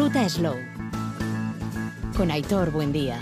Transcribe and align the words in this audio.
ruta 0.00 0.26
Slow. 0.30 0.56
Con 2.16 2.30
Aitor 2.30 2.70
Buendía. 2.70 3.18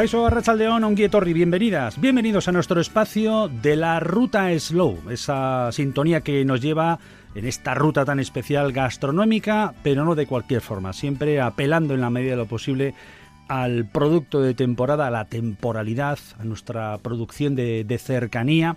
Caiso 0.00 0.26
Arrachaldeón, 0.26 0.82
Onguietorri, 0.82 1.34
bienvenidas, 1.34 2.00
bienvenidos 2.00 2.48
a 2.48 2.52
nuestro 2.52 2.80
espacio 2.80 3.48
de 3.48 3.76
la 3.76 4.00
Ruta 4.00 4.48
Slow, 4.58 4.98
esa 5.10 5.70
sintonía 5.72 6.22
que 6.22 6.42
nos 6.46 6.62
lleva 6.62 6.98
en 7.34 7.44
esta 7.44 7.74
ruta 7.74 8.06
tan 8.06 8.18
especial 8.18 8.72
gastronómica, 8.72 9.74
pero 9.82 10.06
no 10.06 10.14
de 10.14 10.24
cualquier 10.24 10.62
forma, 10.62 10.94
siempre 10.94 11.38
apelando 11.42 11.92
en 11.92 12.00
la 12.00 12.08
medida 12.08 12.30
de 12.30 12.36
lo 12.38 12.46
posible 12.46 12.94
al 13.46 13.84
producto 13.84 14.40
de 14.40 14.54
temporada, 14.54 15.06
a 15.06 15.10
la 15.10 15.26
temporalidad, 15.26 16.18
a 16.38 16.44
nuestra 16.44 16.96
producción 16.96 17.54
de 17.54 18.00
cercanía 18.02 18.76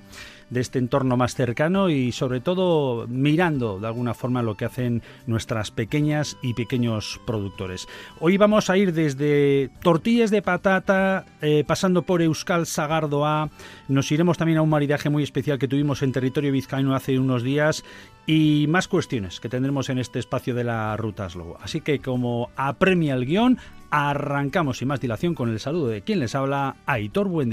de 0.50 0.62
este 0.62 0.80
entorno 0.80 1.18
más 1.18 1.36
cercano 1.36 1.90
y 1.90 2.12
sobre 2.12 2.40
todo 2.40 3.08
mirando 3.08 3.80
de 3.80 3.88
alguna 3.88 4.14
forma 4.14 4.42
lo 4.42 4.56
que 4.56 4.66
hacen 4.66 5.02
nuestras 5.28 5.72
pequeñas 5.72 6.38
y 6.42 6.54
pequeños 6.54 7.20
productores. 7.26 7.88
Hoy 8.20 8.38
vamos 8.38 8.70
a 8.70 8.78
ir 8.78 8.94
desde 8.94 9.70
tortillas 9.82 10.32
de 10.32 10.42
patata, 10.42 11.26
eh, 11.42 11.64
pasando 11.66 12.04
por 12.04 12.22
Euskal 12.22 12.66
Sagardoa, 12.66 13.50
nos 13.88 14.12
iremos 14.12 14.38
también 14.38 14.60
a 14.60 14.62
un 14.62 14.70
maridaje 14.70 15.10
muy 15.10 15.24
especial 15.24 15.60
que 15.60 15.68
tuvimos 15.68 16.02
en 16.02 16.12
territorio 16.12 16.52
vizcaíno 16.52 16.96
hace 16.96 17.20
unos 17.20 17.44
días 17.44 17.84
y 18.26 18.66
más 18.70 18.88
cuestiones 18.88 19.40
que 19.40 19.50
tendremos 19.50 19.90
en 19.90 19.98
este 19.98 20.20
espacio 20.20 20.56
de 20.56 20.64
la 20.64 20.96
Ruta 20.98 21.30
Slow. 21.30 21.58
Así 21.62 21.82
que 21.82 22.00
como 22.00 22.50
apremia 22.56 23.16
el 23.16 23.26
guion, 23.26 23.58
arrancamos 23.92 24.78
sin 24.78 24.88
más 24.88 25.02
dilación 25.02 25.36
con 25.36 25.50
el 25.50 25.60
saludo 25.60 25.88
de 25.88 26.02
quien 26.02 26.20
les 26.20 26.36
habla, 26.36 26.76
Aitor 26.86 27.28
Buen 27.28 27.50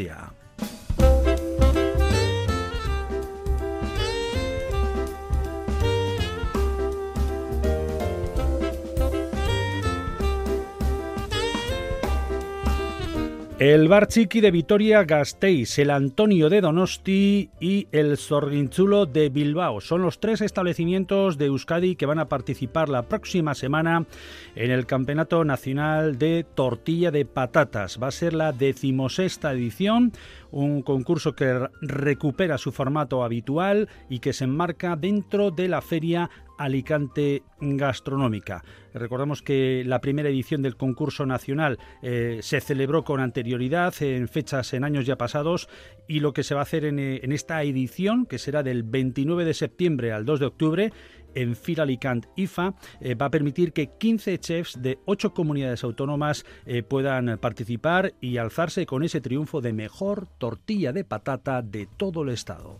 El 13.60 13.88
Bar 13.88 14.06
Chiqui 14.06 14.40
de 14.40 14.50
Vitoria 14.50 15.04
Gasteiz, 15.04 15.78
el 15.78 15.90
Antonio 15.90 16.48
de 16.48 16.62
Donosti 16.62 17.50
y 17.60 17.88
el 17.92 18.16
Zorguinchulo 18.16 19.04
de 19.04 19.28
Bilbao 19.28 19.82
son 19.82 20.00
los 20.00 20.18
tres 20.18 20.40
establecimientos 20.40 21.36
de 21.36 21.44
Euskadi 21.44 21.94
que 21.94 22.06
van 22.06 22.20
a 22.20 22.30
participar 22.30 22.88
la 22.88 23.02
próxima 23.02 23.54
semana 23.54 24.06
en 24.54 24.70
el 24.70 24.86
Campeonato 24.86 25.44
Nacional 25.44 26.16
de 26.16 26.46
Tortilla 26.54 27.10
de 27.10 27.26
Patatas. 27.26 27.98
Va 28.02 28.06
a 28.06 28.12
ser 28.12 28.32
la 28.32 28.52
decimosexta 28.52 29.52
edición, 29.52 30.12
un 30.50 30.80
concurso 30.80 31.34
que 31.34 31.68
recupera 31.82 32.56
su 32.56 32.72
formato 32.72 33.22
habitual 33.24 33.90
y 34.08 34.20
que 34.20 34.32
se 34.32 34.44
enmarca 34.44 34.96
dentro 34.96 35.50
de 35.50 35.68
la 35.68 35.82
Feria 35.82 36.30
Alicante 36.60 37.42
Gastronómica. 37.58 38.62
Recordamos 38.92 39.40
que 39.40 39.82
la 39.86 40.02
primera 40.02 40.28
edición 40.28 40.60
del 40.60 40.76
concurso 40.76 41.24
nacional 41.24 41.78
eh, 42.02 42.40
se 42.42 42.60
celebró 42.60 43.02
con 43.02 43.18
anterioridad 43.20 43.94
en 44.02 44.28
fechas 44.28 44.74
en 44.74 44.84
años 44.84 45.06
ya 45.06 45.16
pasados 45.16 45.70
y 46.06 46.20
lo 46.20 46.34
que 46.34 46.44
se 46.44 46.54
va 46.54 46.60
a 46.60 46.64
hacer 46.64 46.84
en, 46.84 46.98
eh, 46.98 47.20
esta 47.30 47.62
edición, 47.62 48.26
que 48.26 48.38
será 48.38 48.62
del 48.62 48.82
29 48.82 49.46
de 49.46 49.54
septiembre 49.54 50.12
al 50.12 50.26
2 50.26 50.40
de 50.40 50.46
octubre, 50.46 50.92
en 51.34 51.56
Fira 51.56 51.84
Alicante 51.84 52.28
IFA 52.36 52.74
eh, 53.00 53.14
va 53.14 53.26
a 53.26 53.30
permitir 53.30 53.72
que 53.72 53.96
15 53.96 54.38
chefs 54.38 54.82
de 54.82 54.98
8 55.06 55.32
comunidades 55.32 55.82
autónomas 55.82 56.44
puedan 56.88 57.38
participar 57.38 58.12
y 58.20 58.36
alzarse 58.36 58.84
con 58.84 59.02
ese 59.02 59.20
triunfo 59.20 59.62
de 59.62 59.72
mejor 59.72 60.26
tortilla 60.38 60.92
de 60.92 61.04
patata 61.04 61.62
de 61.62 61.88
todo 61.96 62.22
el 62.22 62.30
estado. 62.30 62.78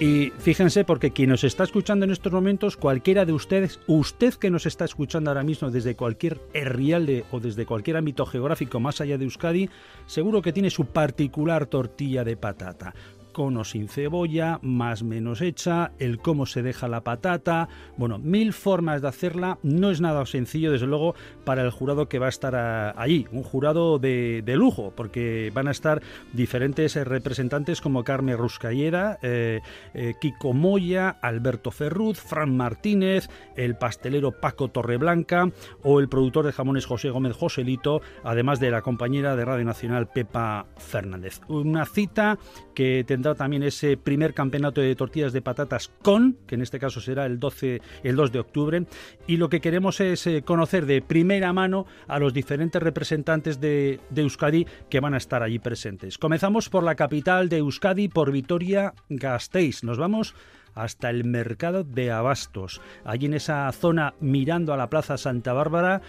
Y 0.00 0.32
fíjense, 0.38 0.84
porque 0.84 1.12
quien 1.12 1.30
nos 1.30 1.44
está 1.44 1.62
escuchando 1.62 2.04
en 2.04 2.10
estos 2.10 2.32
momentos, 2.32 2.76
cualquiera 2.76 3.24
de 3.24 3.32
ustedes, 3.32 3.78
usted 3.86 4.34
que 4.34 4.50
nos 4.50 4.66
está 4.66 4.84
escuchando 4.84 5.30
ahora 5.30 5.44
mismo 5.44 5.70
desde 5.70 5.94
cualquier 5.94 6.40
herrialde 6.52 7.24
o 7.30 7.38
desde 7.38 7.64
cualquier 7.64 7.98
ámbito 7.98 8.26
geográfico 8.26 8.80
más 8.80 9.00
allá 9.00 9.18
de 9.18 9.24
Euskadi, 9.24 9.70
seguro 10.06 10.42
que 10.42 10.52
tiene 10.52 10.70
su 10.70 10.86
particular 10.86 11.66
tortilla 11.66 12.24
de 12.24 12.36
patata 12.36 12.92
con 13.34 13.58
o 13.58 13.64
sin 13.64 13.88
cebolla, 13.88 14.58
más 14.62 15.02
menos 15.02 15.42
hecha, 15.42 15.92
el 15.98 16.18
cómo 16.18 16.46
se 16.46 16.62
deja 16.62 16.88
la 16.88 17.02
patata, 17.02 17.68
bueno, 17.98 18.18
mil 18.18 18.54
formas 18.54 19.02
de 19.02 19.08
hacerla, 19.08 19.58
no 19.62 19.90
es 19.90 20.00
nada 20.00 20.24
sencillo 20.24 20.72
desde 20.72 20.86
luego 20.86 21.14
para 21.44 21.60
el 21.60 21.70
jurado 21.70 22.08
que 22.08 22.18
va 22.18 22.26
a 22.26 22.30
estar 22.30 22.54
allí, 22.96 23.26
un 23.32 23.42
jurado 23.42 23.98
de, 23.98 24.42
lujo, 24.56 24.94
porque 24.96 25.50
van 25.52 25.68
a 25.68 25.72
estar 25.72 26.00
diferentes 26.32 26.96
eh, 26.96 27.04
representantes 27.04 27.80
como 27.82 28.04
Carmen 28.04 28.38
Ruscalleda, 28.38 29.18
eh, 29.20 29.60
eh, 29.92 30.14
Kiko 30.20 30.52
Moya, 30.54 31.10
Alberto 31.20 31.70
Ferruz, 31.70 32.20
Fran 32.20 32.56
Martínez, 32.56 33.28
el 33.56 33.76
pastelero 33.76 34.32
Paco 34.32 34.68
Torreblanca 34.68 35.50
o 35.82 35.98
el 35.98 36.08
productor 36.08 36.46
de 36.46 36.52
jamones 36.52 36.86
José 36.86 37.10
Gómez 37.10 37.36
Joselito, 37.36 38.00
además 38.22 38.60
de 38.60 38.70
la 38.70 38.82
compañera 38.82 39.34
de 39.34 39.44
Radio 39.44 39.64
Nacional 39.64 40.06
Pepa 40.06 40.66
Fernández. 40.76 41.40
Una 41.48 41.84
cita 41.84 42.38
que 42.74 43.04
tendrá 43.04 43.23
también 43.34 43.62
ese 43.62 43.96
primer 43.96 44.34
campeonato 44.34 44.82
de 44.82 44.94
tortillas 44.94 45.32
de 45.32 45.40
patatas 45.40 45.90
con, 46.02 46.36
que 46.46 46.56
en 46.56 46.62
este 46.62 46.78
caso 46.78 47.00
será 47.00 47.24
el 47.24 47.40
12, 47.40 47.80
el 48.02 48.16
2 48.16 48.32
de 48.32 48.38
octubre, 48.40 48.86
y 49.26 49.38
lo 49.38 49.48
que 49.48 49.60
queremos 49.60 50.00
es 50.00 50.26
eh, 50.26 50.42
conocer 50.42 50.84
de 50.84 51.00
primera 51.00 51.52
mano 51.54 51.86
a 52.06 52.18
los 52.18 52.34
diferentes 52.34 52.82
representantes 52.82 53.60
de, 53.60 54.00
de 54.10 54.22
Euskadi 54.22 54.66
que 54.90 55.00
van 55.00 55.14
a 55.14 55.18
estar 55.18 55.42
allí 55.42 55.58
presentes. 55.58 56.18
Comenzamos 56.18 56.68
por 56.68 56.82
la 56.82 56.94
capital 56.94 57.48
de 57.48 57.58
Euskadi, 57.58 58.08
por 58.08 58.30
Vitoria 58.30 58.92
Gasteiz. 59.08 59.82
Nos 59.82 59.96
vamos 59.96 60.34
hasta 60.74 61.08
el 61.10 61.24
mercado 61.24 61.84
de 61.84 62.10
abastos. 62.10 62.80
Allí 63.04 63.26
en 63.26 63.34
esa 63.34 63.70
zona 63.72 64.14
mirando 64.20 64.72
a 64.74 64.76
la 64.76 64.90
Plaza 64.90 65.16
Santa 65.16 65.52
Bárbara 65.52 66.02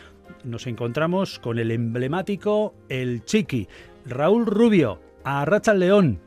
nos 0.43 0.67
encontramos 0.67 1.39
con 1.39 1.59
el 1.59 1.71
emblemático 1.71 2.73
El 2.89 3.23
Chiqui. 3.25 3.67
Raúl 4.05 4.45
Rubio, 4.45 4.99
a 5.23 5.45
Racha 5.45 5.73
León. 5.73 6.25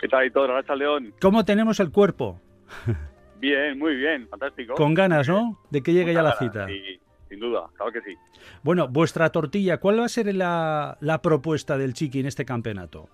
¿Qué 0.00 0.08
tal, 0.08 0.32
todo? 0.32 0.46
Racha 0.46 0.74
León. 0.74 1.12
¿Cómo 1.20 1.44
tenemos 1.44 1.78
el 1.78 1.92
cuerpo? 1.92 2.40
Bien, 3.36 3.78
muy 3.78 3.96
bien, 3.96 4.26
fantástico. 4.28 4.74
Con 4.74 4.94
ganas, 4.94 5.28
¿no? 5.28 5.58
De 5.70 5.82
que 5.82 5.92
llegue 5.92 6.14
ya 6.14 6.22
la 6.22 6.36
cita. 6.36 6.66
Sí, 6.66 6.98
sin 7.28 7.40
duda, 7.40 7.68
claro 7.76 7.92
que 7.92 8.00
sí. 8.00 8.16
Bueno, 8.62 8.88
vuestra 8.88 9.30
tortilla, 9.30 9.78
¿cuál 9.78 10.00
va 10.00 10.06
a 10.06 10.08
ser 10.08 10.34
la, 10.34 10.96
la 11.00 11.20
propuesta 11.20 11.76
del 11.76 11.92
Chiqui 11.92 12.20
en 12.20 12.26
este 12.26 12.44
campeonato? 12.44 13.08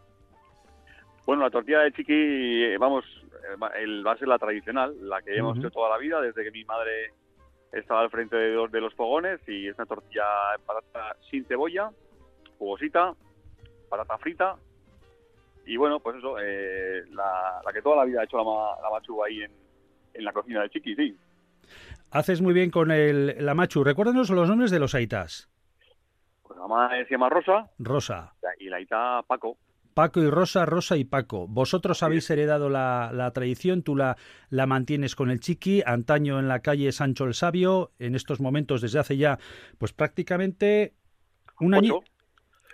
Bueno, 1.27 1.43
la 1.43 1.51
tortilla 1.51 1.81
de 1.81 1.93
Chiqui, 1.93 2.13
eh, 2.13 2.77
vamos, 2.79 3.05
eh, 3.35 3.83
el, 3.83 4.07
va 4.07 4.13
a 4.13 4.17
ser 4.17 4.29
la 4.29 4.39
tradicional, 4.39 4.95
la 5.09 5.23
que 5.23 5.37
hemos 5.37 5.59
hecho 5.59 5.71
toda 5.71 5.91
la 5.91 5.99
vida, 5.99 6.21
desde 6.21 6.45
que 6.45 6.53
mi 6.53 6.65
madre 6.65 7.13
estaba 7.73 8.01
al 8.01 8.11
frente 8.11 8.37
de, 8.37 8.55
los, 8.55 8.71
de 8.71 8.81
los 8.81 8.95
fogones, 8.95 9.41
y 9.49 9.67
es 9.67 9.75
una 9.77 9.87
tortilla 9.87 10.25
de 10.57 10.65
patata 10.65 11.17
sin 11.29 11.45
cebolla, 11.47 11.91
jugosita, 12.59 13.13
patata 13.89 14.19
frita, 14.19 14.57
y 15.67 15.77
bueno, 15.77 16.01
pues 16.01 16.17
eso, 16.17 16.37
eh, 16.41 17.05
la, 17.11 17.61
que 17.73 17.83
toda 17.83 17.97
la 17.97 18.05
vida 18.05 18.21
ha 18.21 18.25
hecho 18.25 18.37
la, 18.37 18.45
la 18.81 18.91
machu 18.91 19.23
ahí 19.23 19.43
en, 19.43 19.53
en, 20.15 20.25
la 20.25 20.33
cocina 20.33 20.63
de 20.63 20.71
Chiqui, 20.71 20.95
sí. 20.95 21.17
Haces 22.11 22.41
muy 22.41 22.55
bien 22.55 22.71
con 22.71 22.91
el, 22.91 23.45
la 23.45 23.55
machu. 23.55 23.83
Recuérdanos 23.83 24.31
los 24.31 24.49
nombres 24.49 24.71
de 24.71 24.79
los 24.79 24.95
aitas. 24.95 25.51
Pues 26.43 26.57
la 26.59 26.69
mamá 26.69 26.91
se 26.91 27.11
llama 27.11 27.29
Rosa. 27.29 27.69
Rosa. 27.79 28.35
Y 28.59 28.69
la 28.69 28.77
aita 28.77 29.23
Paco. 29.27 29.59
Paco 29.93 30.21
y 30.21 30.29
Rosa, 30.29 30.67
Rosa 30.67 30.97
y 30.99 31.05
Paco. 31.05 31.49
Vosotros 31.49 32.03
habéis 32.03 32.29
heredado 32.31 32.69
la, 32.69 33.11
la, 33.15 33.31
tradición, 33.33 33.83
tú 33.83 33.97
la, 33.97 34.17
la 34.51 34.67
mantienes 34.67 35.17
con 35.17 35.31
el 35.31 35.41
chiqui, 35.41 35.83
antaño 35.87 36.39
en 36.39 36.49
la 36.49 36.61
calle 36.61 36.93
Sancho 36.93 37.25
el 37.25 37.33
Sabio, 37.33 37.93
en 37.99 38.15
estos 38.15 38.39
momentos 38.39 38.83
desde 38.83 38.99
hace 38.99 39.17
ya, 39.17 39.39
pues 39.79 39.95
prácticamente 39.95 40.95
un 41.61 41.75
año. 41.75 42.01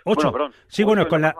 Ocho. 0.05 0.15
Bueno, 0.15 0.31
perdón, 0.31 0.53
sí, 0.67 0.83
bueno, 0.83 1.07
con 1.07 1.21
la... 1.21 1.35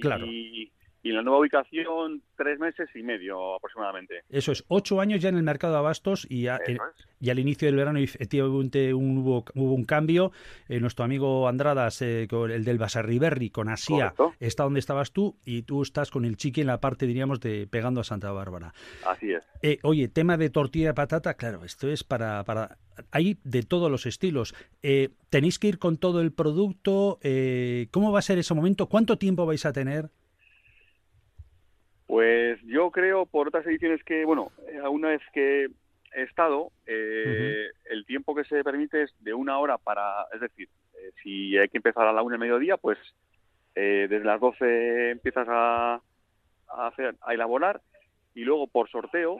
Claro. 0.00 0.26
Y, 0.26 0.72
y, 1.02 1.10
en 1.10 1.16
la 1.16 1.22
nueva 1.22 1.40
ubicación, 1.40 2.22
tres 2.36 2.58
meses 2.58 2.88
y 2.94 3.02
medio 3.02 3.56
aproximadamente. 3.56 4.22
Eso 4.28 4.52
es, 4.52 4.64
ocho 4.68 5.00
años 5.00 5.20
ya 5.20 5.28
en 5.28 5.36
el 5.36 5.42
mercado 5.42 5.74
de 5.74 5.78
abastos 5.80 6.26
y, 6.30 6.46
a, 6.46 6.60
eh, 6.66 6.78
y 7.20 7.30
al 7.30 7.38
inicio 7.38 7.66
del 7.66 7.76
verano 7.76 7.98
efectivamente 7.98 8.94
un, 8.94 9.18
hubo, 9.18 9.44
hubo, 9.54 9.74
un 9.74 9.84
cambio. 9.84 10.32
Eh, 10.68 10.80
nuestro 10.80 11.04
amigo 11.04 11.48
Andradas, 11.48 12.02
eh, 12.02 12.26
con 12.28 12.50
el 12.50 12.64
del 12.64 12.78
Basarriberri, 12.78 13.50
con 13.50 13.68
Asia, 13.68 14.12
Correcto. 14.16 14.34
está 14.40 14.64
donde 14.64 14.80
estabas 14.80 15.12
tú 15.12 15.36
y 15.44 15.62
tú 15.62 15.82
estás 15.82 16.10
con 16.10 16.24
el 16.24 16.36
chiqui 16.36 16.60
en 16.60 16.68
la 16.68 16.80
parte, 16.80 17.06
diríamos, 17.06 17.40
de 17.40 17.66
pegando 17.66 18.00
a 18.00 18.04
Santa 18.04 18.30
Bárbara. 18.32 18.72
Así 19.06 19.32
es. 19.32 19.42
Eh, 19.62 19.78
oye, 19.82 20.08
tema 20.08 20.36
de 20.36 20.50
tortilla 20.50 20.88
de 20.88 20.94
patata, 20.94 21.34
claro, 21.34 21.64
esto 21.64 21.88
es 21.88 22.04
para... 22.04 22.44
para 22.44 22.78
hay 23.10 23.38
de 23.42 23.62
todos 23.62 23.90
los 23.90 24.04
estilos. 24.04 24.54
¿Tenéis 25.30 25.58
que 25.58 25.68
ir 25.68 25.78
con 25.78 25.96
todo 25.96 26.20
el 26.20 26.30
producto? 26.30 27.18
¿Cómo 27.90 28.12
va 28.12 28.18
a 28.18 28.22
ser 28.22 28.38
ese 28.38 28.52
momento? 28.52 28.86
¿Cuánto 28.86 29.16
tiempo 29.16 29.46
vais 29.46 29.64
a 29.64 29.72
tener? 29.72 30.10
Pues 32.12 32.60
yo 32.64 32.90
creo, 32.90 33.24
por 33.24 33.48
otras 33.48 33.64
ediciones 33.64 34.04
que, 34.04 34.26
bueno, 34.26 34.52
una 34.90 35.08
vez 35.08 35.22
que 35.32 35.70
he 36.14 36.22
estado, 36.24 36.70
el 36.84 38.04
tiempo 38.06 38.34
que 38.34 38.44
se 38.44 38.62
permite 38.62 39.04
es 39.04 39.14
de 39.20 39.32
una 39.32 39.58
hora 39.58 39.78
para, 39.78 40.26
es 40.34 40.42
decir, 40.42 40.68
si 41.22 41.56
hay 41.56 41.70
que 41.70 41.78
empezar 41.78 42.06
a 42.06 42.12
la 42.12 42.20
una 42.20 42.34
del 42.34 42.40
mediodía, 42.40 42.76
pues 42.76 42.98
desde 43.74 44.22
las 44.24 44.38
12 44.38 45.12
empiezas 45.12 45.48
a, 45.48 46.02
a, 46.68 46.86
hacer, 46.88 47.14
a 47.22 47.32
elaborar 47.32 47.80
y 48.34 48.44
luego 48.44 48.66
por 48.66 48.90
sorteo 48.90 49.38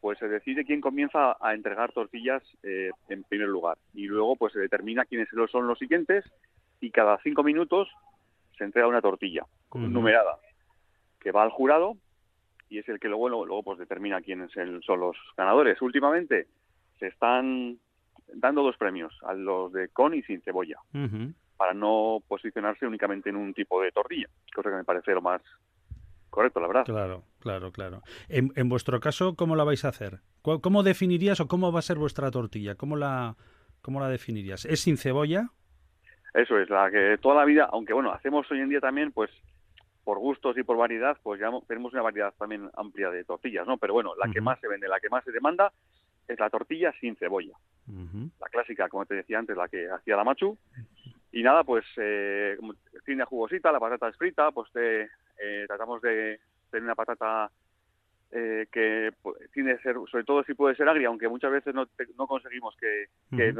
pues 0.00 0.18
se 0.20 0.28
decide 0.28 0.64
quién 0.64 0.80
comienza 0.80 1.36
a 1.38 1.52
entregar 1.52 1.92
tortillas 1.92 2.42
eh, 2.62 2.92
en 3.10 3.24
primer 3.24 3.48
lugar. 3.48 3.76
Y 3.92 4.06
luego 4.06 4.36
pues 4.36 4.54
se 4.54 4.58
determina 4.58 5.04
quiénes 5.04 5.28
son 5.52 5.66
los 5.66 5.78
siguientes 5.78 6.24
y 6.80 6.92
cada 6.92 7.18
cinco 7.18 7.42
minutos 7.42 7.90
se 8.56 8.64
entrega 8.64 8.88
una 8.88 9.02
tortilla 9.02 9.44
numerada 9.74 10.38
que 11.20 11.32
va 11.32 11.42
al 11.42 11.50
jurado 11.50 11.96
y 12.68 12.78
es 12.78 12.88
el 12.88 12.98
que 12.98 13.08
luego 13.08 13.28
luego 13.28 13.62
pues 13.62 13.78
determina 13.78 14.20
quiénes 14.20 14.50
son 14.52 15.00
los 15.00 15.16
ganadores 15.36 15.80
últimamente 15.82 16.46
se 16.98 17.08
están 17.08 17.78
dando 18.34 18.62
dos 18.62 18.76
premios 18.76 19.16
a 19.22 19.34
los 19.34 19.72
de 19.72 19.88
con 19.88 20.14
y 20.14 20.22
sin 20.22 20.40
cebolla 20.42 20.78
para 21.56 21.74
no 21.74 22.18
posicionarse 22.26 22.86
únicamente 22.86 23.30
en 23.30 23.36
un 23.36 23.54
tipo 23.54 23.82
de 23.82 23.92
tortilla 23.92 24.28
cosa 24.54 24.70
que 24.70 24.76
me 24.76 24.84
parece 24.84 25.12
lo 25.12 25.22
más 25.22 25.42
correcto, 26.30 26.60
la 26.60 26.68
verdad. 26.68 26.84
Claro, 26.84 27.24
claro, 27.40 27.72
claro. 27.72 28.02
En, 28.28 28.52
en 28.56 28.68
vuestro 28.68 29.00
caso, 29.00 29.34
¿cómo 29.34 29.56
la 29.56 29.64
vais 29.64 29.84
a 29.84 29.88
hacer? 29.88 30.20
¿Cómo 30.42 30.82
definirías 30.82 31.40
o 31.40 31.48
cómo 31.48 31.70
va 31.72 31.80
a 31.80 31.82
ser 31.82 31.98
vuestra 31.98 32.30
tortilla? 32.30 32.76
¿Cómo 32.76 32.96
la, 32.96 33.36
cómo 33.82 34.00
la 34.00 34.08
definirías? 34.08 34.64
¿Es 34.64 34.80
sin 34.80 34.96
cebolla? 34.96 35.50
Eso 36.32 36.58
es, 36.58 36.70
la 36.70 36.90
que 36.90 37.18
toda 37.20 37.34
la 37.34 37.44
vida, 37.44 37.68
aunque 37.70 37.92
bueno, 37.92 38.12
hacemos 38.12 38.50
hoy 38.50 38.60
en 38.60 38.68
día 38.68 38.80
también, 38.80 39.12
pues 39.12 39.30
por 40.10 40.18
gustos 40.18 40.58
y 40.58 40.64
por 40.64 40.76
variedad, 40.76 41.16
pues 41.22 41.38
ya 41.38 41.52
tenemos 41.68 41.92
una 41.92 42.02
variedad 42.02 42.34
también 42.36 42.68
amplia 42.74 43.10
de 43.10 43.22
tortillas, 43.22 43.64
¿no? 43.64 43.78
Pero 43.78 43.92
bueno, 43.92 44.16
la 44.16 44.28
que 44.28 44.40
más 44.40 44.58
se 44.58 44.66
vende, 44.66 44.88
la 44.88 44.98
que 44.98 45.08
más 45.08 45.22
se 45.22 45.30
demanda 45.30 45.72
es 46.26 46.36
la 46.40 46.50
tortilla 46.50 46.92
sin 47.00 47.14
cebolla. 47.14 47.56
La 48.40 48.48
clásica, 48.48 48.88
como 48.88 49.06
te 49.06 49.14
decía 49.14 49.38
antes, 49.38 49.56
la 49.56 49.68
que 49.68 49.88
hacía 49.88 50.16
la 50.16 50.24
machu. 50.24 50.58
Y 51.30 51.44
nada, 51.44 51.62
pues 51.62 51.84
eh, 51.96 52.58
tiene 53.04 53.24
jugosita, 53.24 53.70
la 53.70 53.78
patata 53.78 54.08
es 54.08 54.16
frita, 54.16 54.50
pues 54.50 54.72
te, 54.72 55.02
eh, 55.02 55.66
tratamos 55.68 56.02
de 56.02 56.40
tener 56.72 56.82
una 56.82 56.96
patata 56.96 57.48
eh, 58.32 58.66
que 58.72 59.12
tiene 59.52 59.78
ser, 59.78 59.94
sobre 60.10 60.24
todo 60.24 60.42
si 60.42 60.54
puede 60.54 60.74
ser 60.74 60.88
agria, 60.88 61.06
aunque 61.06 61.28
muchas 61.28 61.52
veces 61.52 61.72
no, 61.72 61.86
no 62.18 62.26
conseguimos 62.26 62.74
que, 62.80 63.54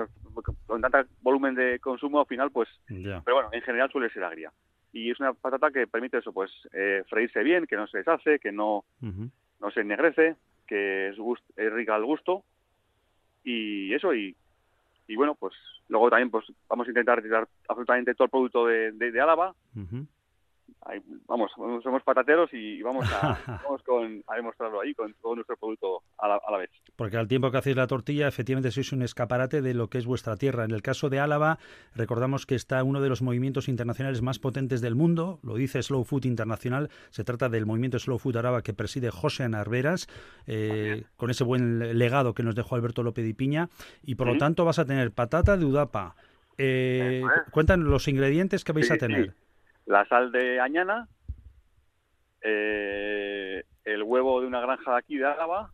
con 0.67 0.81
tanto 0.81 0.99
volumen 1.21 1.55
de 1.55 1.79
consumo 1.79 2.19
al 2.19 2.27
final, 2.27 2.51
pues, 2.51 2.69
pero 2.89 3.37
bueno, 3.37 3.51
en 3.53 3.63
general 3.63 3.89
suele 3.93 4.11
ser 4.11 4.25
agria. 4.25 4.51
Y 4.93 5.11
es 5.11 5.21
una 5.21 5.33
patata 5.33 5.71
que 5.71 5.87
permite 5.87 6.19
eso, 6.19 6.33
pues, 6.33 6.51
eh, 6.73 7.05
freírse 7.09 7.43
bien, 7.43 7.67
que 7.67 7.77
no 7.77 7.87
se 7.87 7.99
deshace, 7.99 8.39
que 8.39 8.51
no, 8.51 8.85
no 9.01 9.71
se 9.73 9.81
ennegrece, 9.81 10.37
que 10.67 11.09
es, 11.09 11.17
es 11.57 11.73
rica 11.73 11.95
al 11.95 12.05
gusto. 12.05 12.45
Y 13.45 13.95
eso 13.95 14.15
y 14.15 14.37
y 15.11 15.17
bueno 15.17 15.35
pues 15.35 15.55
luego 15.89 16.09
también 16.09 16.31
pues 16.31 16.45
vamos 16.69 16.87
a 16.87 16.91
intentar 16.91 17.17
retirar 17.17 17.49
absolutamente 17.69 18.15
todo 18.15 18.27
el 18.27 18.31
producto 18.31 18.67
de, 18.67 18.93
de, 18.93 19.21
Álava 19.21 19.55
vamos, 21.27 21.51
somos 21.83 22.03
patateros 22.03 22.51
y 22.53 22.83
vamos 22.83 23.07
a, 23.13 23.39
con, 23.87 24.23
a 24.27 24.37
demostrarlo 24.37 24.81
ahí 24.81 24.95
con 24.95 25.15
todo 25.15 25.35
nuestro 25.35 25.57
producto 25.57 26.03
a 26.19 26.29
la, 26.29 26.59
vez. 26.59 26.71
Porque 26.97 27.17
al 27.17 27.29
tiempo 27.29 27.51
que 27.51 27.59
hacéis 27.59 27.77
la 27.77 27.87
tortilla, 27.87 28.29
efectivamente 28.29 28.71
sois 28.71 28.93
un 28.93 29.03
escaparate 29.03 29.63
de 29.63 29.75
lo 29.75 29.89
que 29.89 29.99
es 29.99 30.07
vuestra 30.07 30.37
tierra. 30.37 30.65
En 30.65 30.73
el 30.73 30.83
caso 30.83 31.09
de 31.09 31.21
Álava, 31.21 31.59
recordamos 31.95 32.47
que 32.47 32.55
está 32.55 32.83
uno 32.83 33.01
de 33.01 33.09
los 33.09 33.23
movimientos 33.23 33.69
internacionales 33.69 34.23
más 34.23 34.39
potentes 34.39 34.81
del 34.81 34.95
mundo, 34.95 35.39
lo 35.43 35.55
dice 35.55 35.83
Slow 35.83 36.05
Food 36.05 36.25
Internacional, 36.25 36.91
se 37.11 37.25
trata 37.25 37.49
del 37.49 37.67
movimiento 37.67 37.99
Slow 37.99 38.19
Food 38.19 38.37
Araba 38.37 38.63
que 38.63 38.75
preside 38.75 39.11
José 39.11 39.49
Narveras, 39.49 40.09
eh, 40.47 41.05
con 41.17 41.31
ese 41.31 41.45
buen 41.45 41.99
legado 41.99 42.35
que 42.35 42.43
nos 42.43 42.55
dejó 42.55 42.75
Alberto 42.75 43.03
López 43.03 43.27
y 43.27 43.35
Piña, 43.35 43.69
y 44.03 44.17
por 44.17 44.27
lo 44.27 44.39
tanto 44.39 44.65
vas 44.65 44.79
a 44.79 44.85
tener 44.85 45.13
patata 45.13 45.57
de 45.57 45.65
udapa. 45.65 46.17
Eh, 46.59 47.23
cuentan 47.53 47.85
los 47.85 48.07
ingredientes 48.07 48.65
que 48.65 48.73
vais 48.73 48.91
a 48.91 48.99
tener 48.99 49.35
la 49.87 50.07
sal 50.07 50.33
de 50.33 50.61
añana, 50.61 51.09
eh, 52.43 53.65
el 53.85 54.03
huevo 54.03 54.41
de 54.41 54.47
una 54.47 54.61
granja 54.61 54.93
de 54.93 54.99
aquí 54.99 55.17
de 55.17 55.27
Álava 55.27 55.73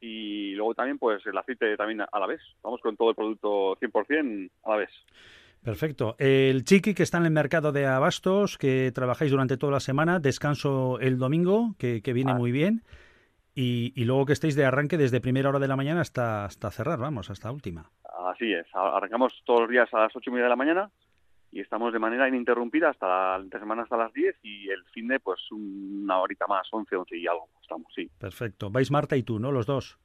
y 0.00 0.54
luego 0.54 0.74
también 0.74 0.98
pues 0.98 1.24
el 1.26 1.38
aceite 1.38 1.76
también 1.76 2.00
a 2.00 2.18
la 2.18 2.26
vez. 2.26 2.40
Vamos 2.62 2.80
con 2.80 2.96
todo 2.96 3.10
el 3.10 3.16
producto 3.16 3.76
100% 3.76 4.50
a 4.64 4.70
la 4.70 4.76
vez. 4.76 4.90
Perfecto. 5.62 6.16
El 6.18 6.64
chiqui 6.64 6.92
que 6.92 7.04
está 7.04 7.18
en 7.18 7.26
el 7.26 7.30
mercado 7.30 7.70
de 7.70 7.86
abastos, 7.86 8.58
que 8.58 8.90
trabajáis 8.92 9.30
durante 9.30 9.56
toda 9.56 9.72
la 9.72 9.80
semana, 9.80 10.18
descanso 10.18 10.98
el 10.98 11.18
domingo, 11.18 11.76
que, 11.78 12.00
viene 12.12 12.32
ah. 12.32 12.34
muy 12.34 12.50
bien, 12.50 12.82
y, 13.54 13.92
y, 13.94 14.04
luego 14.04 14.26
que 14.26 14.32
estéis 14.32 14.56
de 14.56 14.64
arranque 14.64 14.98
desde 14.98 15.20
primera 15.20 15.50
hora 15.50 15.60
de 15.60 15.68
la 15.68 15.76
mañana 15.76 16.00
hasta, 16.00 16.46
hasta 16.46 16.70
cerrar, 16.72 16.98
vamos, 16.98 17.30
hasta 17.30 17.52
última. 17.52 17.88
Así 18.26 18.52
es, 18.52 18.66
arrancamos 18.74 19.40
todos 19.44 19.60
los 19.60 19.70
días 19.70 19.88
a 19.94 20.00
las 20.00 20.16
ocho 20.16 20.30
y 20.30 20.32
media 20.32 20.44
de 20.44 20.50
la 20.50 20.56
mañana 20.56 20.90
y 21.52 21.60
estamos 21.60 21.92
de 21.92 21.98
manera 21.98 22.26
ininterrumpida 22.28 22.88
hasta 22.88 23.38
la 23.38 23.58
semana 23.58 23.82
hasta 23.82 23.96
las 23.96 24.12
10 24.12 24.36
y 24.42 24.70
el 24.70 24.84
fin 24.86 25.06
de 25.06 25.20
pues 25.20 25.40
una 25.52 26.18
horita 26.18 26.46
más, 26.46 26.66
11, 26.72 26.96
11 26.96 27.16
y 27.18 27.26
algo 27.26 27.48
estamos, 27.60 27.92
sí. 27.94 28.10
Perfecto. 28.18 28.70
Vais 28.70 28.90
Marta 28.90 29.16
y 29.16 29.22
tú, 29.22 29.38
¿no? 29.38 29.52
Los 29.52 29.66
dos. 29.66 29.98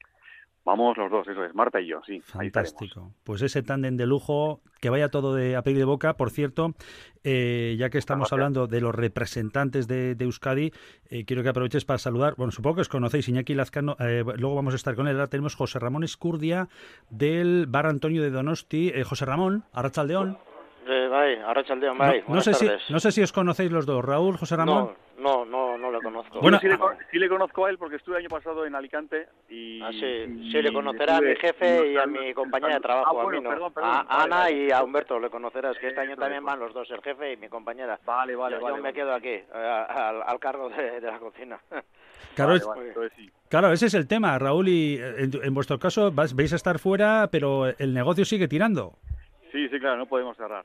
Vamos 0.65 0.97
los 0.97 1.09
dos, 1.09 1.25
eso 1.25 1.45
es, 1.45 1.55
Marta 1.55 1.79
y 1.79 1.87
yo, 1.87 2.01
sí. 2.05 2.19
Fantástico. 2.19 3.13
Pues 3.23 3.41
ese 3.41 3.63
tándem 3.63 3.95
de 3.95 4.05
lujo, 4.05 4.59
que 4.81 4.89
vaya 4.89 5.07
todo 5.07 5.33
de 5.33 5.55
a 5.55 5.61
pedir 5.61 5.77
de 5.77 5.85
boca. 5.85 6.17
Por 6.17 6.29
cierto, 6.29 6.75
eh, 7.23 7.77
ya 7.79 7.89
que 7.89 7.97
estamos 7.97 8.33
hablando 8.33 8.67
de 8.67 8.81
los 8.81 8.93
representantes 8.93 9.87
de, 9.87 10.17
Euskadi, 10.19 10.73
eh, 11.09 11.23
quiero 11.23 11.41
que 11.41 11.47
aproveches 11.47 11.85
para 11.85 11.99
saludar. 11.99 12.35
Bueno, 12.35 12.51
supongo 12.51 12.75
que 12.75 12.81
os 12.81 12.89
conocéis, 12.89 13.29
Iñaki 13.29 13.53
Lazcano, 13.53 13.95
eh, 14.01 14.25
luego 14.35 14.55
vamos 14.55 14.73
a 14.73 14.75
estar 14.75 14.93
con 14.95 15.07
él. 15.07 15.15
Ahora 15.15 15.29
tenemos 15.29 15.55
José 15.55 15.79
Ramón 15.79 16.03
Escurdia 16.03 16.67
del 17.09 17.67
Bar 17.67 17.85
Antonio 17.85 18.21
de 18.21 18.31
Donosti. 18.31 18.91
José 19.03 19.23
Ramón, 19.23 19.63
Arrachaldeón. 19.71 20.37
No, 22.27 22.41
sé 22.41 22.53
si, 22.53 22.69
no 22.89 22.99
sé 22.99 23.11
si 23.11 23.21
os 23.21 23.31
conocéis 23.31 23.71
los 23.71 23.85
dos, 23.85 24.03
Raúl, 24.03 24.37
José 24.37 24.55
Ramón. 24.55 24.95
No, 25.17 25.45
no, 25.45 25.77
no, 25.77 25.91
le 25.91 25.99
conozco. 25.99 26.39
Bueno, 26.39 26.59
sí 26.59 26.67
le, 27.17 27.27
conozco 27.27 27.65
a 27.65 27.69
él 27.71 27.77
porque 27.77 27.95
estuve 27.95 28.17
el 28.17 28.21
año 28.25 28.29
pasado 28.29 28.65
en 28.65 28.75
Alicante 28.75 29.27
y... 29.49 29.81
Ah, 29.81 29.89
sí, 29.91 30.51
sí 30.51 30.61
le 30.61 30.71
conocerá 30.71 31.17
a 31.17 31.21
mi 31.21 31.35
jefe 31.35 31.91
y 31.91 31.97
a 31.97 32.05
mi 32.05 32.33
compañera 32.33 32.75
de 32.75 32.81
trabajo, 32.81 33.19
ah, 33.19 33.23
a 33.23 33.27
mí 33.27 33.41
no. 33.41 33.71
a 33.75 34.23
Ana 34.23 34.51
y 34.51 34.71
a 34.71 34.83
Humberto 34.83 35.19
le 35.19 35.29
conocerás, 35.29 35.77
que 35.79 35.87
este 35.87 36.01
año 36.01 36.15
también 36.15 36.45
van 36.45 36.59
los 36.59 36.71
dos, 36.73 36.89
el 36.91 37.01
jefe 37.01 37.33
y 37.33 37.37
mi 37.37 37.49
compañera. 37.49 37.99
Vale, 38.05 38.35
vale, 38.35 38.57
yo, 38.61 38.77
me 38.77 38.93
quedo 38.93 39.13
aquí, 39.13 39.41
al, 39.53 40.39
cargo 40.39 40.69
de, 40.69 41.01
la 41.01 41.19
cocina. 41.19 41.59
Claro, 42.35 42.53
claro, 43.49 43.71
ese 43.71 43.87
es 43.87 43.95
el 43.95 44.07
tema, 44.07 44.37
Raúl, 44.37 44.67
y 44.67 44.99
en, 44.99 45.31
en 45.41 45.53
vuestro 45.55 45.79
caso 45.79 46.11
vais 46.11 46.53
a 46.53 46.55
estar 46.55 46.77
fuera, 46.77 47.29
pero 47.31 47.65
el 47.65 47.93
negocio 47.93 48.23
sigue 48.25 48.47
tirando. 48.47 48.93
Sí, 49.51 49.67
sí, 49.69 49.79
claro, 49.79 49.97
no 49.97 50.05
podemos 50.05 50.37
cerrar. 50.37 50.63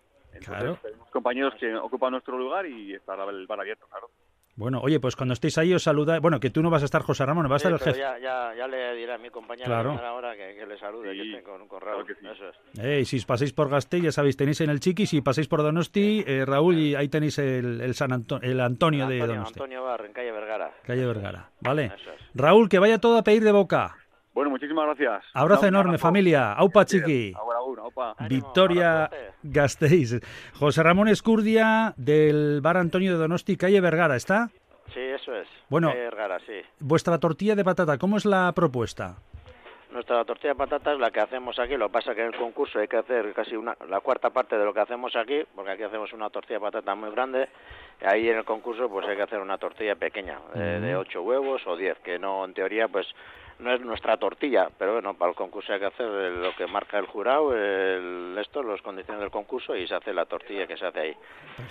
Entonces, 0.49 0.83
tenemos 0.83 1.11
compañeros 1.11 1.55
que 1.59 1.75
ocupan 1.75 2.13
nuestro 2.13 2.39
lugar 2.39 2.67
y 2.67 2.95
estará 2.95 3.25
el 3.25 3.47
bar 3.47 3.61
abierto, 3.61 3.87
claro. 3.89 4.09
Bueno, 4.55 4.81
oye, 4.83 5.01
pues 5.01 5.17
cuando 5.17 5.33
estéis 5.33 5.57
ahí 5.57 5.73
os 5.73 5.83
saluda. 5.83 6.21
Bueno, 6.21 6.39
que 6.39 6.51
tú 6.51 6.63
no 6.63 6.69
vas 6.69 6.83
a 6.83 6.85
estar 6.85 7.03
José 7.03 7.25
Ramón, 7.25 7.49
vas 7.49 7.65
a 7.65 7.69
estar 7.69 7.73
el 7.73 7.79
jefe. 7.79 7.99
Ya, 7.99 8.19
ya, 8.19 8.55
ya, 8.55 8.69
le 8.69 8.95
diré 8.95 9.15
a 9.15 9.19
mi 9.19 9.31
compañero 9.31 9.67
claro. 9.67 9.93
ahora 9.93 10.37
que, 10.37 10.67
le 10.67 10.79
salude, 10.79 11.15
que 11.15 11.23
esté 11.23 11.43
con 11.43 11.63
un 11.63 11.69
correo. 11.69 12.03
Eso 12.03 12.49
es. 12.49 12.79
Eh, 12.79 13.05
si 13.07 13.19
pasáis 13.25 13.53
por 13.55 13.71
Gasteiz, 13.71 14.03
ya 14.03 14.13
sabéis, 14.13 14.37
tenéis 14.37 14.61
en 14.61 14.69
el 14.69 14.79
Chiqui. 14.79 15.07
Si 15.07 15.23
pasáis 15.23 15.49
por 15.49 15.63
Donosti, 15.63 16.23
eh, 16.27 16.45
Raúl, 16.45 16.79
y 16.79 16.95
ahí 16.95 17.09
tenéis 17.09 17.39
el, 17.39 17.81
el, 17.81 17.95
San 17.95 18.13
el 18.43 18.61
Antonio, 18.61 19.07
de 19.07 19.19
Donosti. 19.21 19.55
Antonio 19.55 19.85
Bar, 19.85 20.05
en 20.05 20.13
calle 20.13 20.33
Vergara. 20.33 20.71
Calle 20.83 21.07
Vergara, 21.07 21.51
vale. 21.61 21.93
Raúl, 22.35 22.69
que 22.69 22.79
vaya 22.79 22.99
todo 22.99 23.17
a 23.17 23.25
pedir 23.25 23.45
de 23.45 23.53
boca. 23.53 23.97
Bueno, 24.35 24.51
muchísimas 24.51 24.87
gracias. 24.87 25.25
Abrazo 25.35 25.67
enorme, 25.67 25.99
familia. 25.99 26.53
Aupa, 26.55 26.85
chiqui. 26.87 27.35
Victoria 28.29 29.11
Gasteiz. 29.43 30.21
José 30.55 30.83
Ramón 30.83 31.09
Escurdia 31.09 31.93
del 31.97 32.61
Bar 32.63 32.79
Antonio 32.79 33.13
de 33.13 33.19
Donosti, 33.19 33.57
calle 33.57 33.81
Vergara, 33.81 34.17
¿está? 34.17 34.49
Sí, 34.95 35.01
eso 35.01 35.35
es. 35.35 35.49
Bueno, 35.69 35.89
calle 35.89 36.01
Vergara, 36.01 36.39
sí. 36.41 36.61
vuestra 36.81 37.19
tortilla 37.19 37.55
de 37.55 37.65
patata, 37.65 37.99
¿cómo 37.99 38.17
es 38.17 38.25
la 38.25 38.53
propuesta? 38.53 39.17
Nuestra 39.91 40.25
tortilla 40.25 40.55
de 40.55 40.59
patata 40.59 40.95
es 40.95 40.99
la 40.99 41.11
que 41.11 41.21
hacemos 41.21 41.59
aquí, 41.59 41.77
lo 41.77 41.89
que 41.89 41.93
pasa 41.93 42.15
que 42.15 42.23
en 42.23 42.29
el 42.29 42.39
concurso 42.39 42.79
hay 42.79 42.89
que 42.89 42.97
hacer 42.97 43.31
casi 43.35 43.55
una, 43.57 43.77
la 43.91 44.01
cuarta 44.01 44.31
parte 44.31 44.57
de 44.57 44.65
lo 44.65 44.73
que 44.73 44.81
hacemos 44.81 45.15
aquí, 45.15 45.43
porque 45.55 45.73
aquí 45.73 45.83
hacemos 45.83 46.11
una 46.15 46.31
tortilla 46.31 46.57
de 46.57 46.61
patata 46.65 46.95
muy 46.95 47.11
grande, 47.11 47.51
ahí 48.03 48.27
en 48.27 48.39
el 48.39 48.45
concurso 48.45 48.89
pues 48.89 49.07
hay 49.07 49.17
que 49.17 49.23
hacer 49.23 49.41
una 49.41 49.59
tortilla 49.59 49.95
pequeña, 49.95 50.39
de, 50.55 50.81
de 50.81 50.97
8 50.97 51.23
huevos 51.23 51.61
o 51.67 51.77
10, 51.77 51.99
que 51.99 52.19
no, 52.19 52.43
en 52.47 52.55
teoría 52.55 52.89
pues 52.89 53.07
no 53.63 53.73
es 53.73 53.81
nuestra 53.81 54.17
tortilla, 54.17 54.69
pero 54.77 54.95
bueno, 54.95 55.15
para 55.15 55.31
el 55.31 55.37
concurso 55.37 55.73
hay 55.73 55.79
que 55.79 55.87
hacer 55.87 56.07
lo 56.07 56.55
que 56.57 56.67
marca 56.67 56.99
el 56.99 57.07
jurado, 57.07 57.57
el, 57.57 58.37
esto, 58.39 58.63
las 58.63 58.83
condiciones 58.83 59.21
del 59.21 59.31
concurso 59.31 59.77
y 59.77 59.87
se 59.87 59.95
hace 59.95 60.13
la 60.13 60.27
tortilla 60.27 60.67
que 60.67 60.77
se 60.77 60.87
hace 60.87 61.01
ahí. 61.01 61.17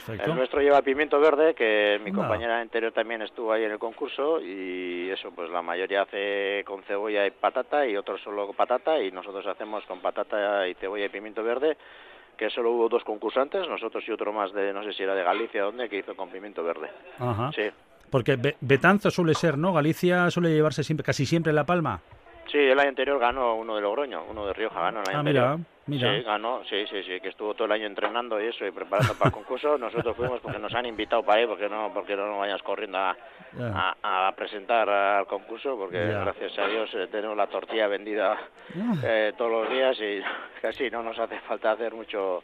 El 0.08 0.36
nuestro 0.36 0.62
lleva 0.62 0.82
pimiento 0.82 1.20
verde, 1.20 1.54
que 1.54 2.00
mi 2.04 2.12
compañera 2.12 2.60
anterior 2.60 2.92
también 2.92 3.22
estuvo 3.22 3.52
ahí 3.52 3.66
en 3.66 3.72
el 3.72 3.80
concurso 3.80 4.40
y 4.42 5.10
eso, 5.10 5.32
pues 5.32 5.50
la 5.50 5.62
mayoría 5.62 6.04
hace 6.04 6.64
con 6.66 6.82
cebolla 6.84 7.26
y 7.26 7.32
patata 7.32 7.86
y 7.86 7.96
otros 7.98 8.22
solo 8.22 8.48
con 8.48 8.56
patata 8.56 9.02
y 9.02 9.12
nosotros 9.12 9.46
hacemos 9.46 9.86
con 9.86 10.00
patata 10.00 10.68
y 10.68 10.74
cebolla 10.76 11.06
y 11.06 11.10
pimiento 11.10 11.44
verde 11.44 11.78
que 12.38 12.50
solo 12.50 12.72
hubo 12.72 12.90
dos 12.90 13.04
concursantes, 13.04 13.68
nosotros 13.68 14.04
y 14.08 14.12
otro 14.12 14.34
más 14.34 14.52
de, 14.52 14.74
no 14.74 14.84
sé 14.84 14.94
si 14.94 15.04
era 15.04 15.14
de 15.14 15.24
Galicia 15.24 15.62
o 15.62 15.66
dónde, 15.68 15.88
que 15.88 15.98
hizo 15.98 16.16
con 16.16 16.30
pimiento 16.30 16.64
verde. 16.64 16.90
Ajá. 17.20 17.52
Sí. 17.52 17.70
Porque 18.12 18.38
Betanzo 18.60 19.10
suele 19.10 19.34
ser, 19.34 19.58
¿no? 19.58 19.74
Galicia 19.74 20.30
suele 20.30 20.50
llevarse 20.50 20.84
siempre, 20.84 21.04
casi 21.04 21.26
siempre 21.26 21.54
la 21.54 21.64
palma. 21.64 22.02
Sí, 22.52 22.58
el 22.58 22.78
año 22.78 22.90
anterior 22.90 23.18
ganó 23.18 23.56
uno 23.56 23.76
de 23.76 23.82
Logroño, 23.82 24.26
uno 24.30 24.46
de 24.46 24.54
Rioja 24.54 24.82
ganó 24.82 25.00
el 25.02 25.08
año 25.08 25.18
ah, 25.18 25.20
anterior. 25.20 25.58
Mira, 25.88 26.10
mira. 26.10 26.18
Sí, 26.18 26.24
ganó, 26.26 26.62
sí, 26.66 26.86
sí, 26.90 27.02
sí, 27.04 27.22
que 27.22 27.30
estuvo 27.30 27.54
todo 27.54 27.66
el 27.66 27.72
año 27.72 27.86
entrenando 27.86 28.42
y 28.42 28.48
eso 28.48 28.66
y 28.68 28.72
preparando 28.72 29.14
para 29.14 29.30
el 29.30 29.34
concurso. 29.34 29.78
Nosotros 29.80 30.18
fuimos 30.18 30.42
porque 30.42 30.60
nos 30.60 30.74
han 30.74 30.86
invitado 30.86 31.24
para 31.24 31.42
ir, 31.42 31.48
porque 31.48 31.70
no, 31.70 31.92
porque 31.94 32.18
no 32.18 32.40
vayas 32.40 32.62
corriendo 32.62 32.98
a, 32.98 33.16
a, 34.04 34.32
presentar 34.36 34.90
al 34.90 35.28
concurso, 35.28 35.78
porque 35.78 36.06
gracias 36.08 36.60
a 36.60 36.68
Dios 36.68 36.90
eh, 36.94 37.08
tenemos 37.10 37.38
la 37.38 37.48
tortilla 37.48 37.88
vendida 37.88 38.38
eh, 39.02 39.32
todos 39.38 39.52
los 39.52 39.70
días 39.70 39.98
y 40.02 40.22
casi 40.62 40.90
no 40.90 41.02
nos 41.02 41.18
hace 41.18 41.40
falta 41.40 41.72
hacer 41.72 41.94
mucho 41.94 42.44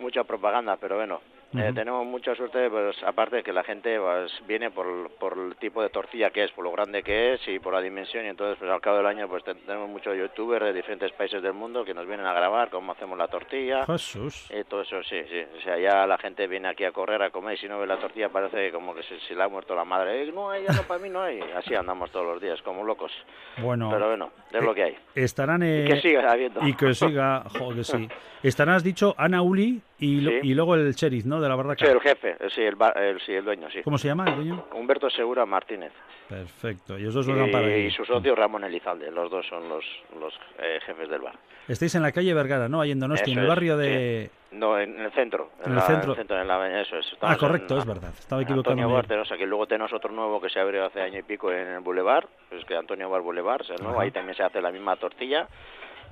mucha 0.00 0.24
propaganda, 0.24 0.76
pero 0.76 0.96
bueno, 0.96 1.20
eh, 1.56 1.72
tenemos 1.74 2.06
mucha 2.06 2.34
suerte, 2.34 2.68
pues 2.70 2.96
aparte 3.04 3.36
de 3.36 3.42
que 3.42 3.52
la 3.52 3.62
gente 3.62 3.98
pues, 3.98 4.32
viene 4.46 4.70
por, 4.70 5.10
por 5.18 5.38
el 5.38 5.56
tipo 5.56 5.82
de 5.82 5.88
tortilla 5.88 6.30
que 6.30 6.44
es, 6.44 6.50
por 6.52 6.64
lo 6.64 6.72
grande 6.72 7.02
que 7.02 7.34
es 7.34 7.48
y 7.48 7.58
por 7.58 7.72
la 7.72 7.80
dimensión, 7.80 8.24
y 8.24 8.28
entonces 8.28 8.56
pues 8.58 8.70
al 8.70 8.80
cabo 8.80 8.98
del 8.98 9.06
año 9.06 9.28
pues 9.28 9.44
tenemos 9.44 9.88
muchos 9.88 10.16
youtubers 10.16 10.64
de 10.64 10.72
diferentes 10.72 11.12
países 11.12 11.42
del 11.42 11.52
mundo 11.52 11.84
que 11.84 11.94
nos 11.94 12.06
vienen 12.06 12.26
a 12.26 12.32
grabar 12.32 12.70
cómo 12.70 12.92
hacemos 12.92 13.16
la 13.18 13.28
tortilla. 13.28 13.84
Jesús. 13.86 14.50
Y 14.50 14.64
todo 14.64 14.82
eso, 14.82 15.02
sí, 15.02 15.16
sí. 15.30 15.42
O 15.58 15.60
sea, 15.62 15.78
ya 15.78 16.06
la 16.06 16.18
gente 16.18 16.46
viene 16.46 16.68
aquí 16.68 16.84
a 16.84 16.92
correr, 16.92 17.22
a 17.22 17.30
comer, 17.30 17.54
y 17.54 17.58
si 17.58 17.68
no 17.68 17.78
ve 17.78 17.86
la 17.86 17.98
tortilla 17.98 18.28
parece 18.28 18.72
como 18.72 18.94
que 18.94 19.02
se, 19.02 19.18
se 19.20 19.34
le 19.34 19.42
ha 19.42 19.48
muerto 19.48 19.74
la 19.74 19.84
madre. 19.84 20.22
Eh, 20.22 20.32
no 20.32 20.50
hay, 20.50 20.64
no, 20.64 20.82
para 20.82 21.00
mí 21.00 21.08
no 21.08 21.22
hay. 21.22 21.40
Así 21.56 21.74
andamos 21.74 22.10
todos 22.10 22.26
los 22.26 22.40
días, 22.40 22.60
como 22.62 22.84
locos. 22.84 23.12
Bueno. 23.58 23.90
Pero 23.90 24.08
bueno, 24.08 24.30
es 24.52 24.62
lo 24.62 24.74
que 24.74 24.82
hay. 24.82 24.96
Estarán... 25.14 25.62
y 25.62 25.84
que 25.84 26.00
siga 26.00 26.30
habiendo. 26.30 26.66
Y 26.66 26.74
que 26.74 26.94
siga, 26.94 27.44
joder, 27.58 27.84
sí. 27.84 28.08
Estarán, 28.42 28.74
has 28.74 28.84
dicho, 28.84 29.14
Ana 29.16 29.40
Uli 29.40 29.80
y, 29.98 30.28
y 30.28 30.54
luego 30.54 30.74
el 30.74 30.92
sheriff, 30.92 31.24
¿no? 31.24 31.40
De 31.44 31.50
la 31.50 31.56
barraca. 31.56 31.84
Sí, 31.84 31.92
el 31.92 32.00
jefe, 32.00 32.36
sí 32.48 32.62
el, 32.62 32.74
el, 32.96 33.20
sí, 33.20 33.34
el 33.34 33.44
dueño, 33.44 33.68
sí. 33.70 33.82
¿Cómo 33.82 33.98
se 33.98 34.08
llama 34.08 34.24
el 34.28 34.36
dueño? 34.36 34.64
Humberto 34.72 35.10
Segura 35.10 35.44
Martínez. 35.44 35.92
Perfecto. 36.26 36.98
Y 36.98 37.02
los 37.02 37.12
dos 37.12 37.26
van 37.26 37.50
para 37.50 37.76
Y 37.76 37.90
su 37.90 38.02
socio 38.06 38.34
Ramón 38.34 38.64
Elizalde, 38.64 39.10
los 39.10 39.30
dos 39.30 39.46
son 39.46 39.68
los, 39.68 39.84
los 40.18 40.32
eh, 40.58 40.80
jefes 40.86 41.10
del 41.10 41.20
bar. 41.20 41.34
Estáis 41.68 41.94
en 41.96 42.02
la 42.02 42.12
calle 42.12 42.32
Vergara, 42.32 42.66
¿no? 42.66 42.80
Ahí 42.80 42.92
en 42.92 43.00
Donosti, 43.00 43.32
en 43.32 43.40
el 43.40 43.46
barrio 43.46 43.76
de... 43.76 44.30
No, 44.52 44.78
en 44.78 44.98
el 44.98 45.12
centro. 45.12 45.50
En, 45.64 45.74
el 45.74 45.82
centro. 45.82 46.16
En 46.18 46.48
la, 46.48 46.80
eso 46.80 46.96
es. 46.96 47.14
Ah, 47.20 47.36
correcto, 47.36 47.76
es 47.76 47.84
verdad. 47.84 48.10
Estaba 48.18 48.40
equivocado. 48.40 48.72
Antonio 48.72 48.94
Bar, 48.94 49.26
sea, 49.26 49.36
que 49.36 49.46
luego 49.46 49.66
tenemos 49.66 49.92
otro 49.92 50.12
nuevo 50.12 50.40
que 50.40 50.48
se 50.48 50.60
abrió 50.60 50.86
hace 50.86 51.02
año 51.02 51.18
y 51.18 51.22
pico 51.22 51.52
en 51.52 51.66
el 51.66 51.80
Boulevard, 51.80 52.26
es 52.52 52.64
que 52.64 52.74
Antonio 52.74 53.10
Bar 53.10 53.20
Boulevard, 53.20 53.62
es 53.68 53.82
nuevo, 53.82 54.00
ahí 54.00 54.12
también 54.12 54.36
se 54.36 54.44
hace 54.44 54.62
la 54.62 54.70
misma 54.70 54.96
tortilla 54.96 55.48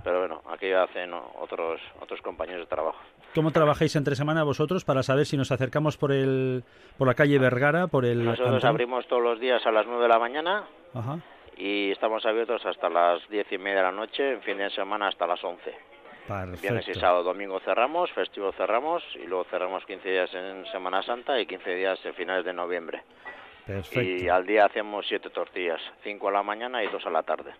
pero 0.04 0.20
bueno, 0.20 0.42
aquí 0.50 0.72
hacen 0.72 1.12
otros 1.12 1.80
otros 2.00 2.20
compañeros 2.22 2.62
de 2.62 2.66
trabajo. 2.66 2.98
¿Cómo 3.34 3.50
trabajáis 3.50 3.96
entre 3.96 4.14
semana 4.14 4.42
vosotros 4.42 4.84
para 4.84 5.02
saber 5.02 5.24
si 5.24 5.36
nos 5.36 5.50
acercamos 5.50 5.96
por 5.96 6.12
el 6.12 6.64
por 6.98 7.06
la 7.06 7.14
calle 7.14 7.38
Vergara, 7.38 7.86
por 7.86 8.04
el 8.04 8.24
Nosotros 8.24 8.64
abrimos 8.64 9.06
todos 9.06 9.22
los 9.22 9.40
días 9.40 9.64
a 9.66 9.70
las 9.70 9.86
9 9.86 10.02
de 10.02 10.08
la 10.08 10.18
mañana 10.18 10.64
y 11.56 11.90
estamos 11.90 12.24
abiertos 12.26 12.64
hasta 12.66 12.88
las 12.88 13.26
diez 13.28 13.50
y 13.50 13.58
media 13.58 13.78
de 13.78 13.82
la 13.84 13.92
noche, 13.92 14.32
en 14.32 14.42
fin 14.42 14.58
de 14.58 14.70
semana 14.70 15.08
hasta 15.08 15.26
las 15.26 15.42
11. 15.42 15.74
Perfecto. 16.26 16.62
Viernes 16.62 16.88
y 16.88 16.94
sábado, 16.94 17.24
domingo 17.24 17.58
cerramos, 17.60 18.10
festivo 18.12 18.52
cerramos 18.52 19.02
y 19.16 19.26
luego 19.26 19.44
cerramos 19.44 19.84
15 19.84 20.08
días 20.08 20.34
en 20.34 20.64
Semana 20.66 21.02
Santa 21.02 21.40
y 21.40 21.46
15 21.46 21.74
días 21.74 21.98
en 22.04 22.14
finales 22.14 22.44
de 22.44 22.52
noviembre. 22.52 23.02
Perfecto. 23.66 24.02
Y 24.02 24.28
al 24.28 24.46
día 24.46 24.66
hacemos 24.66 25.06
siete 25.08 25.30
tortillas, 25.30 25.80
cinco 26.02 26.28
a 26.28 26.32
la 26.32 26.42
mañana 26.42 26.82
y 26.82 26.88
dos 26.88 27.04
a 27.06 27.10
la 27.10 27.22
tarde. 27.22 27.52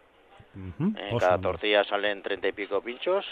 En 0.55 1.19
cada 1.19 1.39
tortilla 1.39 1.85
salen 1.85 2.23
treinta 2.23 2.49
y 2.49 2.53
pico 2.53 2.81
pinchos 2.81 3.25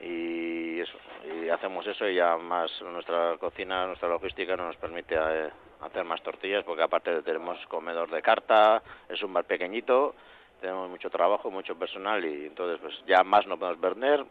y, 0.00 0.80
eso, 0.80 0.98
y 1.24 1.48
hacemos 1.48 1.86
eso 1.86 2.08
y 2.08 2.16
ya 2.16 2.36
más 2.36 2.70
nuestra 2.82 3.36
cocina, 3.38 3.86
nuestra 3.86 4.08
logística 4.08 4.56
no 4.56 4.66
nos 4.66 4.76
permite 4.76 5.14
eh, 5.14 5.50
hacer 5.80 6.04
más 6.04 6.22
tortillas 6.22 6.64
porque 6.64 6.82
aparte 6.82 7.22
tenemos 7.22 7.58
comedor 7.66 8.10
de 8.10 8.22
carta, 8.22 8.82
es 9.08 9.22
un 9.22 9.32
bar 9.32 9.44
pequeñito, 9.44 10.14
tenemos 10.60 10.90
mucho 10.90 11.10
trabajo, 11.10 11.50
mucho 11.50 11.76
personal 11.76 12.24
y 12.24 12.46
entonces 12.46 12.80
pues 12.80 12.94
ya 13.06 13.22
más 13.22 13.46
no 13.46 13.58
podemos 13.58 13.80
vender, 13.80 14.24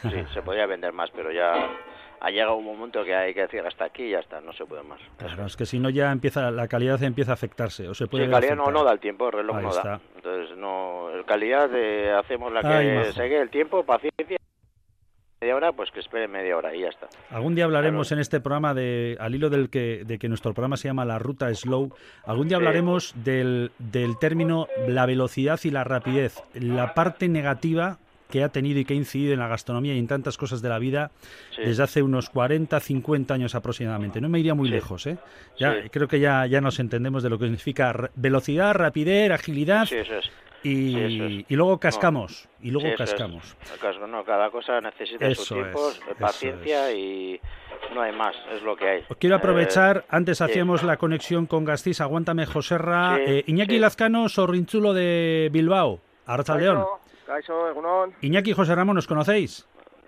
pues, 0.00 0.14
sí, 0.14 0.24
se 0.34 0.42
podría 0.42 0.66
vender 0.66 0.92
más, 0.92 1.10
pero 1.10 1.30
ya 1.30 1.68
ha 2.20 2.30
llegado 2.30 2.56
un 2.56 2.64
momento 2.64 3.02
que 3.04 3.14
hay 3.14 3.34
que 3.34 3.42
decir 3.42 3.60
hasta 3.66 3.86
aquí 3.86 4.04
y 4.04 4.10
ya 4.10 4.18
está, 4.18 4.40
no 4.40 4.52
se 4.52 4.64
puede 4.66 4.82
más. 4.82 5.00
Claro, 5.16 5.46
es 5.46 5.56
que 5.56 5.66
si 5.66 5.78
no 5.78 5.90
ya 5.90 6.12
empieza 6.12 6.50
la 6.50 6.68
calidad 6.68 7.02
empieza 7.02 7.32
a 7.32 7.34
afectarse 7.34 7.88
o 7.88 7.94
se 7.94 8.06
puede. 8.06 8.26
Sí, 8.26 8.30
calidad 8.30 8.56
no, 8.56 8.70
no 8.70 8.84
da 8.84 8.92
el 8.92 9.00
tiempo, 9.00 9.26
el 9.26 9.32
reloj 9.32 9.56
no 9.60 9.74
da. 9.74 10.00
Entonces 10.16 10.56
no, 10.56 11.08
calidad 11.26 11.70
de, 11.70 12.12
hacemos 12.12 12.52
la 12.52 12.60
que 12.60 13.12
sigue 13.12 13.40
el 13.40 13.50
tiempo, 13.50 13.84
paciencia 13.84 14.36
media 15.40 15.56
hora, 15.56 15.72
pues 15.72 15.90
que 15.90 16.00
espere 16.00 16.28
media 16.28 16.54
hora 16.54 16.74
y 16.74 16.82
ya 16.82 16.88
está. 16.88 17.08
Algún 17.30 17.54
día 17.54 17.64
hablaremos 17.64 18.12
en 18.12 18.18
este 18.18 18.40
programa 18.40 18.74
de, 18.74 19.16
al 19.18 19.34
hilo 19.34 19.48
del 19.48 19.70
que, 19.70 20.04
de 20.04 20.18
que 20.18 20.28
nuestro 20.28 20.52
programa 20.52 20.76
se 20.76 20.88
llama 20.88 21.06
La 21.06 21.18
Ruta 21.18 21.52
Slow, 21.54 21.94
algún 22.26 22.48
día 22.48 22.58
hablaremos 22.58 23.14
del, 23.24 23.72
del 23.78 24.18
término 24.18 24.66
la 24.86 25.06
velocidad 25.06 25.58
y 25.64 25.70
la 25.70 25.84
rapidez, 25.84 26.42
la 26.52 26.92
parte 26.92 27.28
negativa 27.28 27.98
que 28.30 28.42
ha 28.42 28.48
tenido 28.48 28.80
y 28.80 28.84
que 28.84 28.94
ha 28.94 28.96
incidido 28.96 29.34
en 29.34 29.40
la 29.40 29.48
gastronomía 29.48 29.94
y 29.94 29.98
en 29.98 30.06
tantas 30.06 30.38
cosas 30.38 30.62
de 30.62 30.68
la 30.68 30.78
vida 30.78 31.10
desde 31.58 31.82
hace 31.82 32.02
unos 32.02 32.30
40, 32.30 32.78
50 32.80 33.34
años 33.34 33.54
aproximadamente. 33.54 34.20
No 34.20 34.28
me 34.28 34.40
iría 34.40 34.54
muy 34.54 34.68
lejos, 34.68 35.06
¿eh? 35.06 35.18
Ya, 35.58 35.88
Creo 35.90 36.08
que 36.08 36.20
ya, 36.20 36.46
ya 36.46 36.60
nos 36.60 36.78
entendemos 36.78 37.22
de 37.22 37.30
lo 37.30 37.38
que 37.38 37.44
significa 37.44 37.94
velocidad, 38.14 38.74
rapidez, 38.74 39.30
agilidad. 39.30 39.88
Y, 40.62 41.46
y, 41.48 41.56
luego 41.56 41.80
cascamos, 41.80 42.46
y 42.60 42.70
luego 42.70 42.94
cascamos. 42.94 43.56
No, 44.08 44.22
cada 44.24 44.50
cosa 44.50 44.78
necesita 44.80 45.34
sus 45.34 45.48
tiempos, 45.48 45.98
paciencia 46.18 46.92
y 46.92 47.40
no 47.94 48.02
hay 48.02 48.12
más, 48.12 48.36
es 48.54 48.62
lo 48.62 48.76
que 48.76 48.88
hay. 48.88 49.02
quiero 49.18 49.36
aprovechar, 49.36 49.98
eh, 49.98 50.06
antes 50.10 50.42
hacíamos 50.42 50.82
la 50.82 50.98
conexión 50.98 51.46
con 51.46 51.64
Gastís, 51.64 52.02
aguántame 52.02 52.44
Joserra, 52.44 53.18
eh, 53.20 53.42
Iñaki 53.46 53.78
Lazcano, 53.78 54.28
Sorrinchulo 54.28 54.92
de 54.92 55.48
Bilbao, 55.50 56.00
León. 56.58 56.84
Iñaki 58.20 58.50
y 58.50 58.54
José 58.54 58.74
Ramón, 58.74 58.96
¿nos 58.96 59.06
conocéis? 59.06 59.66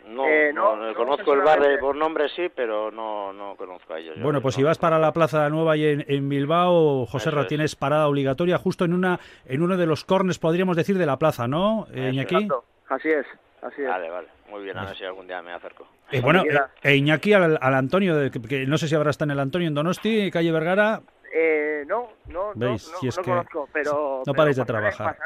No, 0.08 0.26
eh, 0.26 0.52
no, 0.52 0.76
conozco 0.94 1.32
el 1.32 1.40
barrio 1.40 1.78
por 1.78 1.96
nombre 1.96 2.28
sí, 2.28 2.50
pero 2.54 2.90
no, 2.90 3.32
no 3.32 3.54
conozco 3.56 3.94
a 3.94 3.98
ellos. 3.98 4.20
Bueno, 4.20 4.40
pues 4.40 4.54
si 4.54 4.62
vas 4.62 4.76
para 4.76 4.98
la 4.98 5.12
Plaza 5.12 5.48
Nueva 5.48 5.76
y 5.76 6.04
en, 6.06 6.28
Bilbao, 6.28 7.06
José 7.06 7.30
Ramón, 7.30 7.46
tienes 7.46 7.76
parada 7.76 8.08
obligatoria 8.08 8.58
justo 8.58 8.84
en 8.84 8.92
una 8.92 9.20
en 9.46 9.62
uno 9.62 9.76
de 9.76 9.86
los 9.86 10.04
cornes, 10.04 10.38
podríamos 10.38 10.76
decir, 10.76 10.98
de 10.98 11.06
la 11.06 11.18
plaza, 11.18 11.48
¿no, 11.48 11.86
eh, 11.94 12.10
Iñaki? 12.12 12.48
Así 12.88 13.08
es, 13.08 13.26
así 13.62 13.82
es. 13.82 13.88
Vale, 13.88 14.10
vale, 14.10 14.28
muy 14.50 14.64
bien, 14.64 14.76
a 14.76 14.84
ver 14.86 14.96
si 14.96 15.04
algún 15.04 15.26
día 15.26 15.40
me 15.40 15.52
acerco. 15.52 15.86
Eh, 16.10 16.20
bueno, 16.20 16.42
eh, 16.82 16.96
Iñaki 16.96 17.32
al, 17.32 17.58
Antonio, 17.62 18.30
que, 18.30 18.66
no 18.66 18.76
sé 18.76 18.88
si 18.88 18.94
ahora 18.94 19.10
está 19.10 19.24
en 19.24 19.30
el 19.30 19.40
Antonio 19.40 19.68
en 19.68 19.74
Donosti, 19.74 20.30
calle 20.30 20.52
Vergara, 20.52 21.00
eh, 21.34 21.84
no, 21.86 22.10
no, 22.26 22.52
no, 22.54 22.76
no, 22.76 23.22
conozco, 23.24 23.66
pero... 23.72 24.22
No 24.26 24.34
paráis 24.34 24.56
de 24.56 24.66
trabajar. 24.66 25.16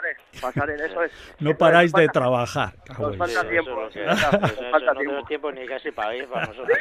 Pasaré, 0.41 0.75
en 0.75 0.81
eso 0.81 1.03
es. 1.03 1.13
No 1.41 1.59
paráis 1.59 1.93
de 1.93 2.07
trabajar. 2.09 2.75
Nos 2.97 3.17
falta 3.17 3.49
tiempo. 3.49 3.89
falta 4.71 4.95
tiempo. 4.95 5.27
tiempo 5.27 5.53
ni 5.53 5.67
casi 5.67 5.91
para 5.91 6.15
ir 6.15 6.29
para 6.29 6.47
nosotros. 6.47 6.79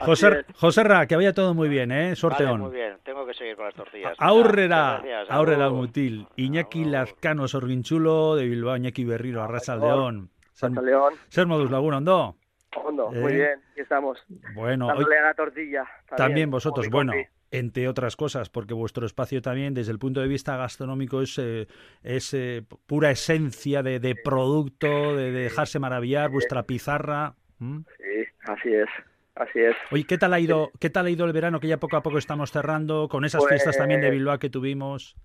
José, 0.00 0.44
José 0.56 0.82
Ra, 0.82 1.06
que 1.06 1.14
vaya 1.14 1.32
todo 1.32 1.54
muy 1.54 1.68
bien, 1.68 1.92
¿eh? 1.92 2.16
Sorteón. 2.16 2.62
muy 2.62 2.72
bien, 2.72 2.96
tengo 3.04 3.24
que 3.24 3.34
seguir 3.34 3.54
con 3.54 3.66
las 3.66 3.74
tortillas. 3.74 4.16
Aurrera, 4.18 5.00
Aurrera 5.28 5.70
Mutil, 5.70 6.26
Iñaki 6.34 6.84
Lazcano 6.84 7.46
Sorrinchulo 7.46 8.34
de 8.34 8.46
Bilbao, 8.46 8.76
Iñaki 8.76 9.04
Berriro, 9.04 9.42
Arrasa 9.44 9.76
León. 9.76 10.28
San 10.54 10.74
León. 10.74 11.14
Ser 11.28 11.46
Modus 11.46 11.70
Laguna, 11.70 11.98
¿Hondo? 11.98 12.36
Hondo, 12.74 13.10
muy 13.10 13.32
¿Eh? 13.32 13.36
bien, 13.36 13.62
aquí 13.70 13.80
estamos. 13.80 14.24
Bueno, 14.54 14.88
hoy... 14.88 15.04
la 15.08 15.34
tortilla. 15.34 15.86
También 16.16 16.50
vosotros, 16.50 16.88
bueno 16.90 17.12
entre 17.52 17.86
otras 17.86 18.16
cosas, 18.16 18.48
porque 18.48 18.74
vuestro 18.74 19.06
espacio 19.06 19.42
también, 19.42 19.74
desde 19.74 19.92
el 19.92 19.98
punto 19.98 20.20
de 20.20 20.26
vista 20.26 20.56
gastronómico, 20.56 21.20
es, 21.20 21.38
eh, 21.38 21.68
es 22.02 22.32
eh, 22.32 22.64
pura 22.86 23.10
esencia 23.10 23.82
de, 23.82 24.00
de 24.00 24.16
producto, 24.16 25.14
de, 25.14 25.30
dejarse 25.30 25.78
maravillar, 25.78 26.30
vuestra 26.30 26.62
pizarra. 26.64 27.34
Sí, 27.58 28.24
así 28.44 28.74
es. 28.74 28.88
Así 29.34 29.60
es. 29.60 29.76
Oye, 29.90 30.04
¿qué 30.04 30.18
tal 30.18 30.32
ha 30.34 30.40
ido, 30.40 30.70
qué 30.78 30.90
tal 30.90 31.06
ha 31.06 31.10
ido 31.10 31.24
el 31.24 31.32
verano 31.32 31.60
que 31.60 31.68
ya 31.68 31.78
poco 31.78 31.96
a 31.96 32.02
poco 32.02 32.18
estamos 32.18 32.50
cerrando 32.50 33.08
con 33.08 33.24
esas 33.24 33.46
fiestas 33.46 33.76
también 33.76 34.00
de 34.00 34.08
pues 34.08 34.18
Bilbao 34.18 34.38
que 34.38 34.50
tuvimos? 34.50 35.16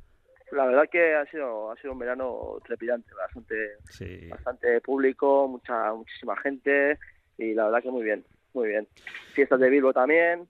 La 0.51 0.65
verdad 0.65 0.86
que 0.89 1.13
ha 1.13 1.25
sido 1.25 1.72
ha 1.72 1.75
sido 1.75 1.91
un 1.91 2.00
verano 2.00 2.57
trepidante, 2.65 3.13
bastante 3.13 4.29
bastante 4.29 4.79
público, 4.79 5.48
mucha 5.50 5.93
muchísima 5.93 6.38
gente 6.38 6.98
y 7.38 7.53
la 7.53 7.65
verdad 7.65 7.84
que 7.84 7.91
muy 7.91 8.03
bien, 8.03 8.24
muy 8.53 8.69
bien. 8.69 8.88
Fiestas 9.34 9.60
de 9.60 9.69
Bilbao 9.69 9.91
también, 9.91 10.48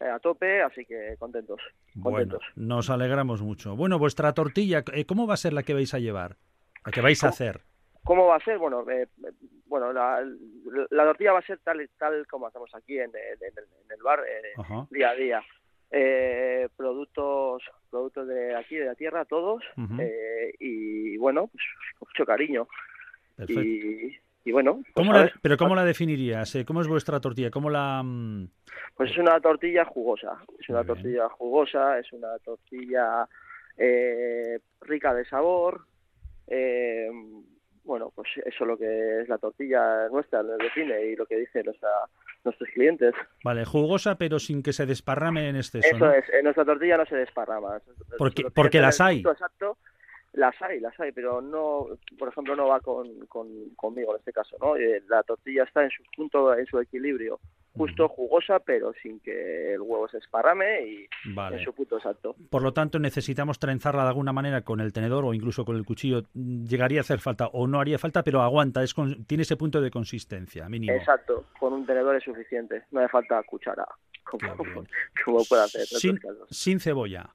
a 0.00 0.18
tope, 0.18 0.62
así 0.62 0.84
que 0.84 1.16
contentos. 1.18 1.60
contentos. 2.00 2.42
Bueno, 2.54 2.74
nos 2.74 2.90
alegramos 2.90 3.42
mucho. 3.42 3.76
Bueno, 3.76 3.98
vuestra 3.98 4.32
tortilla, 4.32 4.84
eh, 4.92 5.04
¿cómo 5.04 5.26
va 5.26 5.34
a 5.34 5.38
ser 5.38 5.52
la 5.52 5.62
que 5.62 5.74
vais 5.74 5.92
a 5.94 5.98
llevar? 5.98 6.36
¿La 6.84 6.92
que 6.92 7.00
vais 7.00 7.22
a 7.24 7.28
hacer? 7.28 7.60
¿Cómo 8.04 8.26
va 8.26 8.36
a 8.36 8.40
ser? 8.40 8.58
Bueno, 8.58 8.88
eh, 8.90 9.08
bueno 9.66 9.92
la, 9.92 10.24
la, 10.90 11.04
tortilla 11.04 11.32
va 11.32 11.40
a 11.40 11.46
ser 11.46 11.58
tal 11.58 11.86
tal 11.98 12.26
como 12.26 12.46
hacemos 12.46 12.74
aquí 12.74 12.98
en, 12.98 13.10
el 13.14 14.02
bar, 14.02 14.20
día 14.90 15.10
a 15.10 15.14
día. 15.14 15.42
productos 16.76 17.62
productos 17.90 18.26
de 18.26 18.56
aquí, 18.56 18.76
de 18.76 18.86
la 18.86 18.94
tierra, 18.94 19.26
todos. 19.26 19.62
y 20.58 21.18
bueno, 21.18 21.48
pues 21.48 21.64
mucho 22.00 22.24
cariño. 22.24 22.66
Y, 23.48 24.16
y 24.44 24.52
bueno. 24.52 24.82
Pues, 24.82 24.94
¿Cómo 24.94 25.12
pero 25.42 25.56
¿cómo 25.56 25.74
la 25.74 25.84
definirías? 25.84 26.54
Eh, 26.54 26.64
¿Cómo 26.64 26.80
es 26.80 26.88
vuestra 26.88 27.20
tortilla? 27.20 27.50
¿Cómo 27.50 27.70
la...? 27.70 28.02
Mm? 28.02 28.48
Pues 28.96 29.10
es 29.10 29.18
una 29.18 29.40
tortilla 29.40 29.84
jugosa, 29.84 30.38
es 30.58 30.68
una 30.68 30.84
tortilla 30.84 31.28
jugosa, 31.30 31.98
es 31.98 32.12
una 32.12 32.38
tortilla 32.38 33.26
eh, 33.76 34.58
rica 34.82 35.14
de 35.14 35.24
sabor, 35.24 35.82
eh, 36.46 37.08
bueno, 37.84 38.12
pues 38.14 38.28
eso 38.44 38.64
es 38.64 38.68
lo 38.68 38.76
que 38.76 39.22
es 39.22 39.28
la 39.28 39.38
tortilla 39.38 40.08
nuestra, 40.10 40.42
nos 40.42 40.58
define 40.58 41.06
y 41.06 41.16
lo 41.16 41.26
que 41.26 41.38
dicen 41.38 41.64
nuestros 42.44 42.68
clientes. 42.74 43.14
Vale, 43.42 43.64
jugosa 43.64 44.16
pero 44.16 44.38
sin 44.38 44.62
que 44.62 44.72
se 44.72 44.86
desparrame 44.86 45.48
en 45.48 45.56
exceso. 45.56 45.96
Eso 45.96 46.12
es, 46.12 46.24
en 46.32 46.44
nuestra 46.44 46.64
tortilla 46.64 46.98
no 46.98 47.06
se 47.06 47.16
desparrama. 47.16 47.80
Porque, 48.18 48.44
porque 48.54 48.80
las 48.80 49.00
hay. 49.00 49.20
Exacto, 49.20 49.78
las 50.32 50.54
hay, 50.62 50.80
las 50.80 50.98
hay, 51.00 51.12
pero 51.12 51.40
no, 51.40 51.86
por 52.18 52.28
ejemplo, 52.28 52.54
no 52.54 52.68
va 52.68 52.80
con, 52.80 53.08
conmigo 53.26 54.12
en 54.12 54.18
este 54.18 54.32
caso, 54.32 54.56
¿no? 54.60 54.76
Eh, 54.76 55.02
la 55.08 55.22
tortilla 55.22 55.64
está 55.64 55.82
en 55.82 55.90
su 55.90 56.02
punto, 56.16 56.56
en 56.56 56.66
su 56.66 56.78
equilibrio, 56.78 57.40
justo 57.72 58.08
jugosa, 58.08 58.60
pero 58.60 58.92
sin 59.02 59.20
que 59.20 59.74
el 59.74 59.80
huevo 59.80 60.08
se 60.08 60.18
esparrame 60.18 60.86
y 60.86 61.08
en 61.26 61.64
su 61.64 61.72
punto 61.74 61.96
exacto. 61.96 62.36
Por 62.48 62.62
lo 62.62 62.72
tanto, 62.72 62.98
necesitamos 62.98 63.58
trenzarla 63.58 64.02
de 64.02 64.08
alguna 64.08 64.32
manera 64.32 64.62
con 64.62 64.80
el 64.80 64.92
tenedor 64.92 65.24
o 65.24 65.34
incluso 65.34 65.64
con 65.64 65.76
el 65.76 65.84
cuchillo. 65.84 66.22
Llegaría 66.34 67.00
a 67.00 67.02
hacer 67.02 67.18
falta 67.18 67.48
o 67.48 67.66
no 67.66 67.80
haría 67.80 67.98
falta, 67.98 68.22
pero 68.22 68.42
aguanta, 68.42 68.82
es 68.82 68.94
tiene 69.26 69.42
ese 69.42 69.56
punto 69.56 69.80
de 69.80 69.90
consistencia 69.90 70.68
mínimo. 70.68 70.92
Exacto, 70.92 71.46
con 71.58 71.72
un 71.72 71.86
tenedor 71.86 72.16
es 72.16 72.24
suficiente, 72.24 72.84
no 72.90 73.00
hace 73.00 73.08
falta 73.08 73.42
cuchara, 73.44 73.86
como, 75.24 75.44
puede 75.44 75.62
hacer. 75.62 75.86
sin 76.50 76.80
cebolla. 76.80 77.34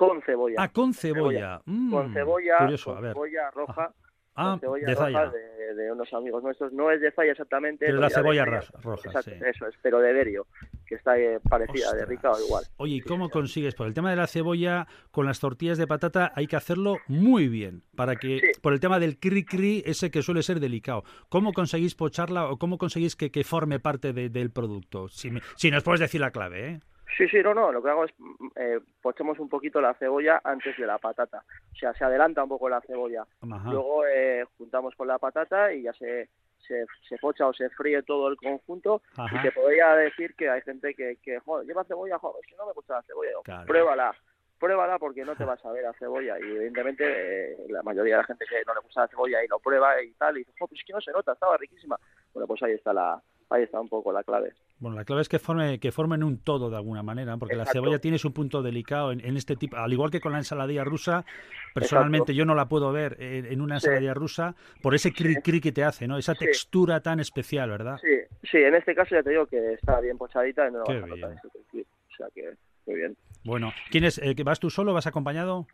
Con 0.00 0.22
cebolla. 0.22 0.56
Ah, 0.56 0.68
con 0.72 0.94
cebolla. 0.94 1.60
con 1.66 2.14
cebolla, 2.14 2.56
mm, 2.56 2.76
cebolla 3.12 3.50
roja. 3.50 3.94
Ah, 4.34 4.56
cebolla 4.58 4.86
de 4.86 4.94
roja 4.94 5.30
de, 5.30 5.92
unos 5.92 6.10
amigos 6.14 6.42
nuestros. 6.42 6.72
No 6.72 6.90
es 6.90 7.02
de 7.02 7.12
Zaya 7.12 7.32
exactamente. 7.32 7.84
Pero 7.84 8.00
la 8.00 8.08
cebolla 8.08 8.46
roja, 8.46 8.72
Eso 9.20 9.66
es, 9.66 9.74
pero 9.82 9.98
de 9.98 10.14
Derio, 10.14 10.46
que 10.86 10.94
está 10.94 11.18
eh, 11.18 11.38
parecida, 11.46 11.92
de 11.92 12.06
rica 12.06 12.30
o 12.30 12.40
igual. 12.42 12.64
Oye, 12.78 12.94
¿y 12.94 13.00
cómo 13.02 13.28
consigues? 13.28 13.74
Por 13.74 13.88
el 13.88 13.92
tema 13.92 14.08
de 14.08 14.16
la 14.16 14.26
cebolla, 14.26 14.86
con 15.10 15.26
las 15.26 15.38
tortillas 15.38 15.76
de 15.76 15.86
patata 15.86 16.32
hay 16.34 16.46
que 16.46 16.56
hacerlo 16.56 16.96
muy 17.06 17.48
bien, 17.48 17.82
para 17.94 18.16
que, 18.16 18.52
por 18.62 18.72
el 18.72 18.80
tema 18.80 19.00
del 19.00 19.20
cri-cri, 19.20 19.82
ese 19.84 20.10
que 20.10 20.22
suele 20.22 20.42
ser 20.42 20.60
delicado. 20.60 21.04
¿Cómo 21.28 21.52
conseguís 21.52 21.94
pocharla 21.94 22.48
o 22.48 22.58
cómo 22.58 22.78
conseguís 22.78 23.16
que, 23.16 23.30
que 23.30 23.44
forme 23.44 23.80
parte 23.80 24.14
del 24.14 24.50
producto? 24.50 25.08
Si, 25.08 25.30
si 25.56 25.70
nos 25.70 25.82
puedes 25.82 26.00
decir 26.00 26.22
la 26.22 26.30
clave, 26.30 26.68
¿eh? 26.68 26.80
Sí, 27.16 27.28
sí, 27.28 27.38
no, 27.42 27.54
no, 27.54 27.72
lo 27.72 27.82
que 27.82 27.90
hago 27.90 28.04
es 28.04 28.12
eh, 28.56 28.80
pochemos 29.02 29.38
un 29.38 29.48
poquito 29.48 29.80
la 29.80 29.94
cebolla 29.94 30.40
antes 30.44 30.76
de 30.76 30.86
la 30.86 30.98
patata. 30.98 31.42
O 31.72 31.76
sea, 31.76 31.92
se 31.94 32.04
adelanta 32.04 32.42
un 32.42 32.48
poco 32.48 32.68
la 32.68 32.80
cebolla. 32.80 33.26
Luego 33.40 34.06
eh, 34.06 34.44
juntamos 34.58 34.94
con 34.94 35.08
la 35.08 35.18
patata 35.18 35.72
y 35.72 35.82
ya 35.82 35.92
se, 35.92 36.28
se, 36.66 36.84
se, 37.08 37.18
pocha 37.18 37.46
o 37.46 37.52
se 37.52 37.68
fríe 37.70 38.02
todo 38.02 38.28
el 38.28 38.36
conjunto. 38.36 39.02
Y 39.32 39.42
te 39.42 39.52
podría 39.52 39.94
decir 39.96 40.34
que 40.36 40.48
hay 40.48 40.62
gente 40.62 40.94
que, 40.94 41.16
que 41.22 41.40
joder, 41.40 41.66
lleva 41.66 41.84
cebolla, 41.84 42.18
joder, 42.18 42.44
si 42.48 42.54
no 42.54 42.66
me 42.66 42.72
gusta 42.72 42.94
la 42.94 43.02
cebolla. 43.02 43.64
Pruébala, 43.66 44.14
pruébala 44.58 44.98
porque 44.98 45.24
no 45.24 45.34
te 45.34 45.44
vas 45.44 45.64
a 45.64 45.72
ver 45.72 45.82
la 45.82 45.92
cebolla. 45.94 46.38
Y 46.38 46.42
evidentemente 46.42 47.52
eh, 47.52 47.56
la 47.68 47.82
mayoría 47.82 48.16
de 48.16 48.22
la 48.22 48.26
gente 48.26 48.44
que 48.48 48.62
no 48.66 48.74
le 48.74 48.80
gusta 48.80 49.02
la 49.02 49.08
cebolla 49.08 49.44
y 49.44 49.48
lo 49.48 49.58
prueba 49.58 50.00
y 50.02 50.12
tal, 50.12 50.36
y 50.36 50.40
dice, 50.40 50.52
joder, 50.58 50.68
pues 50.68 50.80
es 50.80 50.86
que 50.86 50.92
no 50.92 51.00
se 51.00 51.12
nota, 51.12 51.32
estaba 51.32 51.56
riquísima. 51.56 51.98
Bueno, 52.32 52.46
pues 52.46 52.62
ahí 52.62 52.72
está 52.72 52.92
la, 52.92 53.20
ahí 53.50 53.64
está 53.64 53.80
un 53.80 53.88
poco 53.88 54.12
la 54.12 54.22
clave. 54.22 54.52
Bueno, 54.80 54.96
la 54.96 55.04
clave 55.04 55.20
es 55.20 55.28
que 55.28 55.38
forme, 55.38 55.78
que 55.78 55.92
formen 55.92 56.24
un 56.24 56.38
todo 56.38 56.70
de 56.70 56.76
alguna 56.76 57.02
manera, 57.02 57.36
porque 57.36 57.54
la 57.54 57.66
cebolla 57.66 57.98
tiene 57.98 58.16
su 58.16 58.32
punto 58.32 58.62
delicado 58.62 59.12
en, 59.12 59.36
este 59.36 59.54
tipo, 59.54 59.76
al 59.76 59.92
igual 59.92 60.10
que 60.10 60.20
con 60.20 60.32
la 60.32 60.38
ensaladilla 60.38 60.84
rusa, 60.84 61.26
personalmente 61.74 62.34
yo 62.34 62.46
no 62.46 62.54
la 62.54 62.66
puedo 62.66 62.90
ver 62.90 63.18
en, 63.20 63.60
una 63.60 63.74
ensaladilla 63.74 64.14
rusa 64.14 64.54
por 64.82 64.94
ese 64.94 65.12
cri 65.12 65.36
cri 65.36 65.60
que 65.60 65.70
te 65.70 65.84
hace, 65.84 66.08
¿no? 66.08 66.16
Esa 66.16 66.34
textura 66.34 67.00
tan 67.00 67.20
especial, 67.20 67.68
¿verdad? 67.68 67.98
Sí, 68.00 68.38
sí, 68.50 68.56
en 68.56 68.74
este 68.74 68.94
caso 68.94 69.14
ya 69.14 69.22
te 69.22 69.30
digo 69.30 69.44
que 69.44 69.74
está 69.74 70.00
bien 70.00 70.16
pochadita 70.16 70.66
y 70.66 70.72
no 70.72 70.84
Qué 70.84 70.94
vas 70.98 71.02
a 71.04 71.14
notar 71.14 71.36
O 71.44 72.16
sea 72.16 72.26
que 72.34 72.54
muy 72.86 72.96
bien. 72.96 73.16
Bueno, 73.44 73.72
¿quién 73.90 74.04
es, 74.04 74.16
eh, 74.16 74.34
¿vas 74.42 74.60
tú 74.60 74.70
solo, 74.70 74.94
vas 74.94 75.06
acompañado? 75.06 75.66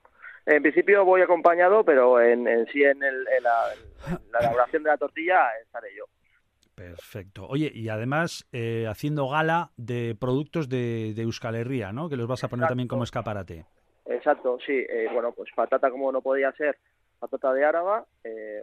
En 0.47 0.63
principio 0.63 1.05
voy 1.05 1.23
acompañado, 1.23 1.85
pero 1.85 2.21
en, 2.21 2.45
sí 2.73 2.83
en, 2.83 3.05
el, 3.05 3.25
la, 3.41 4.19
la 4.33 4.39
elaboración 4.41 4.83
de 4.83 4.91
la 4.91 4.97
tortilla 4.97 5.39
estaré 5.63 5.91
yo. 5.97 6.07
Perfecto. 6.77 7.47
Oye, 7.49 7.73
y 7.75 7.89
además 7.89 8.47
eh, 8.53 8.87
haciendo 8.87 9.27
gala 9.29 9.71
de 9.79 10.15
productos 10.15 10.69
de, 10.69 11.15
de 11.17 11.23
Euskal 11.23 11.55
Herria, 11.55 11.91
¿no? 11.91 12.11
Que 12.11 12.17
los 12.17 12.29
vas 12.29 12.45
a 12.45 12.49
poner 12.49 12.69
también 12.69 12.87
como 12.87 13.03
escaparate. 13.03 13.65
Exacto, 14.05 14.59
sí. 14.65 14.85
Eh, 14.87 15.09
bueno, 15.11 15.33
pues 15.33 15.49
patata 15.57 15.91
como 15.91 16.13
no 16.13 16.21
podía 16.21 16.53
ser, 16.53 16.77
patata 17.19 17.55
de 17.55 17.65
Áraba, 17.65 18.05
eh, 18.23 18.63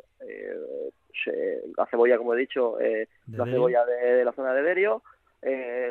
la 1.76 1.88
cebolla, 1.88 2.20
como 2.20 2.36
he 2.36 2.38
dicho, 2.38 2.78
la 3.28 3.46
cebolla 3.46 3.84
de, 3.84 4.24
la 4.24 4.32
zona 4.34 4.54
de 4.54 4.62
Derio, 4.62 5.02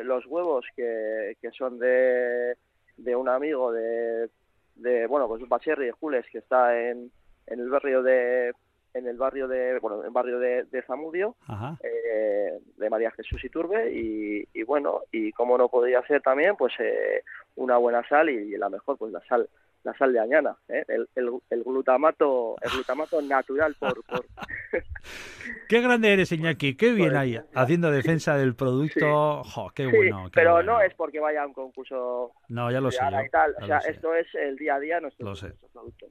los 0.03 0.25
huevos 0.25 0.65
que, 0.77 1.35
que 1.41 1.51
son 1.51 1.77
de, 1.77 2.55
de 2.95 3.15
un 3.17 3.27
amigo 3.27 3.73
de, 3.73 4.29
de 4.75 5.07
bueno, 5.07 5.27
pues 5.27 5.43
un 5.43 5.49
Pacherri 5.49 5.87
de 5.87 5.91
Jules, 5.91 6.25
que 6.31 6.37
está 6.37 6.79
en, 6.79 7.11
en 7.47 7.59
el 7.59 7.69
barrio 7.69 8.01
de 8.01 8.53
en 8.93 9.07
el 9.07 9.17
barrio 9.17 9.47
de 9.47 9.79
bueno 9.79 9.99
en 10.01 10.05
el 10.07 10.11
barrio 10.11 10.39
de, 10.39 10.83
Zamudio 10.85 11.35
eh, 11.83 12.59
de 12.77 12.89
María 12.89 13.11
Jesús 13.11 13.43
Iturbe 13.43 13.91
y, 13.91 14.47
y 14.53 14.63
bueno 14.63 15.01
y 15.11 15.31
como 15.31 15.57
no 15.57 15.67
podía 15.69 16.05
ser 16.05 16.21
también 16.21 16.55
pues 16.55 16.73
eh, 16.79 17.23
una 17.55 17.77
buena 17.77 18.07
sal 18.07 18.29
y, 18.29 18.55
la 18.57 18.69
mejor 18.69 18.97
pues 18.97 19.11
la 19.11 19.21
sal 19.25 19.49
la 19.83 19.93
sal 19.97 20.13
de 20.13 20.19
añana 20.19 20.55
¿eh? 20.69 20.85
el, 20.87 21.07
el, 21.15 21.63
glutamato 21.63 22.55
el 22.61 22.71
glutamato 22.71 23.21
natural 23.21 23.75
por, 23.79 24.03
por... 24.05 24.25
qué 25.67 25.81
grande 25.81 26.13
eres 26.13 26.31
Iñaki 26.31 26.75
qué 26.75 26.93
bien 26.93 27.15
ahí 27.15 27.39
haciendo 27.53 27.91
defensa 27.91 28.37
del 28.37 28.55
producto. 28.55 29.43
Qué 29.75 29.87
bueno 29.87 30.29
pero 30.33 30.61
no 30.61 30.81
es 30.81 30.93
porque 30.93 31.19
vaya 31.19 31.43
a 31.43 31.47
un 31.47 31.53
concurso 31.53 32.33
no 32.49 32.71
ya 32.71 32.79
lo 32.79 32.91
sé 32.91 32.99
o 33.03 33.65
sea 33.65 33.79
esto 33.79 34.13
es 34.13 34.27
el 34.35 34.55
día 34.55 34.75
a 34.75 34.79
día 34.79 34.99
nuestro, 34.99 35.25
lo 35.25 35.35
sé. 35.35 35.53
producto 35.73 36.07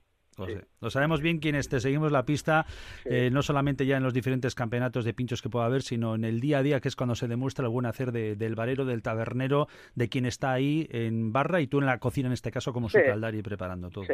lo, 0.80 0.90
sabemos 0.90 1.20
bien 1.20 1.38
quienes 1.38 1.68
te 1.68 1.80
seguimos 1.80 2.12
la 2.12 2.24
pista, 2.24 2.66
eh, 3.04 3.30
no 3.30 3.42
solamente 3.42 3.86
ya 3.86 3.96
en 3.96 4.02
los 4.02 4.14
diferentes 4.14 4.54
campeonatos 4.54 5.04
de 5.04 5.14
pinchos 5.14 5.42
que 5.42 5.48
pueda 5.50 5.66
haber, 5.66 5.82
sino 5.82 6.14
en 6.14 6.24
el 6.24 6.40
día 6.40 6.58
a 6.58 6.62
día, 6.62 6.80
que 6.80 6.88
es 6.88 6.96
cuando 6.96 7.14
se 7.14 7.28
demuestra 7.28 7.66
el 7.66 7.70
buen 7.70 7.86
hacer 7.86 8.12
del 8.12 8.54
barero, 8.54 8.84
del 8.84 9.02
tabernero, 9.02 9.68
de 9.94 10.08
quien 10.08 10.26
está 10.26 10.52
ahí 10.52 10.88
en 10.90 11.32
barra 11.32 11.60
y 11.60 11.66
tú 11.66 11.78
en 11.78 11.86
la 11.86 11.98
cocina, 11.98 12.28
en 12.28 12.32
este 12.32 12.50
caso, 12.50 12.72
como 12.72 12.88
su 12.88 12.98
caldari 12.98 13.42
preparando 13.42 13.90
todo. 13.90 14.04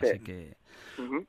Así 0.00 0.18
que, 0.18 0.56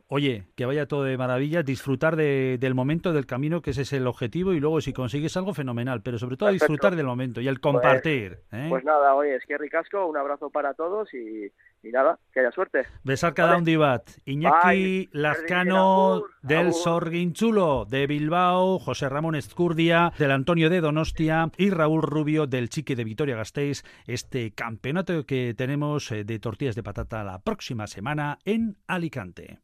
oye, 0.07 0.43
que 0.55 0.65
vaya 0.65 0.87
todo 0.87 1.03
de 1.03 1.17
maravilla, 1.17 1.63
disfrutar 1.63 2.15
del 2.17 2.73
momento, 2.75 3.13
del 3.13 3.25
camino, 3.25 3.61
que 3.61 3.71
ese 3.71 3.83
es 3.83 3.93
el 3.93 4.07
objetivo, 4.07 4.53
y 4.53 4.59
luego 4.59 4.81
si 4.81 4.91
consigues 4.91 5.37
algo, 5.37 5.53
fenomenal, 5.53 6.01
pero 6.01 6.17
sobre 6.17 6.35
todo 6.35 6.49
disfrutar 6.51 6.95
del 6.95 7.05
momento 7.05 7.39
y 7.39 7.47
el 7.47 7.59
pues, 7.59 7.73
compartir. 7.73 8.39
¿eh? 8.51 8.67
Pues, 8.69 8.83
nada, 8.83 9.15
oye, 9.15 9.35
es 9.35 9.45
que 9.45 9.57
ricasco, 9.57 10.05
un 10.05 10.17
abrazo 10.17 10.49
para 10.49 10.73
todos 10.73 11.13
y, 11.13 11.49
nada, 11.83 12.19
que 12.33 12.39
haya 12.39 12.51
suerte. 12.51 12.83
Besar 13.03 13.33
cada 13.33 13.57
un 13.57 13.63
divat. 13.63 14.09
Iñaki 14.25 15.09
Lazcano 15.11 16.23
del 16.41 16.73
Sorguinchulo 16.73 17.85
de 17.85 18.07
Bilbao, 18.07 18.79
José 18.79 19.09
Ramón 19.09 19.35
Escurdia 19.35 20.11
del 20.17 20.31
Antonio 20.31 20.69
de 20.69 20.81
Donostia 20.81 21.51
y 21.57 21.69
Raúl 21.69 22.01
Rubio 22.01 22.47
del 22.47 22.69
Chique 22.69 22.95
de 22.95 23.03
Vitoria 23.03 23.35
Gasteiz. 23.35 23.83
Este 24.05 24.51
campeonato 24.51 25.25
que 25.25 25.53
tenemos 25.55 26.11
eh, 26.11 26.23
de 26.23 26.39
tortillas 26.39 26.75
de 26.75 26.83
patata 26.83 27.23
la 27.23 27.39
próxima 27.39 27.87
semana 27.87 28.39
en 28.45 28.77
Alicante. 28.87 29.59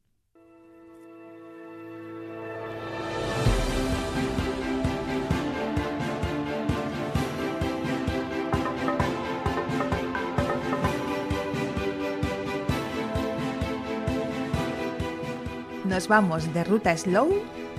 Nos 15.94 16.08
vamos 16.08 16.52
de 16.56 16.64
ruta 16.64 16.98
slow 16.98 17.30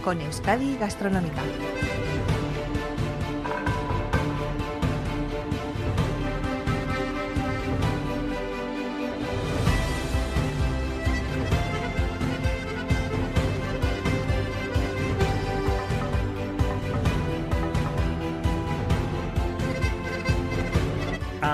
con 0.04 0.20
Euskadi 0.20 0.76
Gastronómica. 0.76 1.42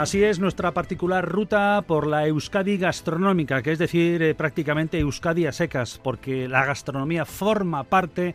Así 0.00 0.24
es 0.24 0.38
nuestra 0.38 0.72
particular 0.72 1.28
ruta 1.28 1.84
por 1.86 2.06
la 2.06 2.26
Euskadi 2.26 2.78
gastronómica, 2.78 3.60
que 3.60 3.72
es 3.72 3.78
decir, 3.78 4.22
eh, 4.22 4.34
prácticamente 4.34 4.98
Euskadi 4.98 5.44
a 5.44 5.52
secas, 5.52 6.00
porque 6.02 6.48
la 6.48 6.64
gastronomía 6.64 7.26
forma 7.26 7.84
parte 7.84 8.34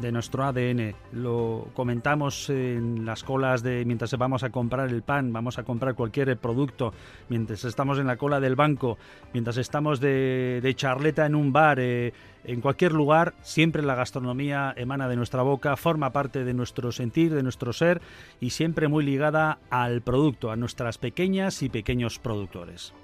de 0.00 0.12
nuestro 0.12 0.44
ADN. 0.44 0.94
Lo 1.12 1.68
comentamos 1.74 2.50
en 2.50 3.04
las 3.04 3.22
colas 3.22 3.62
de 3.62 3.84
mientras 3.84 4.16
vamos 4.16 4.42
a 4.42 4.50
comprar 4.50 4.88
el 4.88 5.02
pan, 5.02 5.32
vamos 5.32 5.58
a 5.58 5.62
comprar 5.62 5.94
cualquier 5.94 6.36
producto, 6.38 6.92
mientras 7.28 7.64
estamos 7.64 7.98
en 7.98 8.06
la 8.06 8.16
cola 8.16 8.40
del 8.40 8.56
banco, 8.56 8.98
mientras 9.32 9.56
estamos 9.56 10.00
de, 10.00 10.72
charleta 10.76 11.26
en 11.26 11.34
un 11.34 11.52
bar, 11.52 11.78
eh, 11.80 12.12
en 12.44 12.60
cualquier 12.60 12.92
lugar, 12.92 13.34
siempre 13.42 13.82
la 13.82 13.94
gastronomía 13.94 14.72
emana 14.76 15.08
de 15.08 15.16
nuestra 15.16 15.42
boca, 15.42 15.76
forma 15.76 16.10
parte 16.10 16.44
de 16.44 16.54
nuestro 16.54 16.92
sentir, 16.92 17.34
de 17.34 17.42
nuestro 17.42 17.72
ser 17.72 18.00
y 18.40 18.50
siempre 18.50 18.88
muy 18.88 19.04
ligada 19.04 19.58
al 19.70 20.00
producto, 20.00 20.50
a 20.50 20.56
nuestras 20.56 20.98
pequeñas 20.98 21.62
y 21.62 21.68
pequeños 21.68 22.18
productores. 22.18 22.94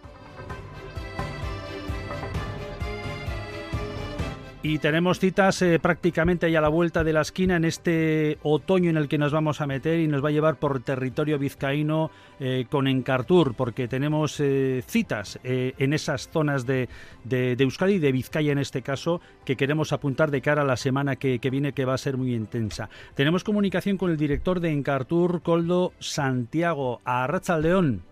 Y 4.68 4.80
tenemos 4.80 5.20
citas 5.20 5.62
eh, 5.62 5.78
prácticamente 5.78 6.46
ahí 6.46 6.56
a 6.56 6.60
la 6.60 6.68
vuelta 6.68 7.04
de 7.04 7.12
la 7.12 7.20
esquina 7.20 7.54
en 7.54 7.64
este 7.64 8.36
otoño 8.42 8.90
en 8.90 8.96
el 8.96 9.06
que 9.06 9.16
nos 9.16 9.30
vamos 9.30 9.60
a 9.60 9.66
meter 9.68 10.00
y 10.00 10.08
nos 10.08 10.24
va 10.24 10.30
a 10.30 10.32
llevar 10.32 10.56
por 10.56 10.82
territorio 10.82 11.38
vizcaíno 11.38 12.10
eh, 12.40 12.66
con 12.68 12.88
Encartur, 12.88 13.54
porque 13.54 13.86
tenemos 13.86 14.40
eh, 14.40 14.82
citas 14.84 15.38
en 15.44 15.92
esas 15.92 16.30
zonas 16.30 16.66
de, 16.66 16.88
de, 17.22 17.54
Euskadi 17.60 18.00
de 18.00 18.10
Vizcaya 18.10 18.50
en 18.50 18.58
este 18.58 18.82
caso, 18.82 19.20
que 19.44 19.54
queremos 19.54 19.92
apuntar 19.92 20.32
de 20.32 20.42
cara 20.42 20.62
a 20.62 20.64
la 20.66 20.76
semana 20.76 21.14
que, 21.14 21.38
viene, 21.38 21.72
que 21.72 21.84
va 21.84 21.94
a 21.94 21.98
ser 21.98 22.16
muy 22.16 22.34
intensa. 22.34 22.90
Tenemos 23.14 23.44
comunicación 23.44 23.96
con 23.96 24.10
el 24.10 24.16
director 24.16 24.58
de 24.58 24.72
Encartur, 24.72 25.42
Coldo 25.42 25.92
Santiago, 26.00 27.00
a 27.04 27.28
León. 27.62 28.02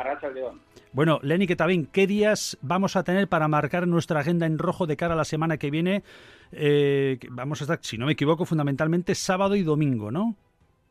A 0.00 0.28
León. 0.30 0.60
Bueno, 0.92 1.20
Lenny 1.22 1.46
también, 1.46 1.86
¿qué 1.86 2.06
días 2.06 2.56
vamos 2.62 2.96
a 2.96 3.04
tener 3.04 3.28
para 3.28 3.48
marcar 3.48 3.86
nuestra 3.86 4.20
agenda 4.20 4.46
en 4.46 4.58
rojo 4.58 4.86
de 4.86 4.96
cara 4.96 5.12
a 5.12 5.16
la 5.16 5.24
semana 5.24 5.58
que 5.58 5.70
viene? 5.70 6.02
Eh, 6.52 7.18
vamos 7.30 7.60
a 7.60 7.64
estar, 7.64 7.78
si 7.82 7.98
no 7.98 8.06
me 8.06 8.12
equivoco, 8.12 8.46
fundamentalmente 8.46 9.14
sábado 9.14 9.56
y 9.56 9.62
domingo, 9.62 10.10
¿no? 10.10 10.34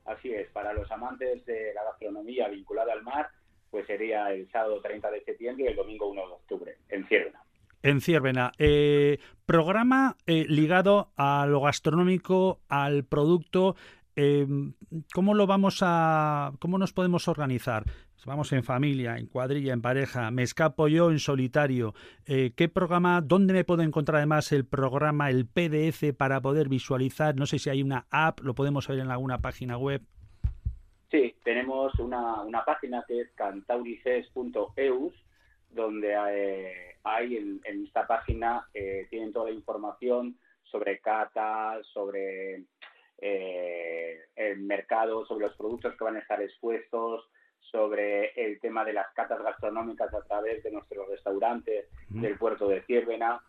Así 0.05 0.31
es, 0.31 0.47
para 0.51 0.73
los 0.73 0.89
amantes 0.91 1.43
de 1.45 1.73
la 1.73 1.83
gastronomía 1.85 2.47
vinculada 2.49 2.93
al 2.93 3.03
mar, 3.03 3.29
pues 3.71 3.87
sería 3.87 4.31
el 4.31 4.49
sábado 4.51 4.79
30 4.79 5.09
de 5.09 5.23
septiembre 5.23 5.65
y 5.65 5.67
el 5.67 5.75
domingo 5.75 6.07
1 6.09 6.27
de 6.27 6.33
octubre, 6.33 6.77
en 6.89 7.07
Ciervena. 7.07 7.41
En 7.81 8.01
Ciervena. 8.01 8.51
Eh, 8.57 9.19
programa 9.45 10.17
eh, 10.27 10.45
ligado 10.47 11.09
a 11.15 11.45
lo 11.47 11.61
gastronómico, 11.61 12.59
al 12.69 13.03
producto. 13.03 13.75
¿Cómo 15.13 15.33
lo 15.33 15.47
vamos 15.47 15.79
a, 15.81 16.51
cómo 16.59 16.77
nos 16.77 16.93
podemos 16.93 17.27
organizar? 17.27 17.85
Vamos 18.25 18.51
en 18.51 18.63
familia, 18.63 19.17
en 19.17 19.27
cuadrilla, 19.27 19.73
en 19.73 19.81
pareja, 19.81 20.29
me 20.29 20.43
escapo 20.43 20.87
yo 20.87 21.09
en 21.09 21.19
solitario. 21.19 21.93
Eh, 22.25 22.51
¿Qué 22.55 22.67
programa, 22.67 23.21
dónde 23.21 23.53
me 23.53 23.63
puedo 23.63 23.81
encontrar 23.81 24.17
además 24.17 24.51
el 24.51 24.65
programa, 24.65 25.29
el 25.29 25.47
PDF 25.47 26.13
para 26.17 26.41
poder 26.41 26.67
visualizar? 26.67 27.35
No 27.35 27.45
sé 27.45 27.59
si 27.59 27.69
hay 27.69 27.81
una 27.81 28.07
app, 28.11 28.41
lo 28.41 28.53
podemos 28.53 28.87
ver 28.87 28.99
en 28.99 29.09
alguna 29.09 29.39
página 29.39 29.77
web. 29.77 30.01
Sí, 31.09 31.33
tenemos 31.43 31.97
una, 31.97 32.41
una 32.41 32.63
página 32.65 33.03
que 33.07 33.21
es 33.21 33.31
cantaurices.eus, 33.31 35.13
donde 35.71 36.13
eh, 36.31 36.97
hay, 37.03 37.37
en, 37.37 37.61
esta 37.85 38.05
página 38.05 38.67
eh, 38.73 39.07
tienen 39.09 39.31
toda 39.31 39.49
la 39.49 39.55
información 39.55 40.37
sobre 40.63 40.99
catas, 40.99 41.87
sobre 41.87 42.65
el 43.21 44.59
mercado, 44.59 45.25
sobre 45.25 45.47
los 45.47 45.55
productos 45.57 45.95
que 45.95 46.03
van 46.03 46.15
a 46.15 46.19
estar 46.19 46.41
expuestos, 46.41 47.29
sobre 47.59 48.31
el 48.35 48.59
tema 48.59 48.83
de 48.83 48.93
las 48.93 49.13
catas 49.13 49.41
gastronómicas 49.43 50.13
a 50.13 50.21
través 50.23 50.63
de 50.63 50.71
nuestros 50.71 51.07
restaurantes 51.07 51.85
del 52.09 52.37
puerto 52.37 52.67
de 52.67 52.81
Ciervena, 52.83 53.41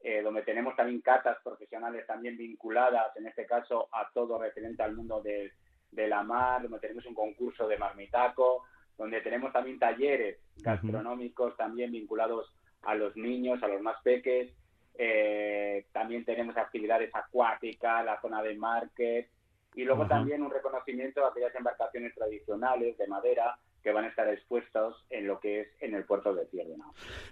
eh, 0.00 0.22
donde 0.22 0.42
tenemos 0.42 0.76
también 0.76 1.00
catas 1.00 1.38
profesionales 1.42 2.06
también 2.06 2.36
vinculadas, 2.36 3.16
en 3.16 3.26
este 3.26 3.44
caso, 3.46 3.88
a 3.92 4.08
todo 4.12 4.38
referente 4.38 4.82
al 4.82 4.94
mundo 4.94 5.20
de, 5.20 5.52
la 5.92 6.22
mar, 6.22 6.62
donde 6.62 6.78
tenemos 6.78 7.06
un 7.06 7.14
concurso 7.14 7.66
de 7.66 7.78
marmitaco, 7.78 8.64
donde 8.98 9.20
tenemos 9.22 9.52
también 9.52 9.78
talleres 9.78 10.38
gastronómicos 10.58 11.56
también 11.56 11.90
vinculados 11.90 12.52
a 12.82 12.94
los 12.94 13.16
niños, 13.16 13.62
a 13.62 13.68
los 13.68 13.80
más 13.80 13.96
peques. 14.02 14.52
Eh, 14.98 15.86
también 15.92 16.24
tenemos 16.24 16.56
actividades 16.56 17.10
acuáticas, 17.14 18.04
la 18.04 18.20
zona 18.20 18.42
de 18.42 18.56
market, 18.56 19.28
y 19.74 19.84
luego 19.84 20.06
también 20.06 20.42
un 20.42 20.50
reconocimiento 20.50 21.24
a 21.24 21.28
aquellas 21.28 21.54
embarcaciones 21.54 22.14
tradicionales 22.14 22.96
de 22.96 23.06
madera 23.06 23.58
que 23.82 23.92
van 23.92 24.04
a 24.04 24.08
estar 24.08 24.28
expuestos 24.28 25.04
en 25.10 25.28
lo 25.28 25.38
que 25.38 25.60
es 25.60 25.68
en 25.80 25.94
el 25.94 26.04
puerto 26.04 26.34
de 26.34 26.46
Ciervena. 26.46 26.86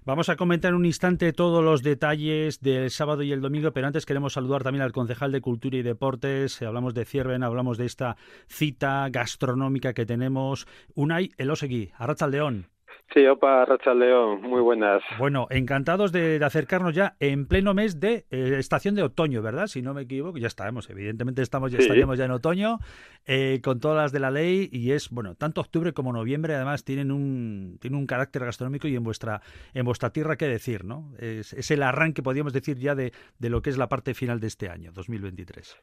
Vamos 0.05 0.29
a 0.29 0.37
comentar 0.37 0.73
un 0.75 0.85
instante 0.85 1.33
todos 1.33 1.65
los 1.65 1.83
detalles 1.83 2.61
del 2.61 2.91
sábado 2.91 3.23
y 3.23 3.33
el 3.33 3.41
domingo, 3.41 3.73
pero 3.73 3.89
antes 3.89 4.07
queremos 4.07 4.35
saludar 4.35 4.63
también 4.63 4.83
al 4.83 4.93
concejal 4.93 5.33
de 5.33 5.41
Cultura 5.41 5.79
y 5.79 5.83
Deportes. 5.83 6.63
Hablamos 6.63 6.95
de 6.95 7.07
Ciervena, 7.07 7.47
hablamos 7.47 7.77
de 7.77 7.87
esta 7.87 8.17
cita 8.47 9.09
gastronómica 9.11 9.95
que 9.95 10.07
tenemos. 10.07 10.69
Unai 10.95 11.31
Elosegui, 11.39 11.91
León. 12.31 12.74
Sí, 13.13 13.25
opa, 13.27 13.65
Racha 13.65 13.95
León, 13.95 14.43
muy 14.43 14.61
buenas. 14.61 15.03
Bueno, 15.19 15.47
encantados 15.51 16.11
de, 16.11 16.41
acercarnos 16.45 16.95
ya 16.95 17.15
en 17.21 17.47
pleno 17.47 17.73
mes 17.73 18.01
de 18.01 18.27
eh, 18.31 18.57
estación 18.59 18.97
de 18.97 19.03
otoño, 19.03 19.41
¿verdad? 19.41 19.69
Si 19.69 19.83
no 19.83 19.95
me 19.95 20.03
equivoco, 20.03 20.39
ya 20.39 20.49
estamos, 20.49 20.91
evidentemente 20.91 21.41
estamos 21.41 21.71
ya 21.71 21.79
estaríamos 21.79 22.19
ya 22.19 22.25
en 22.25 22.33
otoño, 22.33 22.79
eh, 23.27 23.61
con 23.63 23.79
todas 23.79 23.97
las 23.97 24.13
de 24.13 24.19
la 24.19 24.33
ley, 24.33 24.69
y 24.73 24.91
es, 24.93 25.11
bueno, 25.11 25.37
tanto 25.37 25.61
octubre 25.61 25.93
como 25.93 26.13
noviembre 26.13 26.57
además 26.57 26.83
tienen 26.83 27.13
un, 27.13 27.79
tienen 27.81 27.99
un 27.99 28.07
carácter 28.07 28.45
gastronómico 28.45 28.89
y 28.89 28.97
en 28.97 29.05
vuestra, 29.05 29.43
en 29.75 29.85
vuestra 29.85 30.11
tierra 30.11 30.37
qué 30.37 30.49
decir, 30.49 30.85
¿no? 30.85 31.13
Es, 31.19 31.53
es 31.53 31.71
el 31.71 31.85
arranque, 31.85 32.23
podríamos 32.23 32.53
decir, 32.53 32.79
ya 32.79 32.97
de, 32.97 33.13
de 33.39 33.49
lo 33.49 33.63
que 33.63 33.71
es 33.71 33.79
la 33.79 33.89
parte 33.89 34.15
final 34.15 34.41
de 34.41 34.49
este 34.49 34.69
año, 34.69 34.91
2023. 34.93 35.77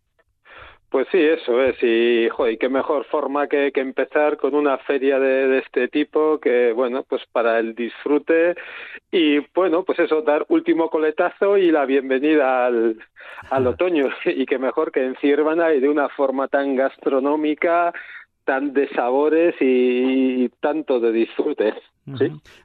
Pues 0.91 1.07
sí, 1.09 1.19
eso 1.19 1.63
es. 1.63 1.81
Y, 1.81 2.27
joder, 2.29 2.57
qué 2.57 2.67
mejor 2.67 3.05
forma 3.05 3.47
que, 3.47 3.71
que 3.71 3.79
empezar 3.79 4.35
con 4.35 4.53
una 4.53 4.77
feria 4.79 5.19
de, 5.19 5.59
este 5.59 5.87
tipo 5.87 6.37
que, 6.41 6.73
bueno, 6.73 7.03
pues 7.03 7.21
para 7.31 7.59
el 7.59 7.75
disfrute 7.75 8.55
y, 9.09 9.39
bueno, 9.55 9.85
pues 9.85 9.99
eso, 9.99 10.21
dar 10.21 10.45
último 10.49 10.89
coletazo 10.89 11.57
y 11.57 11.71
la 11.71 11.85
bienvenida 11.85 12.65
al, 12.65 12.97
al 13.51 13.67
otoño. 13.67 14.09
Y 14.25 14.45
qué 14.45 14.59
mejor 14.59 14.91
que 14.91 15.05
en 15.05 15.15
Ciervana 15.21 15.73
y 15.73 15.79
de 15.79 15.87
una 15.87 16.09
forma 16.09 16.49
tan 16.49 16.75
gastronómica, 16.75 17.93
tan 18.51 18.73
de 18.73 18.89
sabores 18.89 19.55
y, 19.61 20.49
tanto 20.59 20.99
de 20.99 21.13
disfrute. 21.13 21.73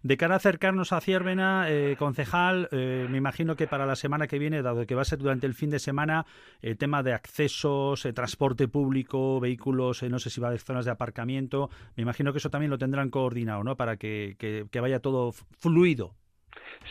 De 0.03 0.17
cara 0.17 0.35
a 0.35 0.39
acercarnos 0.39 0.93
a 0.93 1.01
Ciervena, 1.01 1.67
eh, 1.71 1.95
concejal, 1.97 2.69
eh, 2.73 3.07
me 3.09 3.19
imagino 3.19 3.55
que 3.55 3.69
para 3.69 3.87
la 3.87 3.95
semana 3.95 4.27
que 4.27 4.41
viene, 4.41 4.63
dado 4.63 4.85
que 4.85 4.97
va 4.97 5.03
a 5.03 5.05
ser 5.05 5.21
durante 5.21 5.47
el 5.47 5.55
fin 5.55 5.71
de 5.71 5.79
semana, 5.79 6.27
el 6.61 6.73
eh, 6.73 6.75
tema 6.75 7.05
de 7.05 7.13
accesos, 7.13 8.03
transporte 8.17 8.67
público, 8.67 9.39
vehículos, 9.39 10.03
no 10.03 10.19
sé 10.19 10.29
si 10.29 10.41
va 10.41 10.51
de 10.51 10.59
zonas 10.59 10.87
de 10.87 10.91
aparcamiento, 10.91 11.71
me 11.97 12.03
imagino 12.03 12.33
que 12.33 12.39
eso 12.39 12.51
también 12.51 12.71
lo 12.71 12.79
tendrán 12.79 13.09
coordinado, 13.09 13.63
¿no? 13.63 13.77
Para 13.77 13.97
que, 13.97 14.35
que 14.41 14.81
vaya 14.81 14.99
todo 14.99 15.31
fluido. 15.31 16.15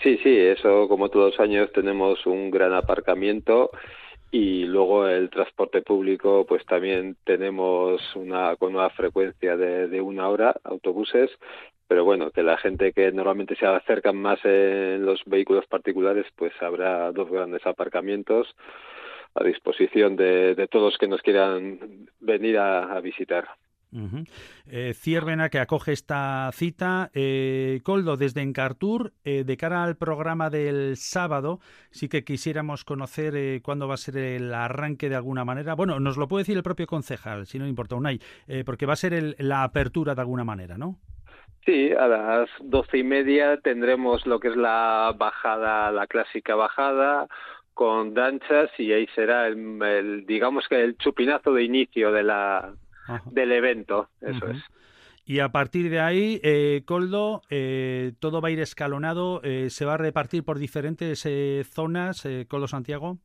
Sí, 0.03 0.17
sí, 0.23 0.38
eso 0.38 0.88
como 0.88 1.10
todos 1.10 1.31
los 1.31 1.39
años 1.41 1.69
tenemos 1.73 2.25
un 2.25 2.49
gran 2.49 2.73
aparcamiento 2.73 3.71
y 4.36 4.65
luego 4.65 5.08
el 5.08 5.30
transporte 5.30 5.82
público 5.82 6.45
pues 6.45 6.65
también 6.65 7.15
tenemos 7.24 8.02
una 8.17 8.58
con 8.58 8.76
una 8.76 8.89
frecuencia 8.89 9.56
de, 9.56 9.88
de 9.88 10.02
una 10.02 10.28
hora 10.28 10.54
autobuses 10.65 11.32
pero 11.88 12.04
bueno 12.04 12.32
que 12.32 12.43
la 12.43 12.58
gente 12.58 12.91
que 12.91 13.13
normalmente 13.13 13.56
se 13.56 13.65
acercan 13.65 14.17
más 14.17 14.43
en 14.43 15.06
los 15.06 15.21
vehículos 15.26 15.65
particulares 15.67 16.26
pues 16.36 16.52
habrá 16.62 17.13
dos 17.13 17.30
grandes 17.32 17.65
aparcamientos 17.65 18.54
a 19.36 19.43
disposición 19.45 20.17
de, 20.17 20.54
de 20.54 20.67
todos 20.67 20.98
que 20.98 21.08
nos 21.08 21.21
quieran 21.21 21.80
venir 22.19 22.58
a 22.58 23.00
visitar 23.00 23.48
eh, 24.67 24.93
Ciervena, 24.93 25.50
que 25.50 25.60
acoge 25.60 25.93
esta 25.93 26.50
cita. 26.54 27.10
Eh, 27.13 27.82
Coldo, 27.84 28.17
desde 28.17 28.41
Encartur, 28.41 29.13
eh, 29.24 29.43
de 29.43 29.58
cara 29.58 29.84
al 29.84 29.95
programa 29.95 30.50
del 30.50 30.98
sábado, 30.98 31.60
sí 31.91 32.10
que 32.10 32.24
quisiéramos 32.24 32.84
conocer 32.84 33.62
cuándo 33.62 33.88
va 33.88 33.95
a 33.95 33.98
ser 33.98 34.17
el 34.17 34.54
arranque 34.54 35.10
de 35.10 35.15
alguna 35.15 35.45
manera. 35.45 35.76
Bueno, 35.76 36.00
nos 36.00 36.17
lo 36.17 36.28
puede 36.28 36.41
decir 36.41 36.58
el 36.58 36.63
propio 36.63 36.88
concejal, 36.88 37.45
si 37.45 37.60
no 37.60 37.67
importa, 37.67 37.95
Unai, 37.95 38.19
porque 38.65 38.86
va 38.86 38.93
a 38.93 38.98
ser 38.98 39.36
la 39.39 39.63
apertura 39.63 40.15
de 40.15 40.21
alguna 40.21 40.43
manera, 40.43 40.78
¿no? 40.78 41.00
Sí, 41.65 41.91
a 41.91 42.08
las 42.08 42.50
doce 42.62 43.00
y 43.00 43.04
media 43.04 43.58
tendremos 43.58 44.26
lo 44.28 44.39
que 44.39 44.50
es 44.50 44.56
la 44.56 45.13
bajada, 45.17 45.91
la 45.91 46.06
clásica 46.06 46.54
bajada, 46.54 47.28
con 47.74 48.13
danchas 48.13 48.69
y 48.78 48.93
ahí 48.93 49.08
será 49.15 49.48
el, 49.48 50.26
digamos 50.26 50.67
que 50.67 50.82
el 50.82 50.98
chupinazo 50.98 51.54
de 51.54 51.63
inicio 51.63 52.12
de 52.12 52.24
la 52.24 52.74
del 53.32 53.52
evento, 53.52 54.10
eso 54.22 54.48
es. 54.48 54.63
Y 55.28 55.39
a 55.39 55.50
partir 55.50 55.89
de 55.89 56.00
ahí, 56.00 56.39
eh, 56.44 56.84
Coldo, 56.86 57.41
eh, 57.50 58.13
todo 58.20 58.41
va 58.41 58.50
a 58.50 58.52
ir 58.52 58.60
escalonado, 58.60 59.41
eh, 59.44 59.72
se 59.72 59.84
va 59.84 59.96
a 59.96 59.98
repartir 59.98 60.44
por 60.44 60.60
diferentes 60.60 61.28
zonas, 61.72 62.28
Coldo 62.48 62.68
Santiago. 62.68 63.18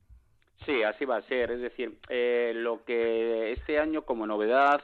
Sí, 0.64 0.82
así 0.82 1.04
va 1.04 1.18
a 1.18 1.22
ser. 1.22 1.50
Es 1.50 1.60
decir, 1.60 1.98
lo 2.54 2.84
que 2.84 3.52
este 3.52 3.78
año 3.78 4.02
como 4.02 4.26
novedad 4.26 4.82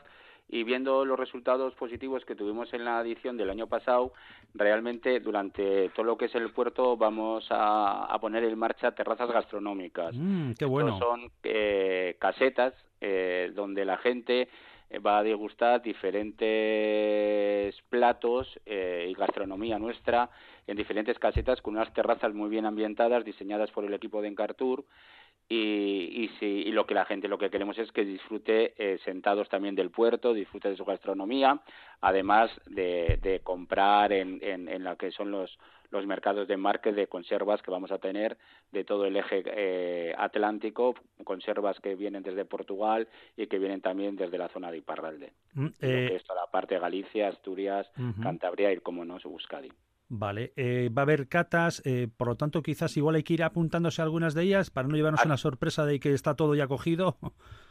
y 0.49 0.63
viendo 0.63 1.05
los 1.05 1.19
resultados 1.19 1.75
positivos 1.75 2.25
que 2.25 2.37
tuvimos 2.37 2.73
en 2.73 2.85
la 2.85 3.01
edición 3.01 3.37
del 3.37 3.51
año 3.51 3.67
pasado, 3.67 4.13
realmente 4.55 5.19
durante 5.21 5.89
todo 5.91 6.05
lo 6.05 6.17
que 6.17 6.27
es 6.27 6.35
el 6.35 6.51
puerto 6.53 6.97
vamos 6.97 7.47
a, 7.51 8.17
poner 8.21 8.45
en 8.45 8.59
marcha 8.59 8.93
terrazas 8.93 9.31
gastronómicas. 9.31 10.15
Mm, 10.15 10.53
qué 10.53 10.65
bueno. 10.65 10.99
son 10.99 11.31
eh, 11.43 12.17
casetas 12.19 12.75
eh, 13.01 13.51
donde 13.55 13.85
la 13.85 13.97
gente 13.99 14.43
eh, 14.43 14.49
va 15.05 15.19
a 15.19 15.23
degustar 15.23 15.83
diferentes 15.83 17.75
platos 17.89 18.59
y 18.67 19.13
gastronomía 19.15 19.79
nuestra 19.79 20.31
en 20.67 20.77
diferentes 20.77 21.19
casetas 21.19 21.61
con 21.61 21.75
unas 21.77 21.93
terrazas 21.93 22.35
muy 22.35 22.49
bien 22.49 22.67
ambientadas 22.67 23.25
diseñadas 23.25 23.71
por 23.71 23.85
el 23.85 23.95
equipo 23.95 24.23
de 24.23 24.29
Encartur 24.29 24.85
y, 25.49 26.25
y, 26.25 26.29
si, 26.39 26.47
y 26.47 26.73
lo 26.73 26.87
que 26.87 26.95
la 26.95 27.05
gente 27.05 27.29
lo 27.29 27.39
que 27.39 27.51
queremos 27.51 27.79
es 27.79 27.93
que 27.93 28.05
disfrute 28.05 28.75
eh, 28.79 28.99
sentados 29.05 29.49
también 29.49 29.75
del 29.75 29.91
puerto, 29.91 30.35
disfrute 30.35 30.71
de 30.71 30.77
su 30.77 30.85
gastronomía, 30.85 31.61
además 32.01 32.51
de, 32.67 33.19
de 33.23 33.41
comprar 33.41 34.13
en, 34.13 34.39
en, 34.43 34.69
en 34.69 34.85
lo 34.85 34.97
que 34.97 35.11
son 35.13 35.31
los, 35.31 35.57
los 35.91 36.07
mercados 36.07 36.49
de 36.49 36.57
market 36.57 36.95
de 36.95 37.07
conservas 37.07 37.63
que 37.63 37.71
vamos 37.71 37.91
a 37.91 37.99
tener 37.99 38.37
de 38.73 38.85
todo 38.85 39.07
el 39.07 39.17
eje 39.17 39.43
eh, 39.47 40.15
atlántico, 40.19 40.95
conservas 41.25 41.79
que 41.81 41.95
vienen 41.95 42.23
desde 42.23 42.45
Portugal 42.45 43.09
y 43.37 43.47
que 43.47 43.59
vienen 43.59 43.81
también 43.81 44.17
desde 44.17 44.39
la 44.39 44.49
zona 44.49 44.71
de 44.71 44.79
Iparralde. 44.79 45.33
Mm, 45.55 45.67
eh... 45.81 46.21
la 46.29 46.51
parte 46.51 46.75
de 46.75 46.81
Galicia, 46.81 47.29
Asturias, 47.29 47.91
Cantabria 48.23 48.73
y, 48.73 48.79
como 48.79 49.05
no, 49.05 49.19
Euskadi. 49.23 49.71
Vale, 50.09 50.53
eh, 50.57 50.89
va 50.97 51.03
a 51.03 51.05
haber 51.05 51.29
catas, 51.29 51.83
eh, 51.85 52.07
por 52.17 52.29
lo 52.29 52.37
tanto 52.37 52.63
quizás 52.63 52.97
igual 52.97 53.17
hay 53.17 53.25
que 53.25 53.35
ir 53.35 53.43
apuntándose 53.43 54.01
a 54.01 54.05
algunas 54.05 54.35
de 54.35 54.45
ellas 54.45 54.71
para 54.71 54.87
no 54.87 54.95
llevarnos 54.95 55.25
una 55.25 55.37
sorpresa 55.37 55.85
de 55.85 55.99
que 55.99 56.15
está 56.15 56.35
todo 56.35 56.55
ya 56.55 56.69
cogido. 56.69 57.17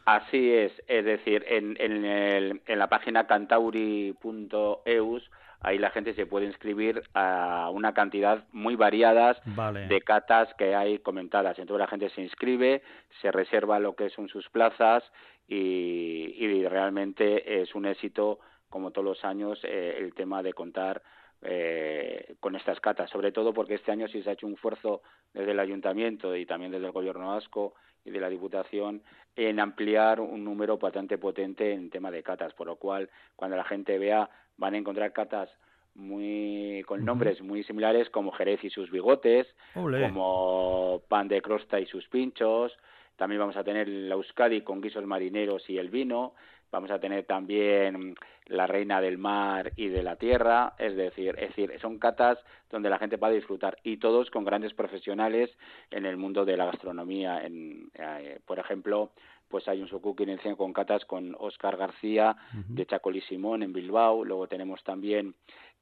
Así 0.06 0.52
es, 0.52 0.74
es 0.88 1.06
decir, 1.06 1.46
en, 1.48 1.78
en, 1.80 2.04
el, 2.04 2.62
en 2.66 2.80
la 2.80 2.90
página 2.90 3.26
cantauri.eus 3.26 5.24
ahí 5.66 5.80
la 5.80 5.90
gente 5.90 6.14
se 6.14 6.28
puede 6.28 6.46
inscribir 6.46 7.02
a 7.16 7.70
una 7.74 7.94
cantidad 7.94 8.46
muy 8.52 8.76
variadas 8.76 9.42
de 9.90 10.02
catas 10.02 10.54
que 10.58 10.76
hay 10.76 11.00
comentadas. 11.00 11.58
Entonces 11.58 11.80
la 11.80 11.88
gente 11.88 12.10
se 12.10 12.22
inscribe, 12.22 12.84
se 13.22 13.32
reserva 13.32 13.80
lo 13.80 13.96
que 13.96 14.10
son 14.12 14.30
sus 14.30 14.48
plazas 14.50 15.04
y, 15.48 16.36
y 16.38 16.68
realmente 16.68 17.62
es 17.62 17.74
un 17.74 17.88
éxito, 17.88 18.40
como 18.70 18.92
todos 18.92 19.06
los 19.06 19.26
años, 19.26 19.60
eh, 19.64 19.98
el 20.00 20.14
tema 20.14 20.44
de 20.44 20.54
contar 20.54 21.02
eh, 21.42 22.36
con 22.40 22.56
estas 22.56 22.80
catas, 22.80 23.10
sobre 23.10 23.32
todo 23.32 23.54
porque 23.54 23.76
este 23.76 23.92
año 23.92 24.08
sí 24.08 24.22
se 24.24 24.30
ha 24.30 24.34
hecho 24.34 24.48
un 24.48 24.54
esfuerzo 24.54 25.02
desde 25.34 25.52
el 25.52 25.60
ayuntamiento 25.60 26.36
y 26.36 26.46
también 26.46 26.72
desde 26.72 26.88
el 26.88 26.92
gobierno 26.92 27.30
vasco 27.30 27.76
y 28.04 28.12
de 28.12 28.20
la 28.20 28.30
diputación 28.30 29.02
en 29.36 29.60
ampliar 29.60 30.20
un 30.20 30.44
número 30.44 30.78
bastante 30.78 31.18
potente 31.18 31.74
en 31.74 31.90
tema 31.90 32.12
de 32.12 32.24
catas, 32.24 32.54
por 32.54 32.68
lo 32.68 32.78
cual 32.78 33.10
cuando 33.36 33.58
la 33.58 33.64
gente 33.64 33.98
vea 33.98 34.30
van 34.58 34.74
a 34.74 34.78
encontrar 34.78 35.12
catas 35.12 35.50
muy 35.96 36.84
con 36.86 37.04
nombres 37.06 37.42
muy 37.42 37.64
similares 37.64 38.10
como 38.10 38.32
Jerez 38.32 38.64
y 38.64 38.70
sus 38.70 38.92
bigotes, 38.92 39.48
como 39.74 41.02
pan 41.08 41.28
de 41.28 41.42
crosta 41.42 41.80
y 41.80 41.86
sus 41.86 42.08
pinchos, 42.10 42.78
también 43.16 43.40
vamos 43.40 43.56
a 43.56 43.64
tener 43.64 43.88
la 43.88 44.16
Euskadi 44.16 44.62
con 44.62 44.82
guisos 44.82 45.06
marineros 45.06 45.70
y 45.70 45.78
el 45.78 45.90
vino, 45.90 46.34
vamos 46.72 46.92
a 46.92 47.00
tener 47.00 47.26
también 47.26 48.16
la 48.48 48.68
reina 48.68 49.02
del 49.02 49.18
mar 49.18 49.72
y 49.76 49.88
de 49.88 50.04
la 50.04 50.18
tierra, 50.18 50.74
es 50.78 50.96
decir, 50.96 51.36
es 51.40 51.50
decir, 51.50 51.74
son 51.82 51.98
catas 51.98 52.38
donde 52.70 52.90
la 52.90 53.00
gente 53.00 53.18
puede 53.18 53.36
disfrutar 53.36 53.78
y 53.84 53.98
todos 53.98 54.30
con 54.30 54.46
grandes 54.46 54.74
profesionales 54.74 55.50
en 55.92 56.06
el 56.06 56.18
mundo 56.18 56.46
de 56.46 56.58
la 56.58 56.66
gastronomía. 56.66 57.44
En, 57.44 57.90
eh, 57.96 58.40
por 58.46 58.60
ejemplo, 58.60 59.12
pues 59.50 59.68
hay 59.68 59.82
un 59.82 59.90
en 60.20 60.56
con 60.56 60.74
catas 60.74 61.06
con 61.06 61.36
Oscar 61.40 61.78
García 61.78 62.36
de 62.68 62.86
Chacolí 62.86 63.22
Simón 63.22 63.64
en 63.64 63.74
Bilbao, 63.74 64.24
luego 64.24 64.48
tenemos 64.48 64.84
también 64.84 65.36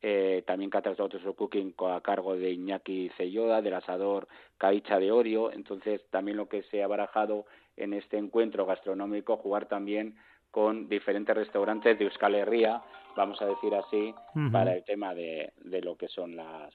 eh, 0.06 0.43
también 0.45 0.69
catas 0.69 0.97
de 0.97 1.04
otros 1.04 1.23
cooking 1.36 1.73
a 1.80 2.02
cargo 2.02 2.36
de 2.36 2.52
Iñaki 2.52 3.10
Celloda, 3.15 3.62
del 3.62 3.76
asador 3.76 4.28
Caicha 4.58 4.99
de 4.99 5.13
Orio, 5.13 5.52
entonces 5.54 6.02
también 6.10 6.36
lo 6.36 6.49
que 6.49 6.63
se 6.63 6.84
ha 6.84 6.88
barajado 6.88 7.45
en 7.78 7.93
este 7.93 8.17
encuentro 8.17 8.65
gastronómico, 8.65 9.38
jugar 9.38 9.67
también 9.67 10.15
con 10.54 10.88
diferentes 10.88 11.36
restaurantes 11.36 11.98
de 11.98 12.06
Euskal 12.06 12.36
Herria, 12.36 12.80
vamos 13.18 13.42
a 13.42 13.48
decir 13.48 13.74
así, 13.74 14.13
para 14.52 14.76
el 14.76 14.84
tema 14.84 15.16
de, 15.16 15.52
de 15.63 15.82
lo 15.82 15.98
que 15.98 16.08
son 16.08 16.36
las 16.36 16.72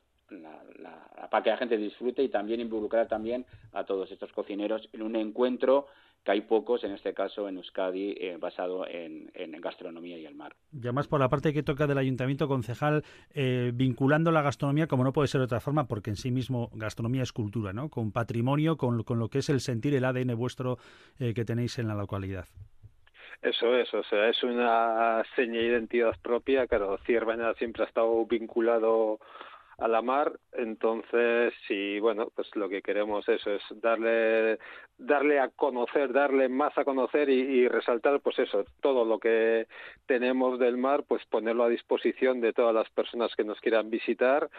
para 1.30 1.42
que 1.42 1.50
la 1.50 1.56
gente 1.56 1.76
disfrute 1.76 2.22
y 2.22 2.28
también 2.28 2.60
involucrar 2.60 3.06
también 3.06 3.46
a 3.72 3.84
todos 3.84 4.10
estos 4.10 4.32
cocineros 4.32 4.88
en 4.92 5.02
un 5.02 5.14
encuentro 5.14 5.86
que 6.24 6.32
hay 6.32 6.40
pocos, 6.40 6.82
en 6.82 6.90
este 6.90 7.14
caso 7.14 7.48
en 7.48 7.56
Euskadi, 7.56 8.16
eh, 8.18 8.36
basado 8.38 8.84
en, 8.86 9.30
en, 9.34 9.52
gastronomía 9.60 10.18
y 10.18 10.26
el 10.26 10.34
mar. 10.34 10.56
Y 10.72 10.80
además 10.80 11.06
por 11.06 11.20
la 11.20 11.28
parte 11.28 11.52
que 11.52 11.62
toca 11.62 11.86
del 11.86 11.98
ayuntamiento 11.98 12.48
concejal, 12.48 13.04
eh, 13.32 13.70
vinculando 13.72 14.32
la 14.32 14.42
gastronomía 14.42 14.88
como 14.88 15.04
no 15.04 15.12
puede 15.12 15.28
ser 15.28 15.40
de 15.40 15.44
otra 15.44 15.60
forma, 15.60 15.86
porque 15.86 16.10
en 16.10 16.16
sí 16.16 16.32
mismo 16.32 16.70
gastronomía 16.74 17.22
es 17.22 17.32
cultura, 17.32 17.72
¿no? 17.72 17.88
Con 17.88 18.10
patrimonio, 18.10 18.76
con, 18.76 19.04
con 19.04 19.20
lo 19.20 19.28
que 19.28 19.38
es 19.38 19.48
el 19.48 19.60
sentir, 19.60 19.94
el 19.94 20.04
ADN 20.04 20.36
vuestro 20.36 20.78
eh, 21.20 21.32
que 21.32 21.44
tenéis 21.44 21.78
en 21.78 21.86
la 21.86 21.94
localidad. 21.94 22.46
Eso 23.40 23.76
es, 23.76 23.92
o 23.94 24.02
sea, 24.04 24.28
es 24.28 24.42
una 24.42 25.22
seña 25.36 25.60
de 25.60 25.66
identidad 25.66 26.14
propia. 26.22 26.66
Claro, 26.66 26.98
Ciervena 27.06 27.54
siempre 27.54 27.84
ha 27.84 27.86
estado 27.86 28.26
vinculado 28.26 29.20
a 29.78 29.86
la 29.86 30.02
mar, 30.02 30.32
entonces 30.54 31.54
sí, 31.68 32.00
bueno, 32.00 32.32
pues 32.34 32.48
lo 32.56 32.68
que 32.68 32.82
queremos 32.82 33.28
eso 33.28 33.52
es 33.52 33.62
darle 33.80 34.58
darle 34.98 35.38
a 35.38 35.50
conocer, 35.50 36.12
darle 36.12 36.48
más 36.48 36.76
a 36.76 36.84
conocer 36.84 37.30
y, 37.30 37.40
y, 37.40 37.68
resaltar 37.68 38.18
pues 38.18 38.40
eso, 38.40 38.64
todo 38.80 39.04
lo 39.04 39.20
que 39.20 39.68
tenemos 40.06 40.58
del 40.58 40.76
mar, 40.76 41.04
pues 41.06 41.24
ponerlo 41.26 41.62
a 41.62 41.68
disposición 41.68 42.40
de 42.40 42.52
todas 42.52 42.74
las 42.74 42.90
personas 42.90 43.32
que 43.36 43.44
nos 43.44 43.60
quieran 43.60 43.88
visitar 43.88 44.50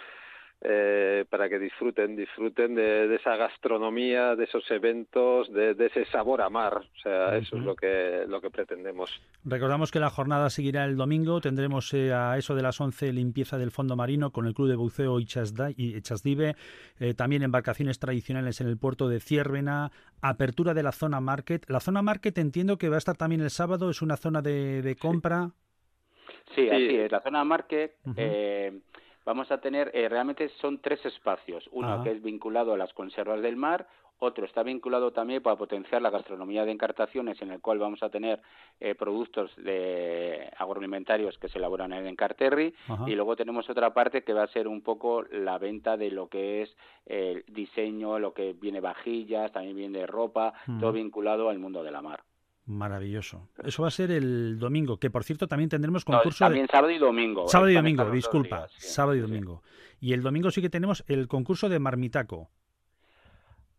eh, 0.62 1.24
para 1.30 1.48
que 1.48 1.58
disfruten, 1.58 2.18
disfruten 2.18 2.76
de, 2.76 3.16
esa 3.16 3.38
gastronomía, 3.38 4.36
de 4.36 4.44
esos 4.44 4.70
eventos, 4.70 5.50
de, 5.54 5.72
ese 5.80 6.04
sabor 6.08 6.42
a 6.42 6.50
mar. 6.50 6.76
O 6.76 7.00
sea, 7.02 7.38
eso 7.38 7.56
es 7.56 7.64
lo 7.64 7.78
que, 7.78 8.26
lo 8.28 8.42
que 8.42 8.50
pretendemos. 8.50 9.10
Recordamos 9.46 9.90
que 9.90 10.02
la 10.02 10.10
jornada 10.10 10.50
seguirá 10.50 10.84
el 10.84 10.98
domingo. 10.98 11.40
Tendremos 11.40 11.94
eh, 11.94 12.12
a 12.12 12.38
eso 12.38 12.56
de 12.56 12.62
las 12.62 12.82
11 12.82 13.14
limpieza 13.14 13.58
del 13.58 13.72
fondo 13.72 13.96
marino 13.96 14.32
con 14.32 14.48
el 14.48 14.54
Club 14.54 14.68
de 14.68 14.76
Buceo 14.76 15.22
y 15.22 15.26
Chasdive. 15.26 16.56
Eh, 17.00 17.14
también 17.14 17.44
embarcaciones 17.44 17.98
tradicionales 17.98 18.60
en 18.60 18.68
el 18.68 18.78
puerto 18.78 19.08
de 19.08 19.22
Ciervena. 19.22 19.92
Apertura 20.22 20.74
de 20.74 20.84
la 20.84 20.92
zona 20.92 21.22
market. 21.22 21.70
La 21.70 21.80
zona 21.80 22.02
market 22.02 22.38
entiendo 22.38 22.78
que 22.78 22.90
va 22.90 22.96
a 22.96 22.98
estar 22.98 23.16
también 23.16 23.40
el 23.40 23.50
sábado. 23.50 23.90
Es 23.90 24.02
una 24.02 24.18
zona 24.18 24.42
de, 24.42 24.98
compra. 25.00 25.52
Sí. 26.54 26.70
así 26.70 26.98
es. 26.98 27.10
La 27.10 27.22
zona 27.22 27.46
market 27.46 27.96
vamos 29.30 29.52
a 29.52 29.60
tener, 29.60 29.92
eh, 29.94 30.10
realmente 30.10 30.50
son 30.60 30.80
tres 30.80 31.06
espacios. 31.06 31.70
Uno 31.72 32.02
que 32.04 32.10
es 32.10 32.24
vinculado 32.24 32.74
a 32.74 32.78
las 32.78 32.92
conservas 32.94 33.44
del 33.44 33.56
mar, 33.56 33.86
otro 34.18 34.44
está 34.44 34.64
vinculado 34.64 35.12
también 35.12 35.44
para 35.44 35.56
potenciar 35.56 36.02
la 36.02 36.10
gastronomía 36.10 36.66
de 36.66 36.72
encartaciones, 36.72 37.40
en 37.44 37.52
el 37.52 37.62
cual 37.62 37.78
vamos 37.78 38.02
a 38.02 38.10
tener 38.10 38.42
eh, 38.80 38.96
productos 38.96 39.56
de 39.56 40.50
agroalimentarios 40.58 41.38
que 41.38 41.48
se 41.48 41.60
elaboran 41.60 41.94
en 41.94 42.08
Encarterri, 42.08 42.74
y 43.06 43.14
luego 43.14 43.36
tenemos 43.36 43.70
otra 43.70 43.94
parte 43.94 44.24
que 44.24 44.34
va 44.34 44.44
a 44.44 44.48
ser 44.48 44.68
un 44.68 44.82
poco 44.82 45.22
la 45.32 45.60
venta 45.60 45.96
de 45.96 46.10
lo 46.10 46.28
que 46.28 46.64
es 46.64 46.76
el 47.06 47.46
diseño, 47.48 48.18
lo 48.18 48.34
que 48.34 48.54
viene 48.54 48.80
vajillas, 48.80 49.52
también 49.52 49.76
viene 49.78 50.08
ropa, 50.08 50.56
todo 50.80 50.92
vinculado 50.92 51.50
al 51.50 51.60
mundo 51.60 51.84
de 51.84 51.92
la 51.92 52.02
mar. 52.02 52.24
Maravilloso. 52.70 53.50
Eso 53.64 53.82
va 53.82 53.88
a 53.88 53.92
ser 53.92 54.12
el 54.12 54.60
domingo, 54.60 55.00
que 55.00 55.10
por 55.10 55.24
cierto 55.24 55.48
también 55.48 55.72
tendremos 55.72 56.06
concurso. 56.06 56.46
también 56.46 56.68
sábado 56.68 56.92
y 56.92 57.00
domingo. 57.00 57.48
Sábado 57.48 57.72
y 57.72 57.74
domingo, 57.74 58.12
disculpa. 58.12 58.68
sábado 58.78 59.16
y 59.16 59.22
domingo. 59.22 59.64
Y 60.00 60.14
el 60.14 60.22
domingo 60.22 60.52
sí 60.52 60.62
que 60.62 60.70
tenemos 60.70 61.04
el 61.08 61.28
concurso 61.28 61.68
de 61.68 61.80
Marmitaco. 61.80 62.52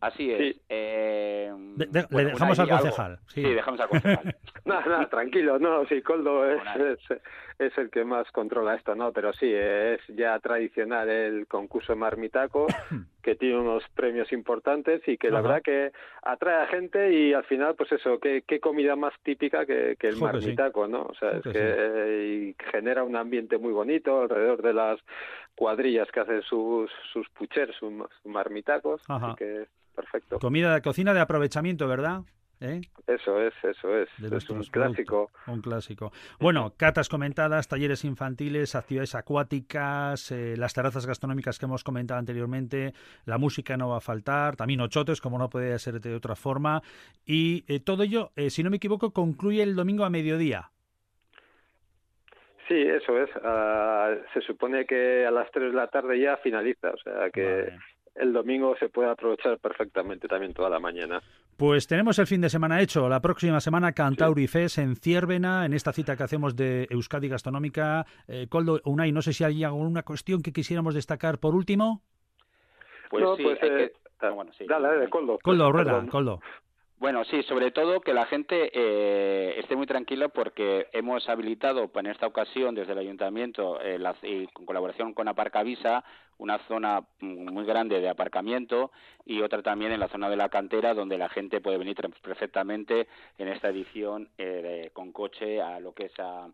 Así 0.01 0.29
es. 0.29 0.57
Eh, 0.67 1.53
le 1.77 2.25
dejamos 2.25 2.59
al 2.59 2.67
concejal. 2.67 3.19
Sí. 3.27 3.41
dejamos 3.41 3.79
al 3.79 3.87
concejal. 3.87 4.35
no, 4.65 4.81
no, 4.81 5.07
tranquilo, 5.07 5.57
no, 5.57 5.85
sí, 5.85 6.01
Coldo 6.01 6.49
es, 6.49 6.61
es, 7.59 7.77
el 7.77 7.89
que 7.89 8.03
más 8.03 8.29
controla 8.31 8.75
esto, 8.75 8.93
¿no? 8.93 9.13
Pero 9.13 9.31
sí, 9.31 9.53
es 9.53 10.01
ya 10.09 10.37
tradicional 10.39 11.07
el 11.07 11.47
concurso 11.47 11.95
Marmitaco, 11.95 12.67
que 13.21 13.35
tiene 13.35 13.57
unos 13.57 13.83
premios 13.95 14.31
importantes 14.31 15.01
y 15.07 15.17
que 15.17 15.29
la 15.29 15.41
verdad 15.41 15.61
que 15.61 15.91
atrae 16.23 16.63
a 16.63 16.67
gente 16.67 17.13
y 17.13 17.33
al 17.33 17.43
final, 17.45 17.75
pues 17.75 17.91
eso, 17.91 18.19
qué, 18.19 18.43
qué 18.47 18.59
comida 18.59 18.95
más 18.95 19.13
típica 19.23 19.65
que, 19.65 19.95
que 19.99 20.07
el 20.07 20.17
Marmitaco, 20.17 20.87
¿no? 20.87 21.03
O 21.03 21.15
sea, 21.15 21.31
es 21.31 21.43
que, 21.43 22.55
genera 22.71 23.03
un 23.03 23.15
ambiente 23.15 23.57
muy 23.57 23.73
bonito 23.73 24.21
alrededor 24.21 24.61
de 24.61 24.73
las 24.73 24.99
cuadrillas 25.55 26.09
que 26.11 26.19
hacen 26.19 26.41
sus, 26.43 26.91
sus 27.13 27.29
puchers, 27.29 27.75
sus, 27.75 27.91
marmitacos, 28.25 29.01
así 29.07 29.35
que 29.37 29.65
perfecto. 29.95 30.39
Comida 30.39 30.73
de 30.73 30.81
cocina 30.81 31.13
de 31.13 31.19
aprovechamiento, 31.19 31.87
¿verdad? 31.87 32.21
¿Eh? 32.61 32.81
Eso 33.07 33.41
es, 33.41 33.53
eso 33.63 33.97
es. 33.97 34.09
es 34.19 34.49
un 34.49 34.63
clásico. 34.63 35.31
Un 35.47 35.61
clásico. 35.61 36.11
Bueno, 36.39 36.73
catas 36.77 37.09
comentadas, 37.09 37.67
talleres 37.67 38.05
infantiles, 38.05 38.75
actividades 38.75 39.15
acuáticas, 39.15 40.31
eh, 40.31 40.55
las 40.55 40.73
terrazas 40.73 41.07
gastronómicas 41.07 41.57
que 41.57 41.65
hemos 41.65 41.83
comentado 41.83 42.19
anteriormente, 42.19 42.93
la 43.25 43.39
música 43.39 43.77
no 43.77 43.89
va 43.89 43.97
a 43.97 44.01
faltar, 44.01 44.55
también 44.55 44.79
ochotes, 44.81 45.21
como 45.21 45.39
no 45.39 45.49
puede 45.49 45.77
ser 45.79 45.99
de 45.99 46.13
otra 46.13 46.35
forma. 46.35 46.81
Y 47.25 47.65
eh, 47.67 47.79
todo 47.79 48.03
ello, 48.03 48.31
si 48.49 48.61
no 48.61 48.69
me 48.69 48.77
equivoco, 48.77 49.11
concluye 49.11 49.63
el 49.63 49.75
domingo 49.75 50.05
a 50.05 50.11
mediodía. 50.11 50.69
Sí, 52.67 52.79
eso 52.79 53.17
es. 53.21 53.29
Ah, 53.43 54.15
se 54.33 54.39
supone 54.41 54.85
que 54.85 55.25
a 55.25 55.31
las 55.31 55.51
3 55.51 55.71
de 55.71 55.77
la 55.77 55.87
tarde 55.87 56.19
ya 56.19 56.37
finaliza, 56.37 56.91
o 56.91 56.97
sea 56.97 57.29
que 57.29 57.73
el 58.15 58.33
domingo 58.33 58.75
se 58.77 58.89
puede 58.89 59.09
aprovechar 59.09 59.57
perfectamente 59.59 60.27
también 60.27 60.53
toda 60.53 60.69
la 60.69 60.79
mañana. 60.79 61.21
Pues 61.57 61.87
tenemos 61.87 62.19
el 62.19 62.27
fin 62.27 62.41
de 62.41 62.49
semana 62.49 62.81
hecho. 62.81 63.07
La 63.07 63.21
próxima 63.21 63.59
semana 63.59 63.93
Cantauri 63.93 64.47
Fes 64.47 64.77
en 64.77 64.95
Ciervena, 64.95 65.65
en 65.65 65.73
esta 65.73 65.93
cita 65.93 66.15
que 66.15 66.23
hacemos 66.23 66.55
de 66.55 66.87
Euskadi 66.89 67.29
Gastronómica. 67.29 68.05
Eh, 68.27 68.47
Coldo, 68.49 68.81
Unai, 68.85 69.11
no 69.11 69.21
sé 69.21 69.33
si 69.33 69.43
hay 69.43 69.63
alguna 69.63 70.03
cuestión 70.03 70.41
que 70.41 70.51
quisiéramos 70.51 70.95
destacar 70.95 71.39
por 71.39 71.55
último. 71.55 72.01
Pues 73.09 73.25
sí, 73.37 73.43
pues, 73.43 73.59
eh, 73.61 73.93
ah, 74.21 74.29
bueno, 74.29 74.51
sí. 74.57 74.65
Dale, 74.67 74.87
dale, 74.87 75.09
Coldo. 75.09 75.37
Coldo, 75.43 75.71
Rueda, 75.71 76.05
Coldo. 76.09 76.39
Bueno, 77.01 77.23
sí, 77.25 77.41
sobre 77.41 77.71
todo 77.71 77.99
que 77.99 78.13
la 78.13 78.27
gente 78.27 78.69
eh, 78.75 79.59
esté 79.59 79.75
muy 79.75 79.87
tranquila 79.87 80.27
porque 80.29 80.85
hemos 80.93 81.27
habilitado 81.27 81.89
en 81.95 82.05
esta 82.05 82.27
ocasión 82.27 82.75
desde 82.75 82.91
el 82.91 82.99
ayuntamiento 82.99 83.81
eh, 83.81 83.97
y 84.21 84.45
con 84.49 84.67
colaboración 84.67 85.15
con 85.15 85.27
Aparcavisa 85.27 86.03
una 86.41 86.57
zona 86.67 87.03
muy 87.19 87.65
grande 87.65 88.01
de 88.01 88.09
aparcamiento 88.09 88.91
y 89.25 89.41
otra 89.43 89.61
también 89.61 89.91
en 89.91 89.99
la 89.99 90.07
zona 90.07 90.27
de 90.27 90.35
la 90.35 90.49
cantera 90.49 90.95
donde 90.95 91.19
la 91.19 91.29
gente 91.29 91.61
puede 91.61 91.77
venir 91.77 91.95
perfectamente 92.19 93.07
en 93.37 93.47
esta 93.47 93.69
edición 93.69 94.27
eh, 94.39 94.89
con 94.91 95.11
coche 95.11 95.61
a 95.61 95.79
lo 95.79 95.93
que 95.93 96.05
es 96.05 96.19
a, 96.19 96.49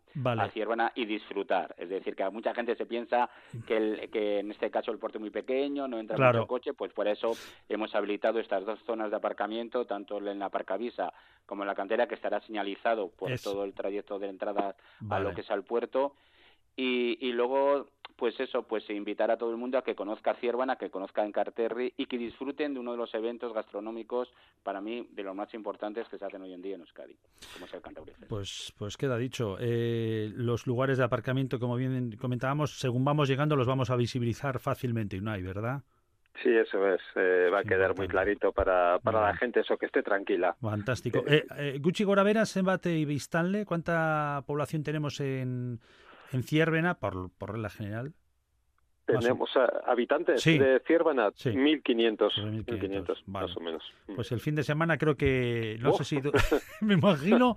Ciervana 0.52 0.92
y 0.94 1.06
disfrutar. 1.06 1.74
Es 1.78 1.88
decir, 1.88 2.14
que 2.14 2.22
a 2.22 2.28
mucha 2.28 2.52
gente 2.54 2.76
se 2.76 2.84
piensa 2.84 3.30
que, 3.66 3.78
el, 3.78 4.10
que 4.10 4.40
en 4.40 4.50
este 4.50 4.70
caso 4.70 4.90
el 4.90 4.98
puerto 4.98 5.16
es 5.16 5.22
muy 5.22 5.30
pequeño, 5.30 5.88
no 5.88 5.98
entra 5.98 6.18
mucho 6.18 6.46
coche, 6.46 6.74
pues 6.74 6.92
por 6.92 7.08
eso 7.08 7.32
hemos 7.66 7.94
habilitado 7.94 8.40
estas 8.40 8.66
dos 8.66 8.78
zonas 8.84 9.10
de 9.10 9.16
aparcamiento, 9.16 9.86
tanto 9.86 10.18
en 10.18 10.38
la 10.38 10.46
Aparcavisa 10.46 11.14
como 11.46 11.62
en 11.62 11.68
la 11.68 11.74
cantera, 11.74 12.06
que 12.06 12.14
estará 12.14 12.40
señalizado 12.42 13.08
por 13.08 13.30
todo 13.40 13.64
el 13.64 13.72
trayecto 13.72 14.18
de 14.18 14.28
entrada 14.28 14.76
a 15.08 15.18
lo 15.18 15.34
que 15.34 15.40
es 15.40 15.50
al 15.50 15.64
puerto. 15.64 16.12
Y, 16.78 17.18
y 17.20 17.32
luego 17.32 17.88
pues 18.18 18.38
eso, 18.40 18.64
pues 18.64 18.88
invitar 18.90 19.30
a 19.30 19.36
todo 19.36 19.52
el 19.52 19.56
mundo 19.56 19.78
a 19.78 19.84
que 19.84 19.94
conozca 19.94 20.34
Ciervana, 20.34 20.74
que 20.74 20.90
conozca 20.90 21.24
Encarterri 21.24 21.94
y 21.96 22.06
que 22.06 22.18
disfruten 22.18 22.74
de 22.74 22.80
uno 22.80 22.90
de 22.90 22.98
los 22.98 23.14
eventos 23.14 23.54
gastronómicos, 23.54 24.28
para 24.64 24.80
mí, 24.80 25.08
de 25.12 25.22
los 25.22 25.36
más 25.36 25.54
importantes 25.54 26.08
que 26.08 26.18
se 26.18 26.24
hacen 26.24 26.42
hoy 26.42 26.52
en 26.52 26.60
día 26.60 26.74
en 26.74 26.80
Euskadi, 26.80 27.16
como 27.54 27.66
es 27.66 27.74
el 27.74 27.80
Cantabria 27.80 28.16
Pues, 28.28 28.74
pues 28.76 28.96
queda 28.96 29.16
dicho. 29.16 29.56
Eh, 29.60 30.32
los 30.34 30.66
lugares 30.66 30.98
de 30.98 31.04
aparcamiento, 31.04 31.60
como 31.60 31.76
bien 31.76 32.16
comentábamos, 32.20 32.80
según 32.80 33.04
vamos 33.04 33.28
llegando, 33.28 33.54
los 33.54 33.68
vamos 33.68 33.88
a 33.90 33.96
visibilizar 33.96 34.58
fácilmente, 34.58 35.20
¿no 35.20 35.30
hay, 35.30 35.42
verdad? 35.42 35.84
Sí, 36.42 36.50
eso 36.50 36.86
es. 36.92 37.00
Eh, 37.16 37.50
va 37.52 37.60
a 37.60 37.64
quedar 37.64 37.96
muy 37.96 38.08
clarito 38.08 38.52
para, 38.52 38.98
para 39.00 39.20
la 39.20 39.36
gente, 39.36 39.60
eso, 39.60 39.76
que 39.76 39.86
esté 39.86 40.02
tranquila. 40.02 40.56
Fantástico. 40.60 41.24
Eh, 41.26 41.44
eh, 41.56 41.78
Gucci 41.80 42.04
Goravera, 42.04 42.46
Sembate 42.46 42.96
y 42.96 43.04
Vistanle, 43.04 43.64
¿cuánta 43.64 44.42
población 44.46 44.82
tenemos 44.82 45.20
en, 45.20 45.80
en 46.32 46.42
Ciervena, 46.42 46.94
por, 46.94 47.30
por 47.30 47.52
regla 47.52 47.70
general? 47.70 48.14
Tenemos 49.06 49.50
habitantes 49.86 50.44
de 50.44 50.82
Ciervena, 50.86 51.30
sí. 51.34 51.50
1.500, 51.50 52.44
1500, 52.50 53.26
más 53.26 53.56
o 53.56 53.60
menos. 53.60 53.82
Pues 54.14 54.30
el 54.32 54.40
fin 54.40 54.54
de 54.54 54.62
semana 54.62 54.98
creo 54.98 55.16
que, 55.16 55.78
no 55.80 55.94
sé 55.94 56.04
si, 56.04 56.20
me 56.82 56.94
imagino 56.94 57.56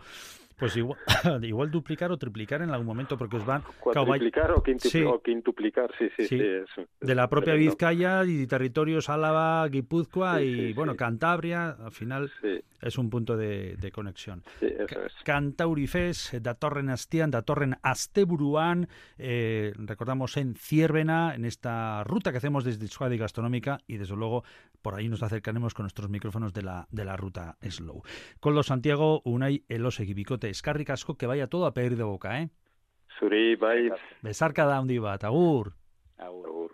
pues 0.62 0.78
igual, 0.78 1.00
igual 1.44 1.72
duplicar 1.72 2.12
o 2.12 2.18
triplicar 2.18 2.62
en 2.62 2.70
algún 2.70 2.86
momento 2.86 3.18
porque 3.18 3.38
os 3.38 3.46
van... 3.48 3.64
Cuatriplicar 3.80 4.52
o, 4.52 4.62
quintuplicar, 4.62 5.90
sí, 5.98 6.08
sí, 6.16 6.28
sí. 6.28 6.38
de 6.38 7.16
la 7.16 7.28
propia 7.28 7.56
Vizcaya 7.56 8.24
y 8.26 8.46
territorios 8.46 9.10
Álava, 9.10 9.68
Guipúzcoa 9.68 10.44
y, 10.44 10.74
bueno, 10.74 10.96
Cantabria, 10.96 11.72
al 11.72 11.92
final 11.92 12.32
es 12.80 12.98
un 13.00 13.10
punto 13.10 13.36
de, 13.36 13.92
conexión. 13.92 14.44
Es. 14.62 14.92
Cantaurifes, 15.24 16.38
datorren 16.42 16.90
astian, 16.90 17.32
datorren 17.32 17.78
asteburuan, 17.82 18.88
eh, 19.18 19.74
recordamos 19.78 20.38
en 20.38 20.54
Ciervena, 20.54 21.34
en 21.34 21.46
esta 21.46 22.04
ruta 22.04 22.32
que 22.32 22.38
hacemos 22.38 22.64
desde 22.64 22.84
Euskadi 22.84 23.18
Gastronómica 23.18 23.80
y 23.88 23.98
desde 23.98 24.16
luego 24.16 24.44
por 24.82 24.96
ahí 24.96 25.10
nos 25.10 25.24
acercaremos 25.24 25.74
con 25.74 25.84
nuestros 25.84 26.10
micrófonos 26.10 26.54
de 26.54 26.64
la, 26.64 26.88
de 26.92 27.06
la 27.06 27.16
ruta 27.18 27.58
Slow. 27.62 28.04
Con 28.40 28.56
los 28.56 28.68
Santiago, 28.68 29.22
Unai, 29.26 29.64
Elose, 29.70 30.06
Gibicote, 30.06 30.51
eskarrik 30.52 30.90
asko, 30.90 31.18
que 31.18 31.28
vaya 31.28 31.48
todo 31.48 31.66
a 31.66 31.74
pedir 31.74 31.96
de 31.98 32.04
boca, 32.04 32.42
¿eh? 32.42 32.50
Zuri, 33.20 33.56
bai. 33.56 33.92
Besar 34.22 34.54
cada 34.54 34.80
un 34.80 34.88
bat, 35.02 35.24
agur. 35.24 35.74
Agur. 36.18 36.48
agur. 36.48 36.71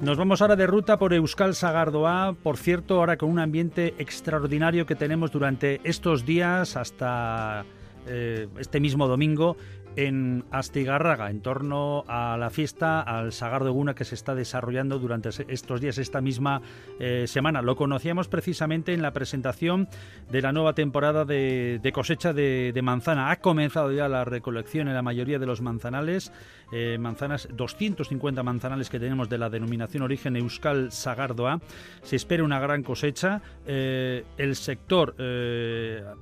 Nos 0.00 0.16
vamos 0.16 0.40
ahora 0.40 0.56
de 0.56 0.66
ruta 0.66 0.98
por 0.98 1.12
Euskal 1.12 1.54
Sagardoa, 1.54 2.34
por 2.42 2.56
cierto, 2.56 2.96
ahora 2.96 3.18
con 3.18 3.28
un 3.28 3.38
ambiente 3.38 3.94
extraordinario 3.98 4.86
que 4.86 4.94
tenemos 4.94 5.30
durante 5.30 5.78
estos 5.84 6.24
días 6.24 6.74
hasta 6.78 7.66
eh, 8.06 8.48
este 8.58 8.80
mismo 8.80 9.06
domingo 9.08 9.58
en 9.96 10.44
Astigarraga, 10.50 11.30
en 11.30 11.40
torno 11.40 12.04
a 12.08 12.36
la 12.38 12.50
fiesta, 12.50 13.00
al 13.00 13.32
Sagar 13.32 13.64
de 13.64 13.70
Guna 13.70 13.94
que 13.94 14.04
se 14.04 14.14
está 14.14 14.34
desarrollando 14.34 14.98
durante 14.98 15.30
estos 15.48 15.80
días, 15.80 15.98
esta 15.98 16.20
misma 16.20 16.62
eh, 16.98 17.24
semana. 17.26 17.62
Lo 17.62 17.76
conocíamos 17.76 18.28
precisamente 18.28 18.94
en 18.94 19.02
la 19.02 19.12
presentación 19.12 19.88
de 20.30 20.42
la 20.42 20.52
nueva 20.52 20.74
temporada 20.74 21.24
de, 21.24 21.90
cosecha 21.92 22.32
de, 22.32 22.78
manzana. 22.82 23.30
Ha 23.30 23.36
comenzado 23.36 23.92
ya 23.92 24.08
la 24.08 24.24
recolección 24.24 24.88
en 24.88 24.94
la 24.94 25.02
mayoría 25.02 25.38
de 25.38 25.46
los 25.46 25.60
manzanales, 25.60 26.32
eh, 26.72 26.96
manzanas, 26.98 27.48
250 27.52 28.42
manzanales 28.42 28.88
que 28.90 29.00
tenemos 29.00 29.28
de 29.28 29.38
la 29.38 29.50
denominación 29.50 30.02
origen 30.02 30.36
Euskal 30.36 30.92
Sagardoa. 30.92 31.60
Se 32.02 32.16
espera 32.16 32.44
una 32.44 32.60
gran 32.60 32.82
cosecha. 32.82 33.42
Eh, 33.66 34.24
el 34.38 34.56
sector, 34.56 35.14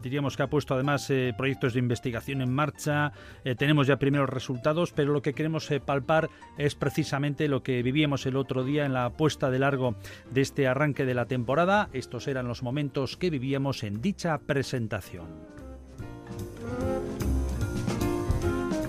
diríamos 0.02 0.37
que 0.37 0.42
ha 0.42 0.48
puesto 0.48 0.74
además 0.74 1.12
proyectos 1.37 1.74
de 1.74 1.78
investigación 1.78 2.42
en 2.42 2.52
marcha 2.52 3.12
tenemos 3.59 3.87
ya 3.87 3.99
primeros 3.99 4.31
resultados, 4.31 4.92
pero 4.92 5.12
lo 5.12 5.23
que 5.23 5.35
queremos 5.35 5.71
eh, 5.71 5.81
palpar 5.81 6.31
es 6.57 6.75
precisamente 6.75 7.49
lo 7.49 7.62
que 7.62 7.83
vivíamos 7.83 8.25
el 8.27 8.37
otro 8.37 8.64
día 8.64 8.87
en 8.87 8.94
la 8.94 9.11
puesta 9.11 9.51
de 9.51 9.59
largo 9.59 9.97
de 10.31 10.40
este 10.40 10.66
arranque 10.66 11.05
de 11.05 11.14
la 11.14 11.27
temporada. 11.27 11.88
Estos 11.92 12.29
eran 12.29 12.49
los 12.49 12.62
momentos 12.62 13.16
que 13.16 13.31
vivíamos 13.31 13.83
en 13.83 14.01
dicha 14.01 14.38
presentación. 14.38 15.27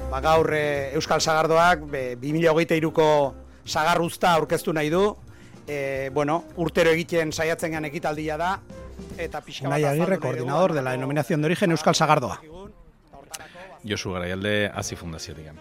Ba, 0.10 0.22
gaur 0.22 0.54
e, 0.54 0.94
Euskal 0.98 1.22
Sagardoak 1.22 1.86
2023ko 2.18 3.10
sagarruzta 3.70 4.34
aurkeztu 4.34 4.74
nahi 4.74 4.90
du. 4.90 5.04
E, 5.70 6.10
bueno, 6.14 6.44
urtero 6.58 6.90
egiten 6.90 7.30
saiatzen 7.30 7.78
gan 7.78 7.86
ekitaldia 7.86 8.38
da 8.42 8.56
eta 9.22 9.42
pixka 9.46 9.70
bat 9.70 9.86
Aguirre, 9.86 10.18
coordinador 10.18 10.74
de 10.74 10.82
la 10.82 10.98
denominación 10.98 11.42
de 11.42 11.54
origen 11.54 11.72
Euskal 11.72 11.94
Sagardoa. 11.94 12.42
Josu 13.84 14.12
Garaialde 14.12 14.72
Azi 14.74 14.96
Fundaziotik. 14.96 15.52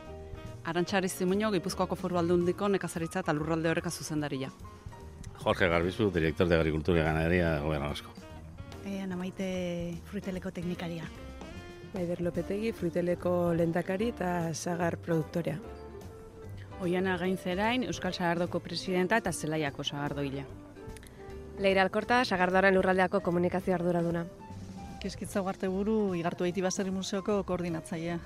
Arantxari 0.64 1.08
Zimuño, 1.08 1.50
Gipuzkoako 1.52 1.96
foru 1.96 2.18
aldundiko 2.18 2.68
nekazaritza 2.68 3.20
eta 3.24 3.32
lurralde 3.32 3.70
horreka 3.70 3.90
zuzendaria. 3.90 4.50
Jorge 5.38 5.68
Garbizu, 5.68 6.10
director 6.10 6.48
de 6.48 6.56
Agricultura 6.56 7.00
y 7.00 7.04
Ganadería, 7.04 7.58
Gobierno 7.60 7.88
Vasco. 7.88 8.10
Eh, 8.84 9.00
Ana 9.00 9.16
Maite, 9.16 10.00
fruiteleko 10.10 10.50
teknikaria. 10.50 11.04
Maider 11.94 12.20
Lopetegi, 12.20 12.72
fruiteleko 12.72 13.54
lendakari 13.54 14.10
eta 14.12 14.52
sagar 14.54 14.98
produktorea. 14.98 15.58
Oiana 16.80 17.16
Gainzerain, 17.18 17.84
Euskal 17.84 18.12
Sagardoko 18.14 18.60
presidenta 18.60 19.16
eta 19.16 19.32
Zelaiako 19.32 19.84
Sagardoila. 19.84 20.44
Leira 21.58 21.82
Alkorta, 21.82 22.24
Sagardoaren 22.24 22.74
lurraldeako 22.74 23.20
komunikazio 23.20 23.74
arduraduna. 23.74 24.26
Keskitza 24.98 25.40
guarte 25.40 25.68
buru, 25.70 26.14
igartu 26.18 26.44
Eiti 26.44 26.62
Baserri 26.64 26.90
Museoko 26.90 27.42
koordinatzailea. 27.46 28.18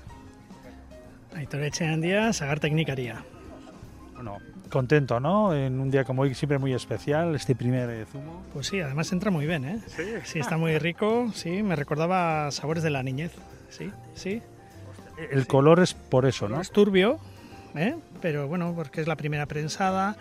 Aitor 1.37 1.61
Etxe 1.65 1.85
handia, 1.85 2.31
sagar 2.33 2.59
teknikaria. 2.59 3.23
Bueno, 4.15 4.37
contento, 4.69 5.19
¿no? 5.19 5.53
En 5.53 5.79
un 5.79 5.91
día 5.91 6.03
como 6.03 6.23
hoy, 6.23 6.33
siempre 6.33 6.57
muy 6.57 6.73
especial, 6.73 7.35
este 7.35 7.55
primer 7.55 7.89
eh, 7.89 8.05
zumo. 8.11 8.43
Pues 8.53 8.67
sí, 8.67 8.79
además 8.81 9.11
entra 9.11 9.29
muy 9.29 9.45
bien, 9.45 9.65
¿eh? 9.65 9.81
Sí. 9.87 10.03
Sí, 10.23 10.39
está 10.39 10.57
muy 10.57 10.77
rico, 10.79 11.31
sí, 11.33 11.61
me 11.61 11.75
recordaba 11.75 12.49
sabores 12.51 12.81
de 12.83 12.89
la 12.89 13.03
niñez, 13.03 13.31
sí, 13.69 13.91
sí. 14.15 14.41
El 15.31 15.45
color 15.45 15.79
es 15.79 15.93
por 15.93 16.25
eso, 16.25 16.49
¿no? 16.49 16.59
Es 16.59 16.71
turbio, 16.71 17.19
¿eh? 17.75 17.95
Pero 18.21 18.47
bueno, 18.47 18.73
porque 18.75 19.01
es 19.01 19.07
la 19.07 19.15
primera 19.15 19.45
prensada 19.45 20.15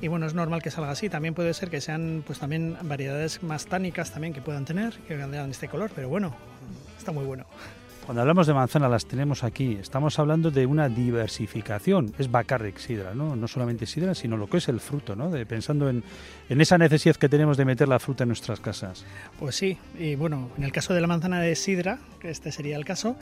y 0.00 0.08
bueno, 0.08 0.26
es 0.26 0.34
normal 0.34 0.62
que 0.62 0.70
salga 0.70 0.90
así. 0.90 1.08
También 1.08 1.34
puede 1.34 1.54
ser 1.54 1.70
que 1.70 1.80
sean 1.80 2.22
pues 2.26 2.38
también 2.38 2.76
variedades 2.82 3.42
más 3.42 3.66
tánicas 3.66 4.12
también 4.12 4.32
que 4.34 4.40
puedan 4.40 4.64
tener, 4.64 4.94
que 5.08 5.16
vean 5.16 5.50
este 5.50 5.68
color, 5.68 5.90
pero 5.94 6.08
bueno, 6.08 6.34
está 6.98 7.12
muy 7.12 7.24
bueno. 7.24 7.46
Cuando 8.06 8.20
hablamos 8.20 8.46
de 8.46 8.54
manzana, 8.54 8.88
las 8.88 9.04
tenemos 9.04 9.42
aquí. 9.42 9.78
Estamos 9.80 10.16
hablando 10.20 10.52
de 10.52 10.64
una 10.64 10.88
diversificación. 10.88 12.14
Es 12.20 12.30
bacarric 12.30 12.78
sidra, 12.78 13.14
¿no? 13.14 13.34
No 13.34 13.48
solamente 13.48 13.84
sidra, 13.84 14.14
sino 14.14 14.36
lo 14.36 14.48
que 14.48 14.58
es 14.58 14.68
el 14.68 14.78
fruto, 14.78 15.16
¿no? 15.16 15.28
De, 15.28 15.44
pensando 15.44 15.90
en, 15.90 16.04
en, 16.48 16.60
esa 16.60 16.78
necesidad 16.78 17.16
que 17.16 17.28
tenemos 17.28 17.56
de 17.56 17.64
meter 17.64 17.88
la 17.88 17.98
fruta 17.98 18.22
en 18.22 18.28
nuestras 18.28 18.60
casas. 18.60 19.04
Pues 19.40 19.56
sí, 19.56 19.76
y 19.98 20.14
bueno, 20.14 20.50
en 20.56 20.62
el 20.62 20.70
caso 20.70 20.94
de 20.94 21.00
la 21.00 21.08
manzana 21.08 21.40
de 21.40 21.56
sidra, 21.56 21.98
que 22.20 22.30
este 22.30 22.52
sería 22.52 22.76
el 22.76 22.84
caso, 22.84 23.16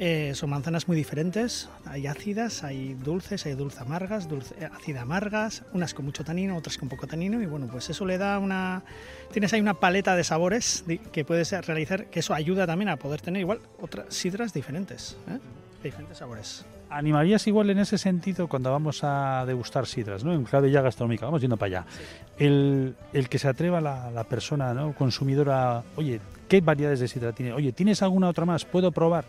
eh, 0.00 0.32
son 0.34 0.50
manzanas 0.50 0.86
muy 0.86 0.96
diferentes. 0.96 1.68
Hay 1.84 2.06
ácidas, 2.06 2.62
hay 2.62 2.94
dulces, 2.94 3.44
hay 3.46 3.54
dulce 3.54 3.80
amargas, 3.80 4.28
dulce, 4.28 4.54
ácida 4.64 5.02
amargas, 5.02 5.64
unas 5.72 5.92
con 5.92 6.04
mucho 6.04 6.24
tanino, 6.24 6.56
otras 6.56 6.78
con 6.78 6.88
poco 6.88 7.08
tanino, 7.08 7.42
y 7.42 7.46
bueno, 7.46 7.66
pues 7.70 7.90
eso 7.90 8.06
le 8.06 8.16
da 8.16 8.38
una... 8.38 8.82
Tienes 9.32 9.52
ahí 9.52 9.60
una 9.60 9.74
paleta 9.74 10.14
de 10.14 10.22
sabores 10.22 10.84
que 11.12 11.24
puedes 11.24 11.50
realizar, 11.66 12.06
que 12.06 12.20
eso 12.20 12.32
ayuda 12.32 12.66
también 12.66 12.90
a 12.90 12.96
poder 12.96 13.20
tener 13.20 13.40
igual 13.40 13.60
otras 13.80 14.14
sidras 14.14 14.52
diferentes, 14.52 15.16
¿eh? 15.28 15.38
diferentes 15.82 16.18
sabores. 16.18 16.64
¿Animarías 16.90 17.46
igual 17.46 17.68
en 17.70 17.80
ese 17.80 17.98
sentido 17.98 18.48
cuando 18.48 18.70
vamos 18.70 19.00
a 19.02 19.44
degustar 19.46 19.86
sidras, 19.86 20.24
¿no? 20.24 20.32
en 20.32 20.44
clave 20.44 20.70
ya 20.70 20.80
gastronómica, 20.80 21.26
vamos 21.26 21.42
yendo 21.42 21.56
para 21.56 21.80
allá? 21.80 21.86
El, 22.38 22.94
el, 23.12 23.28
que 23.28 23.38
se 23.38 23.48
atreva 23.48 23.80
la, 23.80 24.10
la 24.10 24.24
persona 24.24 24.72
¿no? 24.72 24.94
consumidora, 24.94 25.82
oye, 25.96 26.20
¿qué 26.48 26.60
variedades 26.62 27.00
de 27.00 27.08
sidra 27.08 27.32
tiene? 27.32 27.52
Oye, 27.52 27.72
¿tienes 27.72 28.00
alguna 28.02 28.28
otra 28.28 28.46
más? 28.46 28.64
¿Puedo 28.64 28.90
probar? 28.90 29.26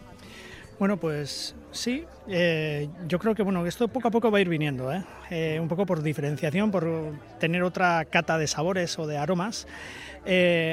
Bueno, 0.80 0.96
pues 0.96 1.56
sí, 1.72 2.06
eh, 2.30 2.88
yo 3.06 3.20
creo 3.20 3.36
que 3.36 3.44
bueno, 3.44 3.66
esto 3.66 3.90
poco 3.90 4.08
a 4.08 4.12
poco 4.12 4.32
va 4.32 4.38
a 4.38 4.42
ir 4.42 4.48
viniendo, 4.48 4.94
¿eh? 4.94 5.04
Eh, 5.30 5.60
un 5.62 5.68
poco 5.68 5.86
por 5.86 6.02
diferenciación, 6.02 6.72
por 6.72 6.88
tener 7.38 7.64
otra 7.64 8.06
cata 8.06 8.38
de 8.38 8.48
sabores 8.48 8.98
o 8.98 9.06
de 9.06 9.18
aromas, 9.18 9.68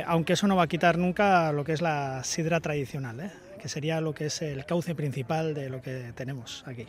aunque 0.07 0.35
eso 0.35 0.47
no 0.47 0.55
va 0.55 0.63
a 0.63 0.69
quitar 0.69 0.97
nunca 0.97 1.51
lo 1.51 1.65
que 1.65 1.73
es 1.73 1.83
la 1.83 2.23
sidra 2.23 2.61
tradicional, 2.61 3.33
que 3.61 3.69
sería 3.69 4.01
lo 4.01 4.15
que 4.15 4.27
es 4.27 4.43
el 4.43 4.65
cauce 4.65 4.95
principal 4.95 5.55
de 5.55 5.71
lo 5.71 5.83
que 5.83 6.13
tenemos 6.15 6.63
aquí. 6.69 6.87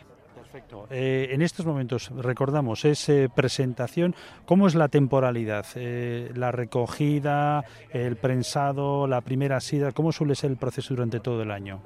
Perfecto. 0.50 0.86
Eh, 0.90 1.28
en 1.32 1.42
estos 1.42 1.66
momentos, 1.66 2.10
recordamos, 2.16 2.86
es 2.86 3.06
eh, 3.10 3.28
presentación. 3.34 4.14
¿Cómo 4.46 4.66
es 4.66 4.74
la 4.74 4.88
temporalidad? 4.88 5.66
Eh, 5.74 6.30
la 6.34 6.52
recogida, 6.52 7.64
el 7.90 8.16
prensado, 8.16 9.06
la 9.06 9.20
primera 9.20 9.60
sida, 9.60 9.92
¿cómo 9.92 10.10
suele 10.10 10.34
ser 10.34 10.50
el 10.50 10.56
proceso 10.56 10.94
durante 10.94 11.20
todo 11.20 11.42
el 11.42 11.50
año? 11.50 11.82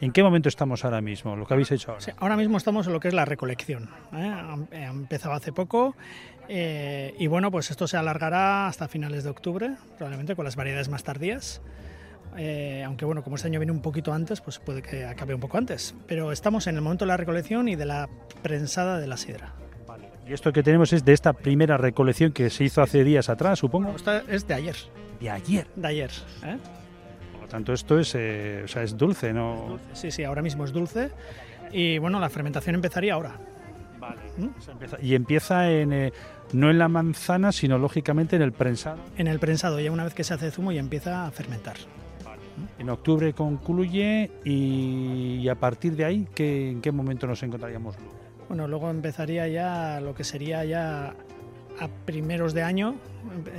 ¿En 0.00 0.12
qué 0.12 0.22
momento 0.22 0.48
estamos 0.48 0.84
ahora 0.84 1.00
mismo? 1.00 1.34
Lo 1.34 1.46
que 1.46 1.54
habéis 1.54 1.72
hecho 1.72 1.92
ahora. 1.92 2.04
ahora 2.18 2.36
mismo 2.36 2.58
estamos 2.58 2.86
en 2.86 2.92
lo 2.92 3.00
que 3.00 3.08
es 3.08 3.14
la 3.14 3.24
recolección. 3.24 3.90
Ha 4.12 4.56
empezado 4.72 5.34
hace 5.34 5.52
poco. 5.52 5.96
y 6.48 7.26
bueno, 7.26 7.50
pues 7.50 7.72
esto 7.72 7.88
se 7.88 7.96
alargará 7.96 8.68
hasta 8.68 8.86
finales 8.86 9.24
de 9.24 9.30
octubre, 9.30 9.74
probablemente 9.96 10.36
con 10.36 10.44
las 10.44 10.54
variedades 10.54 10.88
más 10.88 11.02
tardías. 11.02 11.60
Eh, 12.36 12.82
aunque 12.84 13.04
bueno, 13.04 13.22
como 13.22 13.36
este 13.36 13.48
año 13.48 13.58
viene 13.58 13.72
un 13.72 13.82
poquito 13.82 14.12
antes, 14.12 14.40
pues 14.40 14.58
puede 14.58 14.82
que 14.82 15.04
acabe 15.04 15.34
un 15.34 15.40
poco 15.40 15.58
antes. 15.58 15.94
Pero 16.06 16.32
estamos 16.32 16.66
en 16.66 16.76
el 16.76 16.82
momento 16.82 17.04
de 17.04 17.08
la 17.08 17.16
recolección 17.16 17.68
y 17.68 17.76
de 17.76 17.86
la 17.86 18.08
prensada 18.42 18.98
de 18.98 19.06
la 19.06 19.16
sidra. 19.16 19.54
Y 20.28 20.32
esto 20.32 20.52
que 20.52 20.62
tenemos 20.62 20.92
es 20.92 21.04
de 21.04 21.12
esta 21.12 21.32
primera 21.32 21.76
recolección 21.76 22.32
que 22.32 22.50
se 22.50 22.64
hizo 22.64 22.82
hace 22.82 23.04
días 23.04 23.28
atrás, 23.28 23.60
supongo. 23.60 23.94
Esta 23.94 24.24
es 24.28 24.46
de 24.48 24.54
ayer. 24.54 24.76
De 25.20 25.30
ayer. 25.30 25.66
De 25.76 25.86
ayer. 25.86 26.10
¿eh? 26.44 26.58
Por 27.32 27.42
lo 27.42 27.48
tanto, 27.48 27.72
esto 27.72 27.98
es, 28.00 28.12
eh, 28.16 28.62
o 28.64 28.68
sea, 28.68 28.82
es 28.82 28.96
dulce, 28.96 29.32
¿no? 29.32 29.78
Sí, 29.92 30.10
sí, 30.10 30.24
ahora 30.24 30.42
mismo 30.42 30.64
es 30.64 30.72
dulce. 30.72 31.12
Y 31.70 31.98
bueno, 31.98 32.18
la 32.18 32.28
fermentación 32.28 32.74
empezaría 32.74 33.14
ahora. 33.14 33.36
Vale. 34.00 34.20
¿Mm? 34.36 34.48
Y 35.00 35.14
empieza 35.14 35.70
en, 35.70 36.12
no 36.52 36.70
en 36.70 36.78
la 36.78 36.88
manzana, 36.88 37.52
sino 37.52 37.78
lógicamente 37.78 38.34
en 38.34 38.42
el 38.42 38.52
prensado. 38.52 38.98
En 39.16 39.28
el 39.28 39.38
prensado, 39.38 39.78
ya 39.78 39.92
una 39.92 40.02
vez 40.02 40.14
que 40.14 40.24
se 40.24 40.34
hace 40.34 40.50
zumo 40.50 40.72
y 40.72 40.78
empieza 40.78 41.26
a 41.26 41.30
fermentar. 41.30 41.76
En 42.78 42.90
octubre 42.90 43.32
concluye 43.32 44.30
y, 44.44 45.48
a 45.48 45.54
partir 45.54 45.96
de 45.96 46.04
ahí, 46.04 46.28
¿qué, 46.34 46.70
¿en 46.70 46.80
qué 46.80 46.92
momento 46.92 47.26
nos 47.26 47.42
encontraríamos 47.42 47.96
Bueno, 48.48 48.66
luego 48.68 48.90
empezaría 48.90 49.48
ya 49.48 50.00
lo 50.00 50.14
que 50.14 50.24
sería 50.24 50.64
ya 50.64 51.14
a 51.78 51.88
primeros 52.06 52.54
de 52.54 52.62
año, 52.62 52.96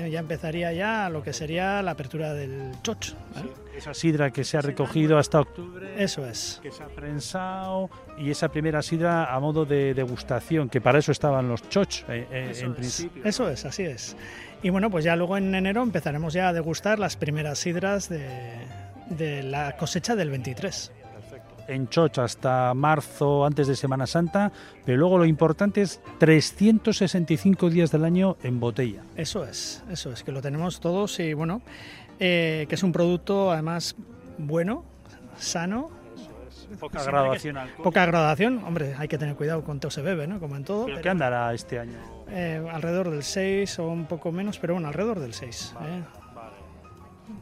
ya 0.09 0.19
empezaría 0.19 0.73
ya 0.73 1.09
lo 1.09 1.21
que 1.21 1.33
sería 1.33 1.81
la 1.83 1.91
apertura 1.91 2.33
del 2.33 2.71
choch. 2.81 3.09
¿eh? 3.09 3.67
esa 3.77 3.93
sidra 3.93 4.31
que 4.31 4.43
se 4.43 4.57
ha 4.57 4.61
recogido 4.61 5.17
hasta 5.17 5.39
octubre. 5.39 6.03
Eso 6.03 6.25
es. 6.25 6.59
Que 6.63 6.71
se 6.71 6.83
ha 6.83 6.87
prensado 6.87 7.89
y 8.17 8.31
esa 8.31 8.49
primera 8.49 8.81
sidra 8.81 9.33
a 9.33 9.39
modo 9.39 9.65
de 9.65 9.93
degustación, 9.93 10.67
que 10.69 10.81
para 10.81 10.99
eso 10.99 11.11
estaban 11.11 11.47
los 11.47 11.67
choch 11.69 12.03
eh, 12.09 12.27
eh, 12.31 12.53
en 12.59 12.73
principio. 12.73 13.23
Eso 13.23 13.47
es, 13.49 13.65
así 13.65 13.83
es. 13.83 14.17
Y 14.63 14.69
bueno, 14.71 14.89
pues 14.89 15.05
ya 15.05 15.15
luego 15.15 15.37
en 15.37 15.53
enero 15.53 15.83
empezaremos 15.83 16.33
ya 16.33 16.49
a 16.49 16.53
degustar 16.53 16.97
las 16.97 17.15
primeras 17.15 17.59
sidras 17.59 18.09
de, 18.09 18.57
de 19.09 19.43
la 19.43 19.75
cosecha 19.77 20.15
del 20.15 20.29
23 20.29 20.91
en 21.67 21.89
Choch 21.89 22.17
hasta 22.19 22.73
marzo, 22.73 23.45
antes 23.45 23.67
de 23.67 23.75
Semana 23.75 24.07
Santa, 24.07 24.51
pero 24.85 24.97
luego 24.97 25.17
lo 25.17 25.25
importante 25.25 25.81
es 25.81 26.01
365 26.19 27.69
días 27.69 27.91
del 27.91 28.05
año 28.05 28.37
en 28.43 28.59
botella. 28.59 29.03
Eso 29.15 29.43
es, 29.43 29.83
eso 29.91 30.11
es, 30.11 30.23
que 30.23 30.31
lo 30.31 30.41
tenemos 30.41 30.79
todos 30.79 31.19
y 31.19 31.33
bueno, 31.33 31.61
eh, 32.19 32.65
que 32.69 32.75
es 32.75 32.83
un 32.83 32.91
producto 32.91 33.51
además 33.51 33.95
bueno, 34.37 34.83
sano. 35.37 35.91
Poca 36.79 37.01
graduación 37.01 37.57
Poca 37.81 38.05
graduación, 38.05 38.61
hombre, 38.65 38.93
hay 38.97 39.07
que 39.07 39.17
tener 39.17 39.35
cuidado 39.35 39.63
con 39.63 39.79
todo 39.79 39.89
se 39.89 40.01
bebe, 40.01 40.27
¿no? 40.27 40.39
Como 40.39 40.57
en 40.57 40.65
todo. 40.65 40.85
¿Pero, 40.85 41.01
qué 41.01 41.09
andará 41.09 41.53
este 41.53 41.79
año? 41.79 41.97
Eh, 42.29 42.61
alrededor 42.71 43.09
del 43.09 43.23
6 43.23 43.79
o 43.79 43.87
un 43.87 44.05
poco 44.05 44.33
menos, 44.33 44.59
pero 44.59 44.73
bueno, 44.73 44.89
alrededor 44.89 45.19
del 45.19 45.33
6 45.33 45.75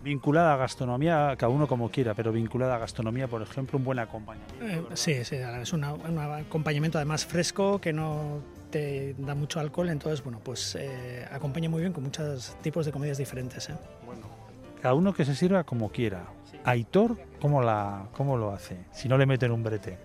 vinculada 0.04 0.54
a 0.54 0.58
gastronomía, 0.58 1.36
cada 1.38 1.52
uno 1.52 1.68
como 1.68 1.90
quiera, 1.90 2.14
pero 2.14 2.32
vinculada 2.32 2.76
a 2.76 2.80
gastronomía, 2.80 3.28
por 3.28 3.42
ejemplo, 3.42 3.78
un 3.78 3.86
buen 3.86 4.00
acompañamiento. 4.00 4.66
Eh, 4.66 4.84
sí, 4.94 5.24
sí, 5.24 5.36
es 5.36 5.74
un 5.74 5.84
acompañamiento 5.84 6.98
además 6.98 7.26
fresco 7.26 7.80
que 7.80 7.94
no 7.94 8.40
te 8.72 9.16
da 9.18 9.36
mucho 9.36 9.60
alcohol, 9.60 9.90
entonces, 9.90 10.24
bueno, 10.24 10.40
pues 10.44 10.76
eh, 10.80 11.26
acompaña 11.32 11.70
muy 11.70 11.82
bien 11.82 11.94
con 11.94 12.04
muchos 12.04 12.58
tipos 12.62 12.86
de 12.86 12.92
comidas 12.92 13.18
diferentes. 13.18 13.70
¿eh? 13.70 13.76
Bueno, 14.06 14.28
cada 14.82 14.94
uno 14.94 15.14
que 15.14 15.26
se 15.26 15.36
sirva 15.36 15.64
como 15.64 15.90
quiera. 15.90 16.26
Aitor, 16.64 17.18
¿cómo, 17.40 17.62
la, 17.62 18.08
¿cómo 18.14 18.38
lo 18.38 18.52
hace? 18.52 18.86
Si 18.92 19.08
no 19.08 19.18
le 19.18 19.26
meten 19.26 19.52
un 19.52 19.64
brete. 19.64 19.98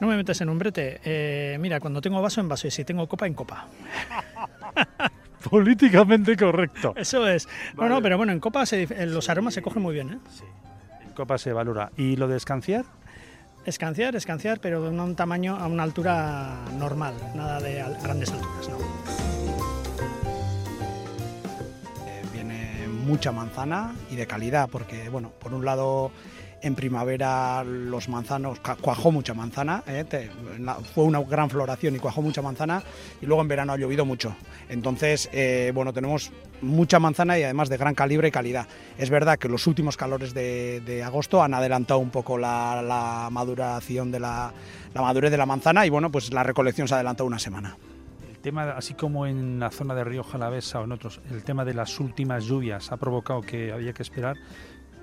No 0.00 0.08
me 0.08 0.16
metes 0.16 0.40
en 0.40 0.48
un 0.48 0.58
brete. 0.58 1.56
mira, 1.60 1.78
cuando 1.78 2.00
tengo 2.00 2.20
vaso, 2.20 2.40
en 2.40 2.48
vaso, 2.48 2.66
y 2.66 2.70
si 2.70 2.84
tengo 2.84 3.06
copa, 3.06 3.26
en 3.26 3.34
copa. 3.34 3.68
políticamente 5.50 6.36
correcto. 6.36 6.94
Eso 6.96 7.26
es. 7.26 7.48
Bueno, 7.74 8.00
pero 8.02 8.16
bueno, 8.16 8.32
en 8.32 8.40
copa 8.40 8.64
los 9.06 9.28
aromas 9.28 9.54
se 9.54 9.62
cogen 9.62 9.82
muy 9.82 9.94
bien. 9.94 10.10
¿eh? 10.10 10.18
Sí, 10.30 10.44
en 11.04 11.12
copa 11.12 11.38
se 11.38 11.52
valora. 11.52 11.90
¿Y 11.96 12.16
lo 12.16 12.28
de 12.28 12.36
escanciar? 12.36 12.84
Escanciar, 13.64 14.16
escanciar, 14.16 14.60
pero 14.60 14.82
de 14.82 14.88
un 14.88 15.14
tamaño 15.14 15.56
a 15.56 15.66
una 15.66 15.84
altura 15.84 16.56
normal, 16.76 17.14
nada 17.36 17.60
de 17.60 17.84
grandes 18.02 18.32
alturas, 18.32 18.68
¿no? 18.68 18.76
Eh, 22.08 22.22
viene 22.32 22.88
mucha 22.88 23.30
manzana 23.30 23.94
y 24.10 24.16
de 24.16 24.26
calidad, 24.26 24.68
porque, 24.68 25.08
bueno, 25.10 25.30
por 25.38 25.54
un 25.54 25.64
lado 25.64 26.10
en 26.62 26.74
primavera 26.74 27.64
los 27.64 28.08
manzanos, 28.08 28.60
cuajó 28.80 29.10
mucha 29.10 29.34
manzana, 29.34 29.82
¿eh? 29.86 30.04
fue 30.94 31.04
una 31.04 31.20
gran 31.20 31.50
floración 31.50 31.96
y 31.96 31.98
cuajó 31.98 32.22
mucha 32.22 32.40
manzana 32.40 32.82
y 33.20 33.26
luego 33.26 33.42
en 33.42 33.48
verano 33.48 33.72
ha 33.72 33.76
llovido 33.76 34.04
mucho. 34.04 34.34
Entonces, 34.68 35.28
eh, 35.32 35.72
bueno, 35.74 35.92
tenemos 35.92 36.30
mucha 36.60 36.98
manzana 36.98 37.38
y 37.38 37.42
además 37.42 37.68
de 37.68 37.76
gran 37.76 37.94
calibre 37.94 38.28
y 38.28 38.30
calidad. 38.30 38.66
Es 38.96 39.10
verdad 39.10 39.38
que 39.38 39.48
los 39.48 39.66
últimos 39.66 39.96
calores 39.96 40.32
de, 40.34 41.02
agosto 41.04 41.42
han 41.42 41.54
adelantado 41.54 41.98
un 41.98 42.10
poco 42.10 42.38
la, 42.38 43.28
maduración 43.30 44.12
de 44.12 44.20
la, 44.20 44.52
la 44.94 45.02
madurez 45.02 45.30
de 45.30 45.36
la 45.36 45.46
manzana 45.46 45.84
y 45.84 45.90
bueno, 45.90 46.10
pues 46.10 46.32
la 46.32 46.42
recolección 46.42 46.86
se 46.86 46.94
ha 46.94 46.98
adelantado 46.98 47.26
una 47.26 47.38
semana 47.38 47.76
tema, 48.42 48.72
así 48.72 48.92
como 48.94 49.26
en 49.26 49.58
la 49.58 49.70
zona 49.70 49.94
de 49.94 50.04
Río 50.04 50.22
Jalavesa 50.22 50.80
o 50.80 50.84
en 50.84 50.92
otros, 50.92 51.20
el 51.30 51.42
tema 51.44 51.64
de 51.64 51.72
las 51.72 51.98
últimas 52.00 52.44
lluvias 52.44 52.92
ha 52.92 52.98
provocado 52.98 53.40
que 53.40 53.72
había 53.72 53.94
que 53.94 54.02
esperar 54.02 54.36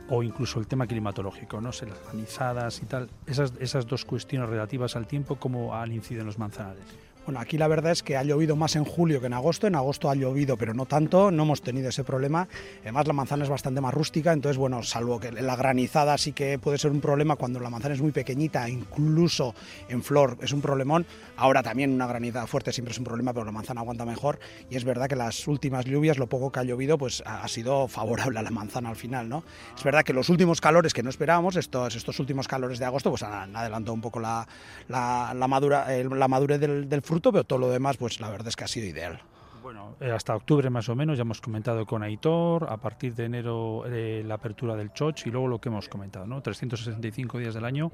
o 0.10 0.24
incluso 0.24 0.60
el 0.60 0.68
tema 0.68 0.88
climatológico, 0.88 1.62
¿no? 1.62 1.70
las 1.70 2.04
granizadas 2.06 2.82
y 2.82 2.86
tal, 2.86 3.10
esas, 3.28 3.54
esas 3.60 3.88
dos 3.88 4.06
cuestiones 4.06 4.50
relativas 4.50 4.96
al 4.96 5.08
tiempo, 5.08 5.36
¿cómo 5.36 5.76
han 5.76 5.92
incidido 5.92 6.22
en 6.22 6.28
los 6.28 6.40
manzanares? 6.40 6.84
Bueno, 7.30 7.42
aquí 7.42 7.60
la 7.60 7.68
verdad 7.68 7.92
es 7.92 8.02
que 8.02 8.18
ha 8.18 8.24
llovido 8.24 8.56
más 8.56 8.76
en 8.76 8.86
julio 8.86 9.20
que 9.22 9.28
en 9.28 9.34
agosto. 9.34 9.68
En 9.68 9.76
agosto 9.76 10.10
ha 10.10 10.16
llovido, 10.16 10.58
pero 10.58 10.74
no 10.74 10.88
tanto, 10.88 11.30
no 11.30 11.44
hemos 11.44 11.62
tenido 11.62 11.90
ese 11.90 12.04
problema. 12.04 12.48
Además, 12.82 13.06
la 13.06 13.14
manzana 13.14 13.44
es 13.44 13.52
bastante 13.52 13.82
más 13.82 13.94
rústica, 13.94 14.34
entonces, 14.34 14.58
bueno, 14.58 14.82
salvo 14.82 15.20
que 15.20 15.32
la 15.32 15.56
granizada 15.56 16.18
sí 16.18 16.32
que 16.34 16.58
puede 16.58 16.80
ser 16.80 16.90
un 16.90 17.02
problema 17.02 17.36
cuando 17.36 17.60
la 17.60 17.70
manzana 17.70 17.94
es 17.94 18.02
muy 18.02 18.12
pequeñita, 18.12 18.68
incluso 18.68 19.54
en 19.90 20.02
flor 20.02 20.40
es 20.42 20.54
un 20.54 20.62
problemón. 20.62 21.06
Ahora 21.38 21.62
también 21.62 21.94
una 21.94 22.08
granizada 22.08 22.48
fuerte 22.48 22.74
siempre 22.74 22.94
es 22.94 22.98
un 22.98 23.04
problema, 23.04 23.32
pero 23.32 23.46
la 23.46 23.52
manzana 23.52 23.82
aguanta 23.82 24.06
mejor. 24.06 24.40
Y 24.72 24.76
es 24.76 24.84
verdad 24.84 25.08
que 25.08 25.16
las 25.16 25.48
últimas 25.48 25.86
lluvias, 25.86 26.18
lo 26.18 26.26
poco 26.26 26.52
que 26.52 26.62
ha 26.62 26.64
llovido, 26.64 26.98
pues 26.98 27.22
ha 27.28 27.48
sido 27.48 27.88
favorable 27.88 28.40
a 28.40 28.42
la 28.42 28.50
manzana 28.50 28.90
al 28.90 28.96
final, 28.96 29.30
¿no? 29.30 29.44
Es 29.78 29.84
verdad 29.84 30.04
que 30.04 30.14
los 30.14 30.30
últimos 30.30 30.62
calores 30.62 30.96
que 30.96 31.04
no 31.04 31.12
esperábamos, 31.12 31.58
estos, 31.58 31.96
estos 31.96 32.20
últimos 32.20 32.48
calores 32.48 32.80
de 32.80 32.86
agosto, 32.86 33.12
pues 33.12 33.22
han, 33.22 33.56
adelantado 33.56 33.94
un 33.94 34.02
poco 34.02 34.20
la, 34.20 34.48
madura, 35.48 35.86
la 36.04 36.28
madurez 36.28 36.60
del 36.60 37.02
fruto 37.04 37.19
pero 37.22 37.44
todo 37.44 37.60
lo 37.60 37.70
demás, 37.70 37.98
pues 37.98 38.20
la 38.20 38.30
verdad 38.30 38.48
es 38.48 38.56
que 38.56 38.64
ha 38.64 38.68
sido 38.68 38.88
ideal. 38.88 39.22
Bueno, 39.62 39.96
eh, 40.00 40.12
hasta 40.12 40.36
octubre 40.36 40.70
más 40.70 40.88
o 40.90 40.96
menos, 40.96 41.18
ya 41.18 41.22
hemos 41.22 41.42
comentado 41.42 41.86
con 41.86 42.02
Aitor, 42.02 42.68
a 42.70 42.78
partir 42.78 43.14
de 43.14 43.26
enero 43.26 43.84
eh, 43.86 44.24
la 44.26 44.36
apertura 44.36 44.76
del 44.76 44.94
Choch 44.94 45.28
y 45.28 45.32
luego 45.32 45.48
lo 45.48 45.60
que 45.60 45.70
hemos 45.70 45.90
comentado, 45.90 46.26
¿no? 46.26 46.42
365 46.42 47.38
días 47.38 47.54
del 47.54 47.66
año 47.66 47.92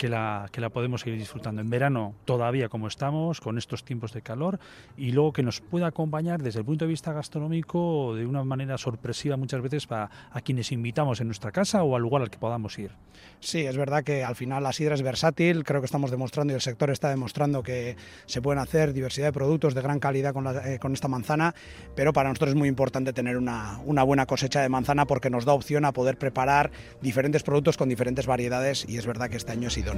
que 0.00 0.08
la, 0.08 0.48
que 0.50 0.62
la 0.62 0.70
podemos 0.70 1.02
seguir 1.02 1.18
disfrutando. 1.18 1.60
En 1.60 1.68
verano 1.68 2.14
todavía 2.24 2.70
como 2.70 2.88
estamos, 2.88 3.38
con 3.38 3.58
estos 3.58 3.84
tiempos 3.84 4.14
de 4.14 4.22
calor, 4.22 4.58
y 4.96 5.12
luego 5.12 5.34
que 5.34 5.42
nos 5.42 5.60
pueda 5.60 5.88
acompañar 5.88 6.42
desde 6.42 6.60
el 6.60 6.64
punto 6.64 6.86
de 6.86 6.88
vista 6.88 7.12
gastronómico 7.12 8.14
de 8.14 8.24
una 8.24 8.42
manera 8.42 8.78
sorpresiva 8.78 9.36
muchas 9.36 9.60
veces 9.60 9.86
para 9.86 10.10
a 10.30 10.40
quienes 10.40 10.72
invitamos 10.72 11.20
en 11.20 11.26
nuestra 11.26 11.52
casa 11.52 11.82
o 11.82 11.96
al 11.96 12.00
lugar 12.00 12.22
al 12.22 12.30
que 12.30 12.38
podamos 12.38 12.78
ir. 12.78 12.92
Sí, 13.40 13.66
es 13.66 13.76
verdad 13.76 14.02
que 14.02 14.24
al 14.24 14.36
final 14.36 14.62
la 14.62 14.72
sidra 14.72 14.94
es 14.94 15.02
versátil, 15.02 15.64
creo 15.64 15.82
que 15.82 15.84
estamos 15.84 16.10
demostrando 16.10 16.54
y 16.54 16.56
el 16.56 16.62
sector 16.62 16.88
está 16.88 17.10
demostrando 17.10 17.62
que 17.62 17.96
se 18.24 18.40
pueden 18.40 18.58
hacer 18.58 18.94
diversidad 18.94 19.26
de 19.26 19.32
productos 19.34 19.74
de 19.74 19.82
gran 19.82 19.98
calidad 19.98 20.32
con, 20.32 20.46
eh, 20.46 20.78
con 20.78 20.94
esta 20.94 21.08
manzana, 21.08 21.54
pero 21.94 22.14
para 22.14 22.30
nosotros 22.30 22.50
es 22.50 22.56
muy 22.56 22.68
importante 22.68 23.12
tener 23.12 23.36
una, 23.36 23.80
una 23.84 24.02
buena 24.02 24.24
cosecha 24.24 24.62
de 24.62 24.70
manzana 24.70 25.06
porque 25.06 25.28
nos 25.28 25.44
da 25.44 25.52
opción 25.52 25.84
a 25.84 25.92
poder 25.92 26.16
preparar 26.16 26.70
diferentes 27.02 27.42
productos 27.42 27.76
con 27.76 27.90
diferentes 27.90 28.26
variedades 28.26 28.86
y 28.88 28.96
es 28.96 29.04
verdad 29.04 29.28
que 29.28 29.36
este 29.36 29.52
año 29.52 29.68
ha 29.68 29.70
sido 29.70 29.89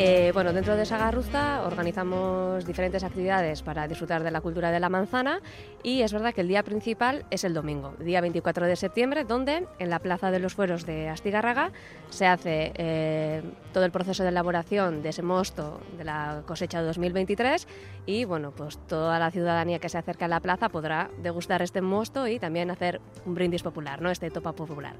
eh, 0.00 0.30
bueno, 0.32 0.52
dentro 0.52 0.76
de 0.76 0.86
Sagarruza 0.86 1.64
organizamos 1.66 2.64
diferentes 2.64 3.02
actividades 3.02 3.62
para 3.62 3.88
disfrutar 3.88 4.22
de 4.22 4.30
la 4.30 4.40
cultura 4.40 4.70
de 4.70 4.78
la 4.78 4.88
manzana 4.88 5.40
y 5.82 6.02
es 6.02 6.12
verdad 6.12 6.32
que 6.32 6.42
el 6.42 6.46
día 6.46 6.62
principal 6.62 7.24
es 7.32 7.42
el 7.42 7.52
domingo, 7.52 7.94
día 7.98 8.20
24 8.20 8.66
de 8.66 8.76
septiembre, 8.76 9.24
donde 9.24 9.66
en 9.80 9.90
la 9.90 9.98
Plaza 9.98 10.30
de 10.30 10.38
los 10.38 10.54
Fueros 10.54 10.86
de 10.86 11.08
Astigarraga 11.08 11.72
se 12.10 12.26
hace 12.26 12.70
eh, 12.76 13.42
todo 13.72 13.84
el 13.84 13.90
proceso 13.90 14.22
de 14.22 14.28
elaboración 14.28 15.02
de 15.02 15.08
ese 15.08 15.22
mosto 15.22 15.80
de 15.96 16.04
la 16.04 16.44
cosecha 16.46 16.80
de 16.80 16.86
2023 16.86 17.66
y 18.06 18.24
bueno, 18.24 18.52
pues 18.52 18.78
toda 18.86 19.18
la 19.18 19.32
ciudadanía 19.32 19.80
que 19.80 19.88
se 19.88 19.98
acerca 19.98 20.26
a 20.26 20.28
la 20.28 20.38
plaza 20.38 20.68
podrá 20.68 21.10
degustar 21.20 21.60
este 21.60 21.82
mosto 21.82 22.28
y 22.28 22.38
también 22.38 22.70
hacer 22.70 23.00
un 23.26 23.34
brindis 23.34 23.64
popular, 23.64 24.00
¿no? 24.00 24.12
este 24.12 24.30
topa 24.30 24.52
popular. 24.52 24.94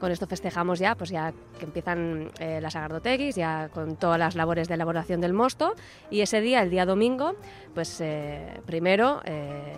Con 0.00 0.12
esto 0.12 0.26
festejamos 0.26 0.78
ya, 0.78 0.94
pues 0.94 1.10
ya 1.10 1.32
que 1.58 1.64
empiezan 1.64 2.30
eh, 2.38 2.60
las 2.60 2.76
agardoteguis, 2.76 3.34
ya 3.34 3.68
con 3.68 3.96
todas 3.96 4.18
las 4.18 4.36
labores 4.36 4.68
de 4.68 4.74
elaboración 4.74 5.20
del 5.20 5.32
mosto. 5.32 5.74
Y 6.10 6.20
ese 6.20 6.40
día, 6.40 6.62
el 6.62 6.70
día 6.70 6.86
domingo, 6.86 7.34
pues 7.74 8.00
eh, 8.00 8.60
primero 8.64 9.20
eh, 9.24 9.76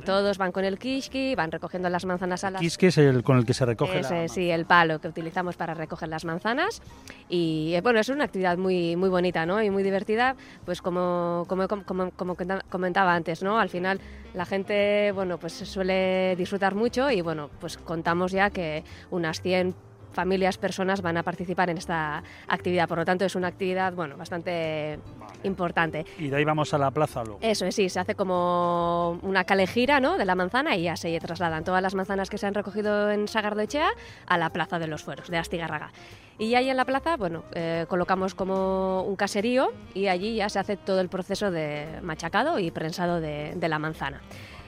todos 0.02 0.38
van 0.38 0.52
con 0.52 0.64
el 0.64 0.78
kishki, 0.78 1.34
van 1.34 1.50
recogiendo 1.50 1.88
las 1.88 2.04
manzanas 2.04 2.44
a 2.44 2.50
las... 2.50 2.60
Kishki 2.60 2.86
es 2.86 2.98
el 2.98 3.22
con 3.22 3.38
el 3.38 3.46
que 3.46 3.54
se 3.54 3.64
recoge 3.64 4.28
Sí, 4.28 4.50
el 4.50 4.66
palo 4.66 5.00
que 5.00 5.08
utilizamos 5.08 5.56
para 5.56 5.74
recoger 5.74 6.08
las 6.08 6.24
manzanas. 6.24 6.82
Y 7.28 7.72
eh, 7.74 7.80
bueno, 7.80 8.00
es 8.00 8.08
una 8.08 8.24
actividad 8.24 8.58
muy, 8.58 8.96
muy 8.96 9.08
bonita 9.08 9.46
¿no? 9.46 9.62
y 9.62 9.70
muy 9.70 9.82
divertida, 9.82 10.36
pues 10.64 10.82
como, 10.82 11.44
como, 11.48 11.68
como, 11.68 12.10
como 12.10 12.36
comentaba 12.68 13.14
antes, 13.14 13.42
¿no? 13.42 13.58
Al 13.58 13.68
final 13.68 14.00
la 14.34 14.44
gente 14.44 15.12
bueno, 15.12 15.38
pues 15.38 15.52
suele 15.52 16.34
disfrutar 16.36 16.74
mucho 16.74 17.10
y 17.10 17.20
bueno, 17.20 17.50
pues 17.60 17.78
contamos 17.78 18.32
ya 18.32 18.50
que 18.50 18.84
unas 19.10 19.40
100 19.40 19.74
familias, 20.14 20.58
personas 20.58 21.02
van 21.02 21.16
a 21.16 21.22
participar 21.22 21.70
en 21.70 21.78
esta 21.78 22.22
actividad. 22.48 22.88
Por 22.88 22.98
lo 22.98 23.04
tanto, 23.04 23.24
es 23.24 23.34
una 23.34 23.48
actividad 23.48 23.92
bueno, 23.92 24.16
bastante 24.16 24.98
importante. 25.42 26.06
Y 26.18 26.28
de 26.28 26.36
ahí 26.36 26.44
vamos 26.44 26.72
a 26.72 26.78
la 26.78 26.90
plaza 26.90 27.22
luego. 27.24 27.38
Eso 27.42 27.66
es, 27.66 27.74
sí, 27.74 27.88
se 27.88 28.00
hace 28.00 28.14
como 28.14 29.18
una 29.22 29.44
calejira 29.44 30.00
¿no? 30.00 30.16
de 30.16 30.24
la 30.24 30.34
manzana 30.34 30.76
y 30.76 30.84
ya 30.84 30.96
se 30.96 31.18
trasladan 31.20 31.64
todas 31.64 31.82
las 31.82 31.94
manzanas 31.94 32.30
que 32.30 32.38
se 32.38 32.46
han 32.46 32.54
recogido 32.54 33.10
en 33.10 33.28
Sagardoechea 33.28 33.90
a 34.26 34.38
la 34.38 34.50
plaza 34.50 34.78
de 34.78 34.86
los 34.86 35.02
Fueros, 35.02 35.28
de 35.28 35.38
Astigarraga. 35.38 35.90
Y 36.38 36.54
ahí 36.56 36.68
en 36.68 36.76
la 36.76 36.84
plaza, 36.84 37.16
bueno, 37.16 37.44
eh, 37.54 37.86
colocamos 37.88 38.34
como 38.34 39.02
un 39.02 39.14
caserío 39.14 39.72
y 39.94 40.08
allí 40.08 40.36
ya 40.36 40.48
se 40.48 40.58
hace 40.58 40.76
todo 40.76 41.00
el 41.00 41.08
proceso 41.08 41.50
de 41.50 42.00
machacado 42.02 42.58
y 42.58 42.72
prensado 42.72 43.20
de 43.20 43.68
la 43.68 43.78
manzana 43.78 44.20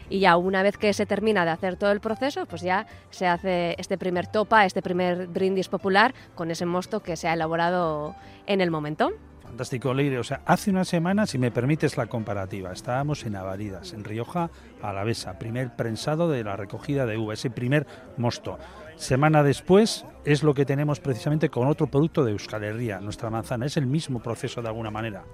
y 0.09 0.21
ya 0.21 0.37
una 0.37 0.63
vez 0.63 0.77
que 0.77 0.93
se 0.93 1.07
termina 1.07 1.45
de 1.45 1.51
hacer 1.51 1.77
todo 1.77 1.93
el 1.93 2.01
proceso, 2.01 2.47
pues 2.47 2.63
ya 2.63 2.87
se 3.11 3.27
hace 3.27 3.75
este 3.79 3.99
primer 3.99 4.27
topa, 4.27 4.65
este 4.65 4.83
primer 4.83 5.27
brindis 5.27 5.69
popular 5.69 6.15
con 6.35 6.51
ese 6.51 6.67
mosto 6.67 7.01
que 7.01 7.17
se 7.17 7.29
ha 7.29 7.35
elaborado 7.35 8.15
en 8.47 8.61
el 8.61 8.71
momento. 8.71 9.13
Fantástico, 9.43 9.95
Leire. 9.95 10.19
O 10.19 10.25
sea, 10.25 10.43
hace 10.45 10.71
una 10.71 10.85
semana, 10.85 11.25
si 11.27 11.39
me 11.39 11.51
permites 11.51 11.97
la 11.97 12.07
comparativa, 12.07 12.73
estábamos 12.73 13.25
en 13.25 13.37
Avaridas, 13.37 13.93
en 13.93 14.05
Rioja 14.05 14.51
Alavesa, 14.83 15.39
primer 15.39 15.77
prensado 15.77 16.29
de 16.29 16.43
la 16.45 16.57
recogida 16.57 17.07
de 17.07 17.17
uva, 17.17 17.35
ese 17.35 17.49
primer 17.49 17.87
mosto. 18.17 18.59
Semana 18.97 19.43
después 19.43 20.05
es 20.25 20.43
lo 20.43 20.55
que 20.55 20.65
tenemos 20.65 21.01
precisamente 21.01 21.49
con 21.49 21.69
otro 21.69 21.87
producto 21.87 22.25
de 22.25 22.33
Euskal 22.33 22.65
Herria, 22.65 22.99
nuestra 23.01 23.31
manzana. 23.31 23.67
Es 23.67 23.77
el 23.77 23.87
mismo 23.87 24.21
proceso 24.21 24.63
de 24.63 24.69
alguna 24.69 24.91
manera. 24.91 25.25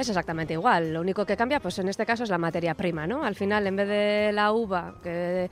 Es 0.00 0.08
exactamente 0.08 0.54
igual. 0.54 0.94
Lo 0.94 1.02
único 1.02 1.26
que 1.26 1.36
cambia, 1.36 1.60
pues 1.60 1.78
en 1.78 1.86
este 1.90 2.06
caso, 2.06 2.24
es 2.24 2.30
la 2.30 2.38
materia 2.38 2.72
prima, 2.72 3.06
¿no? 3.06 3.22
Al 3.22 3.34
final, 3.34 3.66
en 3.66 3.76
vez 3.76 3.86
de 3.86 4.30
la 4.32 4.50
uva 4.50 4.94
que 5.02 5.50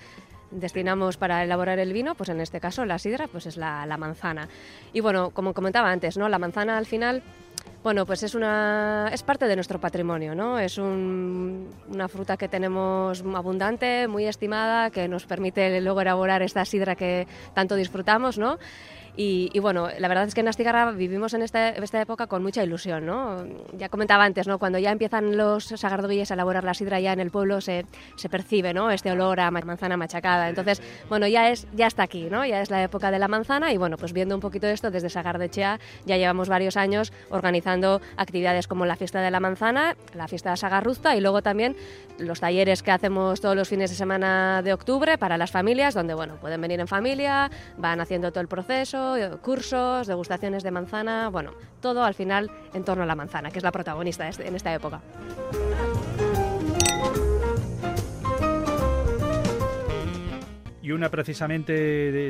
destinamos 0.51 1.19
para 1.19 1.45
elaborar 1.45 1.79
el 1.79 1.93
vino, 1.93 2.15
pues 2.15 2.31
en 2.31 2.41
este 2.41 2.59
caso 2.59 2.87
la 2.87 2.99
sidra, 2.99 3.29
pues 3.29 3.45
es 3.45 3.59
la, 3.59 3.85
manzana. 3.99 4.49
Y 4.95 5.01
bueno, 5.01 5.33
como 5.33 5.53
comentaba 5.53 5.91
antes, 5.91 6.17
¿no? 6.17 6.31
La 6.31 6.39
manzana 6.39 6.79
al 6.79 6.87
final 6.87 7.23
bueno, 7.83 8.07
pues 8.07 8.23
es, 8.23 8.35
una, 8.35 9.11
es 9.13 9.23
parte 9.23 9.47
de 9.47 9.55
nuestro 9.55 9.79
patrimonio, 9.79 10.35
¿no? 10.35 10.59
Es 10.59 10.79
una 10.79 12.09
fruta 12.09 12.39
que 12.39 12.49
tenemos 12.49 13.23
abundante, 13.35 14.09
muy 14.09 14.25
estimada, 14.25 14.89
que 14.89 15.09
nos 15.09 15.27
permite 15.27 15.79
luego 15.83 16.01
elaborar 16.01 16.41
esta 16.43 16.65
sidra 16.65 16.97
que 16.97 17.27
tanto 17.53 17.77
disfrutamos, 17.77 18.39
¿no? 18.39 18.59
Y, 19.21 19.59
bueno, 19.59 19.89
la 19.99 20.07
verdad 20.07 20.29
es 20.29 20.35
que 20.35 20.43
en 20.43 20.49
Astigarra 20.49 20.93
vivimos 20.93 21.35
en 21.35 21.43
esta, 21.43 21.71
época 22.01 22.29
con 22.29 22.41
mucha 22.41 22.63
ilusión, 22.63 23.05
¿no? 23.05 23.45
Ya 23.77 23.89
comentaba 23.89 24.23
antes, 24.23 24.47
¿no? 24.47 24.61
Cuando 24.61 24.79
ya 24.79 24.93
empiezan 24.93 25.37
los 25.37 25.65
sagardoguillas 25.65 26.31
a 26.31 26.35
elaborar 26.35 26.63
la 26.63 26.73
sidra 26.73 27.01
ya 27.01 27.15
en 27.15 27.19
el 27.19 27.33
pueblo 27.33 27.61
se, 27.61 27.85
se 28.15 28.29
percibe, 28.29 28.73
¿no? 28.73 28.93
Este 28.93 29.11
olor 29.11 29.41
a 29.41 29.51
manzana 29.51 29.97
machacada. 29.97 30.49
Entonces, 30.49 30.81
bueno, 31.09 31.27
ya, 31.27 31.51
es, 31.51 31.67
ya 31.75 31.89
está 31.89 32.05
aquí, 32.05 32.29
¿no? 32.31 32.47
Ya 32.47 32.63
es 32.63 32.71
la 32.71 32.81
época 32.81 33.11
de 33.11 33.19
la 33.19 33.27
manzana 33.27 33.73
y 33.73 33.77
bueno, 33.77 33.97
pues 33.97 34.13
viendo 34.13 34.37
un 34.37 34.41
poquito 34.41 34.69
esto 34.69 34.93
desde 34.93 35.11
Sagardechea 35.11 35.81
ya 36.07 36.17
llevamos 36.17 36.49
varios 36.49 36.77
años 36.77 37.13
organizando 37.31 38.01
actividades 38.17 38.69
como 38.69 38.87
la 38.87 38.95
fiesta 38.95 39.21
de 39.21 39.33
la 39.33 39.41
manzana, 39.41 39.97
la 40.15 40.29
fiesta 40.29 40.51
de 40.51 40.59
Sagarruzta 40.59 41.17
y 41.17 41.21
luego 41.21 41.43
también 41.43 41.75
los 42.19 42.39
talleres 42.39 42.85
que 42.85 42.93
hacemos 42.93 43.41
todos 43.41 43.57
los 43.57 43.69
fines 43.69 43.91
de 43.91 43.97
semana 43.97 44.63
de 44.63 44.73
octubre 44.73 45.19
para 45.19 45.37
las 45.39 45.51
familias, 45.51 45.95
donde, 45.95 46.15
bueno, 46.15 46.37
pueden 46.37 46.61
venir 46.61 46.79
en 46.79 46.89
familia, 46.89 47.51
van 47.77 48.01
haciendo 48.01 48.31
todo 48.31 48.43
el 48.43 48.49
proceso, 48.49 49.08
cursos, 49.43 50.07
degustaciones 50.07 50.63
de 50.63 50.71
manzana, 50.71 51.29
bueno, 51.29 51.53
todo 51.81 52.05
al 52.05 52.15
final 52.15 52.51
en 52.75 52.85
torno 52.85 53.03
a 53.03 53.07
la 53.07 53.15
manzana, 53.15 53.51
que 53.51 53.59
es 53.59 53.65
la 53.65 53.73
protagonista 53.73 54.29
en 54.29 54.55
esta 54.55 54.75
época. 54.75 55.01
Y 60.89 60.93
una 60.93 61.11
precisamente 61.11 61.75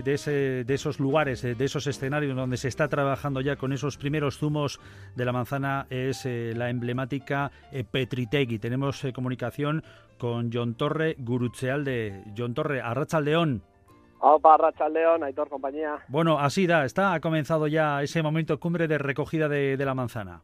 de, 0.03 0.65
esos 0.67 0.99
lugares, 0.99 1.43
de, 1.43 1.65
esos 1.65 1.87
escenarios 1.87 2.35
donde 2.35 2.57
se 2.57 2.67
está 2.67 2.89
trabajando 2.89 3.41
ya 3.41 3.55
con 3.55 3.73
esos 3.73 3.97
primeros 3.97 4.39
zumos 4.39 4.81
de 5.15 5.25
la 5.25 5.31
manzana 5.31 5.87
es 5.91 6.27
eh, 6.27 6.55
la 6.57 6.69
emblemática 6.69 7.53
eh, 7.71 7.85
Petritegui. 7.85 8.59
Tenemos 8.59 9.05
eh, 9.05 9.13
comunicación 9.13 9.85
con 10.19 10.51
John 10.53 10.75
Torre, 10.75 11.15
Gurutzeal 11.21 11.85
de 11.85 12.25
John 12.37 12.55
Torre, 12.55 12.81
Arrachaldeón. 12.81 13.63
Opa, 14.21 14.59
León, 14.91 15.23
Aitor, 15.23 15.49
compañía. 15.49 15.99
Bueno, 16.09 16.39
así 16.39 16.67
da, 16.67 16.85
está, 16.85 17.15
ha 17.15 17.21
comenzado 17.21 17.67
ya 17.67 18.03
ese 18.03 18.23
momento 18.23 18.59
cumbre 18.59 18.89
de 18.89 18.99
recogida 18.99 19.49
de, 19.49 19.77
la 19.77 19.95
manzana. 19.95 20.43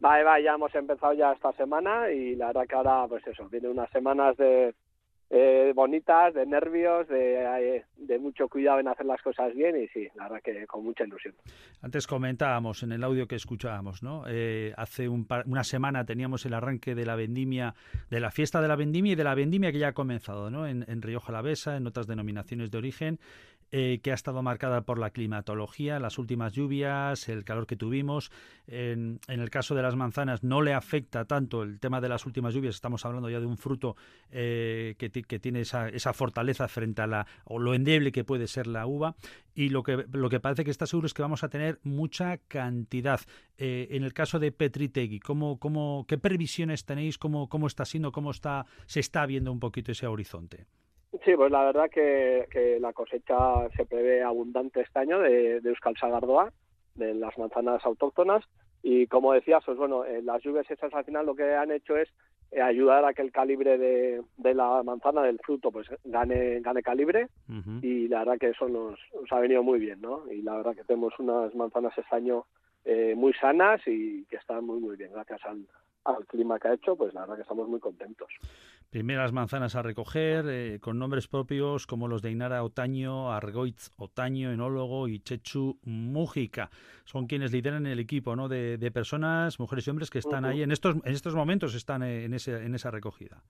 Vale, 0.00 0.24
va, 0.24 0.40
ya 0.40 0.54
hemos 0.54 0.74
empezado 0.74 1.12
ya 1.12 1.32
esta 1.32 1.52
semana 1.52 2.10
y 2.10 2.36
la 2.36 2.48
verdad 2.48 2.66
que 2.68 2.76
ahora, 2.76 3.06
pues 3.08 3.26
eso, 3.26 3.48
viene 3.48 3.68
unas 3.68 3.90
semanas 3.90 4.36
de, 4.36 4.74
eh, 5.28 5.72
bonitas, 5.74 6.34
de 6.34 6.46
nervios, 6.46 7.08
de, 7.08 7.84
de, 7.96 8.18
mucho 8.18 8.48
cuidado 8.48 8.78
en 8.78 8.88
hacer 8.88 9.06
las 9.06 9.20
cosas 9.22 9.52
bien 9.54 9.76
y 9.76 9.88
sí, 9.88 10.08
la 10.14 10.24
verdad 10.24 10.40
que 10.42 10.66
con 10.66 10.84
mucha 10.84 11.04
ilusión. 11.04 11.34
Antes 11.82 12.06
comentábamos 12.06 12.82
en 12.84 12.92
el 12.92 13.02
audio 13.02 13.26
que 13.26 13.34
escuchábamos, 13.34 14.02
¿no? 14.02 14.24
Eh, 14.28 14.72
hace 14.76 15.08
un 15.08 15.26
una 15.46 15.64
semana 15.64 16.04
teníamos 16.04 16.46
el 16.46 16.54
arranque 16.54 16.94
de 16.94 17.04
la 17.04 17.16
vendimia, 17.16 17.74
de 18.08 18.20
la 18.20 18.30
fiesta 18.30 18.60
de 18.60 18.68
la 18.68 18.76
vendimia 18.76 19.12
y 19.12 19.16
de 19.16 19.24
la 19.24 19.34
vendimia 19.34 19.72
que 19.72 19.78
ya 19.78 19.88
ha 19.88 19.92
comenzado, 19.92 20.50
¿no? 20.50 20.66
En, 20.66 20.84
en 20.88 21.02
Rioja 21.02 21.32
Lavesa, 21.32 21.76
en 21.76 21.86
otras 21.86 22.06
denominaciones 22.06 22.70
de 22.70 22.78
origen 22.78 23.18
eh, 23.72 24.00
que 24.02 24.12
ha 24.12 24.14
estado 24.14 24.42
marcada 24.42 24.82
por 24.82 24.98
la 24.98 25.10
climatología, 25.10 25.98
las 25.98 26.18
últimas 26.18 26.52
lluvias, 26.52 27.28
el 27.28 27.44
calor 27.44 27.66
que 27.66 27.76
tuvimos. 27.76 28.30
En, 28.68 29.20
el 29.28 29.50
caso 29.50 29.74
de 29.74 29.82
las 29.82 29.96
manzanas 29.96 30.42
no 30.44 30.62
le 30.62 30.72
afecta 30.72 31.24
tanto 31.24 31.62
el 31.62 31.80
tema 31.80 32.00
de 32.00 32.08
las 32.08 32.26
últimas 32.26 32.54
lluvias, 32.54 32.76
estamos 32.76 33.04
hablando 33.04 33.28
ya 33.28 33.40
de 33.40 33.46
un 33.46 33.58
fruto 33.58 33.96
eh, 34.30 34.94
que, 34.98 35.10
tiene 35.38 35.60
esa, 35.62 35.88
esa, 35.88 36.12
fortaleza 36.12 36.68
frente 36.68 37.02
a 37.02 37.06
la, 37.06 37.26
o 37.44 37.58
lo 37.58 37.74
endeble 37.74 38.12
que 38.12 38.24
puede 38.24 38.46
ser 38.46 38.66
la 38.66 38.86
uva. 38.86 39.16
Y 39.54 39.70
lo 39.70 39.82
que, 39.82 40.04
lo 40.12 40.28
que 40.28 40.38
parece 40.38 40.64
que 40.64 40.70
está 40.70 40.86
seguro 40.86 41.06
es 41.06 41.14
que 41.14 41.22
vamos 41.22 41.42
a 41.42 41.48
tener 41.48 41.80
mucha 41.82 42.38
cantidad. 42.38 43.20
Eh, 43.58 43.88
en 43.90 44.04
el 44.04 44.12
caso 44.12 44.38
de 44.38 44.52
Petritegui, 44.52 45.18
¿cómo, 45.18 45.58
cómo, 45.58 46.04
¿qué 46.06 46.18
previsiones 46.18 46.84
tenéis? 46.84 47.18
¿Cómo, 47.18 47.48
¿Cómo 47.48 47.66
está 47.66 47.84
siendo? 47.84 48.12
¿Cómo 48.12 48.30
está, 48.30 48.66
se 48.86 49.00
está 49.00 49.26
viendo 49.26 49.50
un 49.50 49.60
poquito 49.60 49.92
ese 49.92 50.06
horizonte? 50.06 50.66
Sí, 51.24 51.36
pues 51.36 51.50
la 51.50 51.64
verdad 51.64 51.90
que, 51.90 52.46
que, 52.50 52.78
la 52.80 52.92
cosecha 52.92 53.68
se 53.76 53.86
prevé 53.86 54.22
abundante 54.22 54.80
este 54.80 54.98
año 54.98 55.20
de, 55.20 55.60
de 55.60 55.70
Euskal 55.70 55.96
Sagardoa, 55.96 56.52
de 56.94 57.14
las 57.14 57.36
manzanas 57.38 57.84
autóctonas. 57.84 58.44
Y 58.82 59.06
como 59.06 59.32
decías, 59.32 59.62
pues 59.64 59.78
bueno, 59.78 60.04
eh, 60.04 60.22
las 60.22 60.42
lluvias 60.42 60.70
estas 60.70 60.92
al 60.94 61.04
final 61.04 61.26
lo 61.26 61.34
que 61.34 61.54
han 61.54 61.72
hecho 61.72 61.96
es 61.96 62.08
eh, 62.52 62.60
ayudar 62.60 63.04
a 63.04 63.12
que 63.14 63.22
el 63.22 63.32
calibre 63.32 63.78
de, 63.78 64.22
de, 64.36 64.54
la 64.54 64.82
manzana, 64.84 65.22
del 65.22 65.40
fruto, 65.40 65.72
pues 65.72 65.88
gane, 66.04 66.60
gane 66.60 66.82
calibre. 66.82 67.28
Y 67.82 68.08
la 68.08 68.20
verdad 68.20 68.38
que 68.38 68.50
eso 68.50 68.68
nos, 68.68 68.98
nos, 69.20 69.32
ha 69.32 69.40
venido 69.40 69.62
muy 69.62 69.80
bien, 69.80 70.00
¿no? 70.00 70.22
Y 70.30 70.42
la 70.42 70.56
verdad 70.56 70.76
que 70.76 70.84
tenemos 70.84 71.12
unas 71.18 71.54
manzanas 71.54 71.96
este 71.98 72.14
año 72.14 72.44
eh, 72.84 73.14
muy 73.16 73.32
sanas 73.34 73.80
y 73.86 74.24
que 74.26 74.36
están 74.36 74.64
muy, 74.64 74.78
muy 74.78 74.96
bien, 74.96 75.10
gracias 75.12 75.44
al, 75.44 75.66
al 76.06 76.26
clima 76.26 76.58
que 76.58 76.68
ha 76.68 76.74
hecho, 76.74 76.96
pues 76.96 77.12
la 77.14 77.20
verdad 77.20 77.36
que 77.36 77.42
estamos 77.42 77.68
muy 77.68 77.80
contentos. 77.80 78.28
Primeras 78.90 79.32
manzanas 79.32 79.74
a 79.74 79.82
recoger, 79.82 80.44
eh, 80.48 80.78
con 80.80 80.98
nombres 80.98 81.28
propios 81.28 81.86
como 81.86 82.08
los 82.08 82.22
de 82.22 82.30
Inara 82.30 82.62
Otaño, 82.62 83.32
Argoitz 83.32 83.90
Otaño, 83.96 84.52
Enólogo 84.52 85.08
y 85.08 85.20
Chechu 85.20 85.78
Mújica. 85.84 86.70
Son 87.04 87.26
quienes 87.26 87.52
lideran 87.52 87.86
el 87.86 87.98
equipo 87.98 88.36
¿no? 88.36 88.48
de, 88.48 88.90
personas, 88.92 89.58
mujeres 89.58 89.86
y 89.86 89.90
hombres 89.90 90.10
que 90.10 90.18
están 90.18 90.44
ahí 90.44 90.62
en 90.62 90.70
estos, 90.70 90.96
en 91.04 91.12
estos 91.12 91.34
momentos, 91.34 91.74
están 91.74 92.02
en, 92.02 92.32
ese, 92.32 92.64
en 92.64 92.74
esa 92.74 92.90
recogida. 92.90 93.42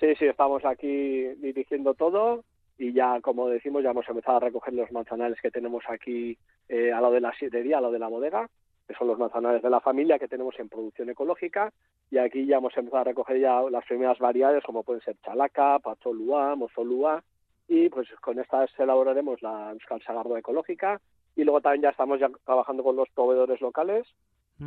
Sí, 0.00 0.14
sí, 0.18 0.26
estamos 0.26 0.64
aquí 0.64 1.28
dirigiendo 1.40 1.94
todo 1.94 2.44
y 2.76 2.92
ya, 2.92 3.20
como 3.20 3.48
decimos, 3.48 3.82
ya 3.84 3.90
hemos 3.90 4.08
empezado 4.08 4.38
a 4.38 4.40
recoger 4.40 4.74
los 4.74 4.90
manzanales 4.90 5.40
que 5.40 5.50
tenemos 5.50 5.84
aquí 5.88 6.36
eh, 6.68 6.92
a 6.92 7.00
lo 7.00 7.12
de 7.12 7.20
la 7.20 7.32
sidería, 7.38 7.78
a 7.78 7.80
lo 7.80 7.92
de 7.92 8.00
la 8.00 8.08
bodega 8.08 8.50
que 8.86 8.94
son 8.94 9.08
los 9.08 9.18
manzanares 9.18 9.62
de 9.62 9.70
la 9.70 9.80
familia 9.80 10.18
que 10.18 10.28
tenemos 10.28 10.58
en 10.58 10.68
producción 10.68 11.08
ecológica 11.10 11.72
y 12.10 12.18
aquí 12.18 12.46
ya 12.46 12.58
hemos 12.58 12.76
empezado 12.76 13.00
a 13.00 13.04
recoger 13.04 13.40
ya 13.40 13.62
las 13.62 13.84
primeras 13.84 14.18
variedades 14.18 14.62
como 14.64 14.82
pueden 14.82 15.02
ser 15.02 15.16
chalaca, 15.24 15.78
pacholúa, 15.78 16.54
mozolúa 16.54 17.22
y 17.66 17.88
pues 17.88 18.08
con 18.20 18.38
estas 18.38 18.70
elaboraremos 18.78 19.40
la 19.42 19.70
Euskal 19.72 20.02
Sagardo 20.02 20.36
ecológica 20.36 21.00
y 21.34 21.44
luego 21.44 21.60
también 21.60 21.82
ya 21.82 21.90
estamos 21.90 22.20
ya 22.20 22.30
trabajando 22.44 22.82
con 22.82 22.96
los 22.96 23.08
proveedores 23.10 23.60
locales 23.60 24.06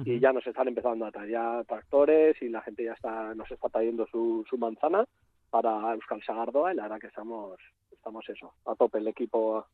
y 0.04 0.20
ya 0.20 0.34
nos 0.34 0.46
están 0.46 0.68
empezando 0.68 1.06
a 1.06 1.12
traer 1.12 1.30
ya 1.30 1.64
tractores 1.66 2.42
y 2.42 2.50
la 2.50 2.62
gente 2.62 2.84
ya 2.84 2.94
está 2.94 3.34
nos 3.36 3.50
está 3.50 3.70
trayendo 3.70 4.06
su, 4.08 4.44
su 4.50 4.58
manzana 4.58 5.06
para 5.50 5.94
Euskal 5.94 6.22
Sagardoa 6.24 6.74
y 6.74 6.76
la 6.76 6.84
verdad 6.84 7.00
que 7.00 7.08
estamos 7.08 7.58
estamos 7.92 8.28
eso 8.28 8.54
a 8.66 8.76
tope 8.76 8.98
el 8.98 9.08
equipo 9.08 9.66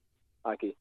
aquí. 0.43 0.75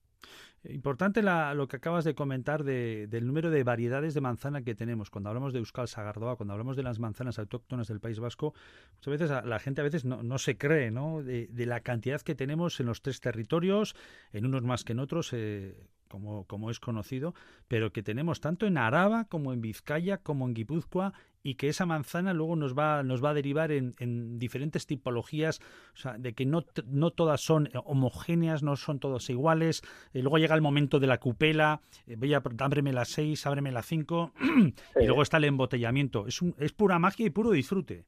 Importante 0.65 1.23
lo 1.23 1.67
que 1.67 1.77
acabas 1.77 2.05
de 2.05 2.15
comentar 2.15 2.63
del 2.63 3.27
número 3.27 3.51
de 3.51 3.65
variedades 3.65 4.15
de 4.15 4.21
manzana 4.21 4.63
que 4.63 4.77
tenemos. 4.77 5.11
Cuando 5.11 5.29
hablamos 5.29 5.53
de 5.53 5.59
Euskal 5.59 5.89
Sagardoa, 5.89 6.37
cuando 6.37 6.53
hablamos 6.53 6.77
de 6.77 6.85
las 6.85 7.01
manzanas 7.01 7.41
autóctonas 7.41 7.89
del 7.89 7.99
País 7.99 8.21
Vasco, 8.21 8.55
muchas 8.95 9.19
veces 9.19 9.45
la 9.45 9.59
gente 9.59 9.81
a 9.81 9.85
veces 9.85 10.05
no, 10.05 10.39
se 10.39 10.57
cree 10.57 10.93
¿no? 10.93 11.23
De, 11.23 11.49
la 11.67 11.81
cantidad 11.81 12.21
que 12.21 12.37
tenemos 12.37 12.79
en 12.79 12.87
los 12.87 13.03
tres 13.03 13.21
territorios, 13.21 13.97
en 14.33 14.47
unos 14.47 14.63
más 14.63 14.85
que 14.85 14.93
en 14.93 15.01
otros. 15.01 15.33
Eh, 15.33 15.75
como, 16.13 16.45
como 16.45 16.71
es 16.71 16.79
conocido, 16.79 17.33
pero 17.69 17.91
que 17.91 18.03
tenemos 18.03 18.43
tanto 18.43 18.67
en 18.67 18.77
Araba 18.77 19.25
como 19.25 19.55
en 19.55 19.63
Vizcaya 19.63 20.19
como 20.19 20.47
en 20.47 20.53
Guipúzcoa 20.53 21.15
y 21.43 21.55
que 21.55 21.69
esa 21.69 21.87
manzana 21.87 22.35
luego 22.35 22.55
nos 22.55 22.77
va, 22.79 23.03
nos 23.03 23.25
va 23.25 23.31
a 23.31 23.35
derivar 23.35 23.73
en, 23.73 23.95
en 23.99 24.39
diferentes 24.39 24.87
tipologías, 24.87 25.61
o 25.95 25.97
sea, 25.97 26.19
de 26.19 26.35
que 26.35 26.45
no, 26.45 26.65
no 26.87 27.13
todas 27.13 27.41
son 27.41 27.71
homogéneas, 27.87 28.63
no 28.63 28.77
son 28.77 29.01
todas 29.01 29.31
iguales. 29.31 29.81
Eh, 30.13 30.21
luego 30.21 30.37
llega 30.37 30.55
el 30.55 30.61
momento 30.61 31.01
de 31.01 31.07
la 31.07 31.17
cupela, 31.17 31.81
eh, 32.07 32.17
voy 32.19 32.35
a, 32.35 32.43
ábreme 32.59 32.93
la 32.93 33.07
6, 33.07 33.47
ábreme 33.47 33.73
la 33.73 33.83
5, 33.83 34.33
y 35.01 35.07
luego 35.07 35.23
está 35.23 35.39
el 35.39 35.45
embotellamiento. 35.45 36.27
Es, 36.27 36.43
un, 36.43 36.55
es 36.59 36.75
pura 36.75 36.99
magia 36.99 37.25
y 37.25 37.31
puro 37.31 37.53
disfrute. 37.53 38.05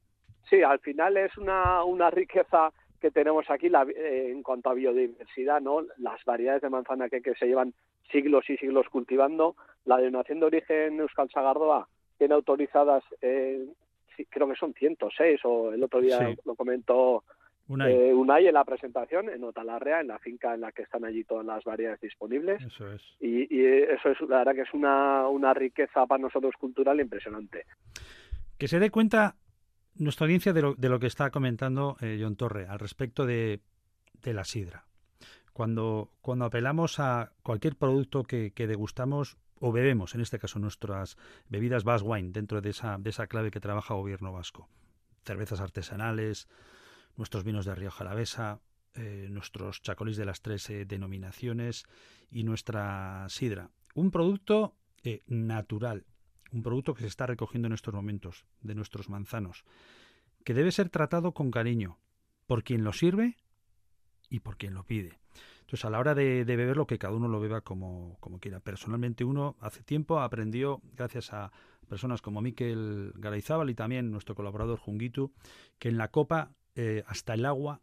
Sí, 0.47 0.61
al 0.61 0.77
final 0.77 1.17
es 1.17 1.35
una, 1.39 1.83
una 1.83 2.11
riqueza 2.11 2.71
que 3.05 3.11
tenemos 3.11 3.49
aquí 3.51 3.69
la, 3.69 3.83
eh, 3.83 4.31
en 4.31 4.41
cuanto 4.41 4.71
a 4.71 4.73
biodiversidad, 4.73 5.61
¿no? 5.61 5.81
Las 5.97 6.25
variedades 6.25 6.63
de 6.63 6.71
manzana 6.71 7.07
que, 7.07 7.21
que 7.21 7.35
se 7.35 7.45
llevan 7.45 7.71
siglos 8.11 8.49
y 8.49 8.57
siglos 8.57 8.87
cultivando. 8.89 9.55
La 9.85 9.97
denominación 9.97 10.39
de 10.39 10.45
origen 10.45 10.99
Euskal 10.99 11.29
Sagardoa 11.29 11.87
tiene 12.17 12.33
autorizadas, 12.33 13.03
eh, 13.21 13.65
creo 14.29 14.47
que 14.47 14.55
son 14.55 14.73
106, 14.73 15.41
o 15.43 15.73
el 15.73 15.83
otro 15.83 16.01
día 16.01 16.35
lo 16.45 16.55
comentó 16.55 17.23
Unai. 17.67 17.93
Eh, 17.93 18.13
Unai. 18.13 18.47
en 18.47 18.53
la 18.53 18.63
presentación, 18.63 19.29
en 19.29 19.43
Otalarrea, 19.43 20.01
en 20.01 20.07
la 20.07 20.19
finca 20.19 20.53
en 20.53 20.61
la 20.61 20.71
que 20.71 20.83
están 20.83 21.03
allí 21.03 21.23
todas 21.23 21.45
las 21.45 21.63
variedades 21.63 21.99
disponibles. 21.99 22.61
Eso 22.63 22.91
es. 22.91 23.01
Y, 23.19 23.53
y 23.53 23.65
eso 23.65 24.09
es, 24.09 24.21
la 24.21 24.39
verdad 24.39 24.55
que 24.55 24.61
es 24.61 24.73
una, 24.73 25.27
una 25.27 25.53
riqueza 25.53 26.05
para 26.05 26.21
nosotros 26.21 26.53
cultural 26.59 26.99
impresionante. 26.99 27.65
Que 28.57 28.67
se 28.67 28.79
dé 28.79 28.91
cuenta 28.91 29.35
nuestra 29.95 30.25
audiencia 30.25 30.53
de 30.53 30.61
lo, 30.61 30.75
de 30.75 30.89
lo 30.89 30.99
que 30.99 31.07
está 31.07 31.31
comentando 31.31 31.97
eh, 32.01 32.19
John 32.21 32.35
Torre 32.35 32.67
al 32.67 32.79
respecto 32.79 33.25
de, 33.25 33.61
de, 34.21 34.33
la 34.33 34.43
sidra. 34.43 34.85
Cuando, 35.55 36.11
cuando 36.19 36.43
apelamos 36.43 36.99
a 36.99 37.31
cualquier 37.41 37.77
producto 37.77 38.23
que, 38.23 38.51
que, 38.51 38.67
degustamos 38.67 39.37
o 39.57 39.71
bebemos, 39.71 40.13
en 40.13 40.19
este 40.19 40.37
caso 40.37 40.59
nuestras 40.59 41.15
bebidas 41.47 41.85
Bass 41.85 42.01
Wine, 42.03 42.31
dentro 42.33 42.59
de 42.59 42.71
esa, 42.71 42.97
de 42.97 43.09
esa 43.09 43.27
clave 43.27 43.51
que 43.51 43.61
trabaja 43.61 43.93
gobierno 43.93 44.33
vasco. 44.33 44.67
Cervezas 45.23 45.61
artesanales, 45.61 46.49
nuestros 47.15 47.45
vinos 47.45 47.63
de 47.63 47.73
Rioja 47.73 48.03
Alavesa, 48.03 48.59
eh, 48.95 49.29
nuestros 49.31 49.81
chacolís 49.81 50.17
de 50.17 50.25
las 50.25 50.41
tres 50.41 50.69
eh, 50.69 50.83
denominaciones 50.83 51.85
y 52.29 52.43
nuestra 52.43 53.25
sidra. 53.29 53.71
Un 53.93 54.11
producto 54.11 54.75
eh, 55.03 55.23
natural, 55.25 56.05
un 56.51 56.63
producto 56.63 56.93
que 56.93 57.03
se 57.03 57.07
está 57.07 57.27
recogiendo 57.27 57.67
en 57.67 57.75
estos 57.75 57.93
momentos 57.93 58.45
de 58.59 58.75
nuestros 58.75 59.09
manzanos, 59.09 59.63
que 60.43 60.53
debe 60.53 60.73
ser 60.73 60.89
tratado 60.89 61.31
con 61.33 61.49
cariño 61.49 61.97
por 62.45 62.65
quien 62.65 62.83
lo 62.83 62.91
sirve 62.91 63.37
y 64.29 64.41
por 64.41 64.57
quien 64.57 64.73
lo 64.73 64.83
pide. 64.83 65.17
Entonces, 65.65 65.85
a 65.85 65.89
la 65.89 65.97
hora 65.97 66.13
de, 66.13 66.43
beberlo, 66.45 66.85
que 66.85 66.99
cada 66.99 67.15
uno 67.15 67.27
lo 67.27 67.39
beba 67.39 67.61
como, 67.61 68.17
como, 68.19 68.39
quiera. 68.39 68.59
Personalmente, 68.59 69.23
uno 69.23 69.55
hace 69.59 69.81
tiempo 69.81 70.19
aprendió, 70.19 70.81
gracias 70.93 71.33
a 71.33 71.51
personas 71.89 72.21
como 72.21 72.41
Miquel 72.41 73.11
Garayzábal 73.15 73.71
y 73.71 73.75
también 73.75 74.11
nuestro 74.11 74.35
colaborador 74.35 74.77
Junguitu, 74.77 75.33
que 75.79 75.89
en 75.89 75.97
la 75.97 76.09
copa 76.09 76.51
eh, 76.75 77.03
hasta 77.07 77.33
el 77.33 77.45
agua 77.45 77.81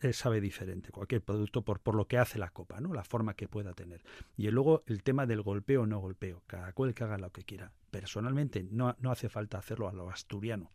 eh, 0.00 0.12
sabe 0.12 0.42
diferente, 0.42 0.90
cualquier 0.90 1.22
producto 1.22 1.62
por, 1.62 1.80
por 1.80 1.94
lo 1.94 2.06
que 2.06 2.18
hace 2.18 2.38
la 2.38 2.50
copa, 2.50 2.80
¿no? 2.80 2.92
la 2.92 3.02
forma 3.02 3.32
que 3.32 3.48
pueda 3.48 3.72
tener. 3.72 4.02
Y 4.36 4.50
luego 4.50 4.82
el 4.86 5.02
tema 5.02 5.24
del 5.24 5.40
golpeo 5.40 5.82
o 5.82 5.86
no 5.86 6.00
golpeo, 6.00 6.42
cada 6.46 6.72
cual 6.74 6.92
que 6.92 7.04
haga 7.04 7.16
lo 7.16 7.30
que 7.32 7.44
quiera. 7.44 7.72
Personalmente 7.90 8.62
no, 8.62 8.94
no 9.00 9.10
hace 9.10 9.30
falta 9.30 9.56
hacerlo 9.56 9.88
a 9.88 9.94
lo 9.94 10.10
asturiano, 10.10 10.70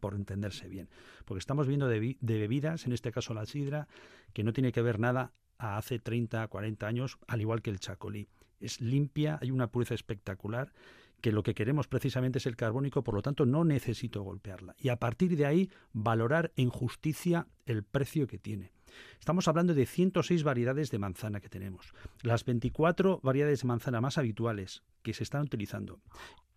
por 0.00 0.14
entenderse 0.14 0.68
bien, 0.68 0.90
porque 1.24 1.38
estamos 1.38 1.66
viendo 1.66 1.88
de, 1.88 2.18
bebidas, 2.20 2.84
en 2.84 2.92
este 2.92 3.12
caso 3.12 3.32
la 3.32 3.46
sidra, 3.46 3.86
que 4.32 4.42
no 4.42 4.52
tiene 4.52 4.72
que 4.72 4.82
ver 4.82 4.98
nada 4.98 5.32
a 5.58 5.76
hace 5.76 5.98
30, 5.98 6.46
40 6.48 6.86
años, 6.86 7.18
al 7.26 7.40
igual 7.40 7.62
que 7.62 7.70
el 7.70 7.80
chacolí. 7.80 8.28
Es 8.60 8.80
limpia, 8.80 9.38
hay 9.40 9.50
una 9.50 9.68
pureza 9.68 9.94
espectacular 9.94 10.72
que 11.20 11.32
lo 11.32 11.42
que 11.42 11.54
queremos 11.54 11.88
precisamente 11.88 12.38
es 12.38 12.46
el 12.46 12.54
carbónico, 12.54 13.02
por 13.02 13.14
lo 13.14 13.22
tanto 13.22 13.46
no 13.46 13.64
necesito 13.64 14.22
golpearla. 14.22 14.74
Y 14.78 14.90
a 14.90 14.96
partir 14.96 15.36
de 15.36 15.46
ahí 15.46 15.70
valorar 15.94 16.52
en 16.56 16.68
justicia 16.68 17.46
el 17.64 17.82
precio 17.82 18.26
que 18.26 18.38
tiene. 18.38 18.72
Estamos 19.18 19.48
hablando 19.48 19.74
de 19.74 19.86
106 19.86 20.42
variedades 20.42 20.90
de 20.90 20.98
manzana 20.98 21.40
que 21.40 21.48
tenemos, 21.48 21.94
las 22.22 22.44
24 22.44 23.20
variedades 23.22 23.62
de 23.62 23.68
manzana 23.68 24.02
más 24.02 24.18
habituales 24.18 24.82
que 25.02 25.14
se 25.14 25.22
están 25.22 25.42
utilizando 25.42 26.00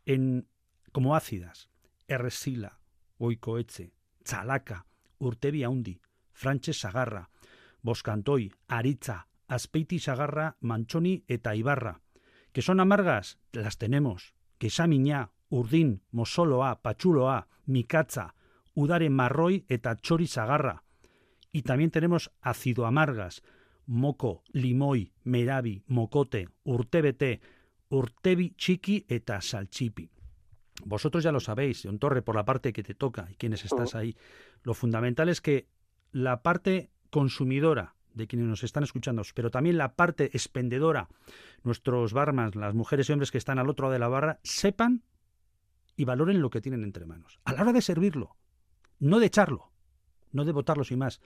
en, 0.06 0.48
como 0.92 1.16
ácidas, 1.16 1.70
Erresila, 2.08 2.80
Oikoetze, 3.20 3.94
Chalaca, 4.24 4.86
Urtebia 5.18 5.70
Undi, 5.70 6.02
Franches 6.34 6.82
Sagarra, 6.82 7.30
Boscantoy, 7.88 8.52
Aritza, 8.68 9.28
Aspeiti 9.48 10.00
Sagarra, 10.00 10.58
Manchoni 10.60 11.24
eta 11.30 11.56
Ibarra. 11.56 12.02
¿Que 12.52 12.62
son 12.62 12.82
amargas? 12.82 13.40
Las 13.54 13.78
tenemos 13.78 14.36
Kesamiña, 14.58 15.32
Urdin, 15.48 16.02
Mosoloa, 16.12 16.82
Patxuloa, 16.82 17.48
Mikatza, 17.66 18.36
Udare 18.74 19.10
Marroi 19.10 19.64
eta 19.70 19.96
Txori 19.96 20.28
Sagarra. 20.28 20.84
Y 21.54 21.62
también 21.62 21.90
tenemos 21.90 22.30
ácido 22.42 22.86
amargas, 22.86 23.42
moco, 23.86 24.44
limoy, 24.52 25.14
merabi, 25.24 25.82
mocote, 25.88 26.50
urtebete, 26.66 27.40
urtebi 27.88 28.54
chiqui 28.58 29.06
eta 29.08 29.40
salchipi. 29.40 30.12
Vosotros 30.84 31.24
ya 31.24 31.32
lo 31.32 31.40
sabéis, 31.40 31.84
Don 31.84 32.00
Torre, 32.00 32.22
por 32.22 32.36
la 32.36 32.44
parte 32.44 32.74
que 32.74 32.84
te 32.84 32.96
toca 32.96 33.30
y 33.32 33.36
quienes 33.36 33.64
estás 33.64 33.96
ahí. 33.96 34.18
Lo 34.64 34.74
fundamental 34.74 35.30
es 35.30 35.40
que 35.40 35.70
la 36.12 36.44
parte 36.44 36.92
consumidora 37.10 37.96
de 38.14 38.28
quienes 38.28 38.48
nos 38.48 38.64
están 38.64 38.84
escuchando, 38.84 39.22
pero 39.36 39.52
también 39.52 39.78
la 39.78 39.94
parte 39.94 40.26
expendedora, 40.34 41.08
nuestros 41.64 42.14
barmans, 42.14 42.56
las 42.56 42.74
mujeres 42.74 43.10
y 43.10 43.14
hombres 43.14 43.32
que 43.32 43.38
están 43.38 43.60
al 43.60 43.70
otro 43.70 43.86
lado 43.86 43.94
de 43.94 44.00
la 44.00 44.08
barra, 44.08 44.40
sepan 44.44 45.04
y 45.96 46.06
valoren 46.06 46.42
lo 46.42 46.50
que 46.50 46.62
tienen 46.62 46.84
entre 46.84 47.06
manos. 47.06 47.40
A 47.46 47.54
la 47.54 47.62
hora 47.62 47.74
de 47.74 47.82
servirlo, 47.82 48.36
no 49.00 49.20
de 49.20 49.28
echarlo, 49.28 49.72
no 50.32 50.46
de 50.46 50.52
botarlo 50.52 50.84
sin 50.84 51.00
más. 51.00 51.22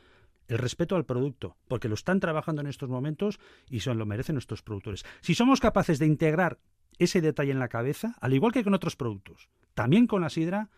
El 0.48 0.58
respeto 0.58 0.96
al 0.96 1.06
producto, 1.06 1.56
porque 1.68 1.88
lo 1.88 1.94
están 1.94 2.20
trabajando 2.20 2.62
en 2.62 2.68
estos 2.68 2.90
momentos 2.90 3.40
y 3.70 3.80
se 3.80 3.94
lo 3.94 4.06
merecen 4.06 4.36
nuestros 4.36 4.62
productores. 4.62 5.06
Si 5.22 5.34
somos 5.34 5.62
capaces 5.62 5.98
de 6.00 6.08
integrar 6.08 6.60
ese 6.98 7.22
detalle 7.22 7.52
en 7.52 7.60
la 7.60 7.70
cabeza, 7.70 8.16
al 8.20 8.34
igual 8.34 8.52
que 8.52 8.64
con 8.64 8.74
otros 8.74 8.96
productos, 8.96 9.50
también 9.74 10.08
con 10.08 10.22
la 10.22 10.30
sidra, 10.30 10.70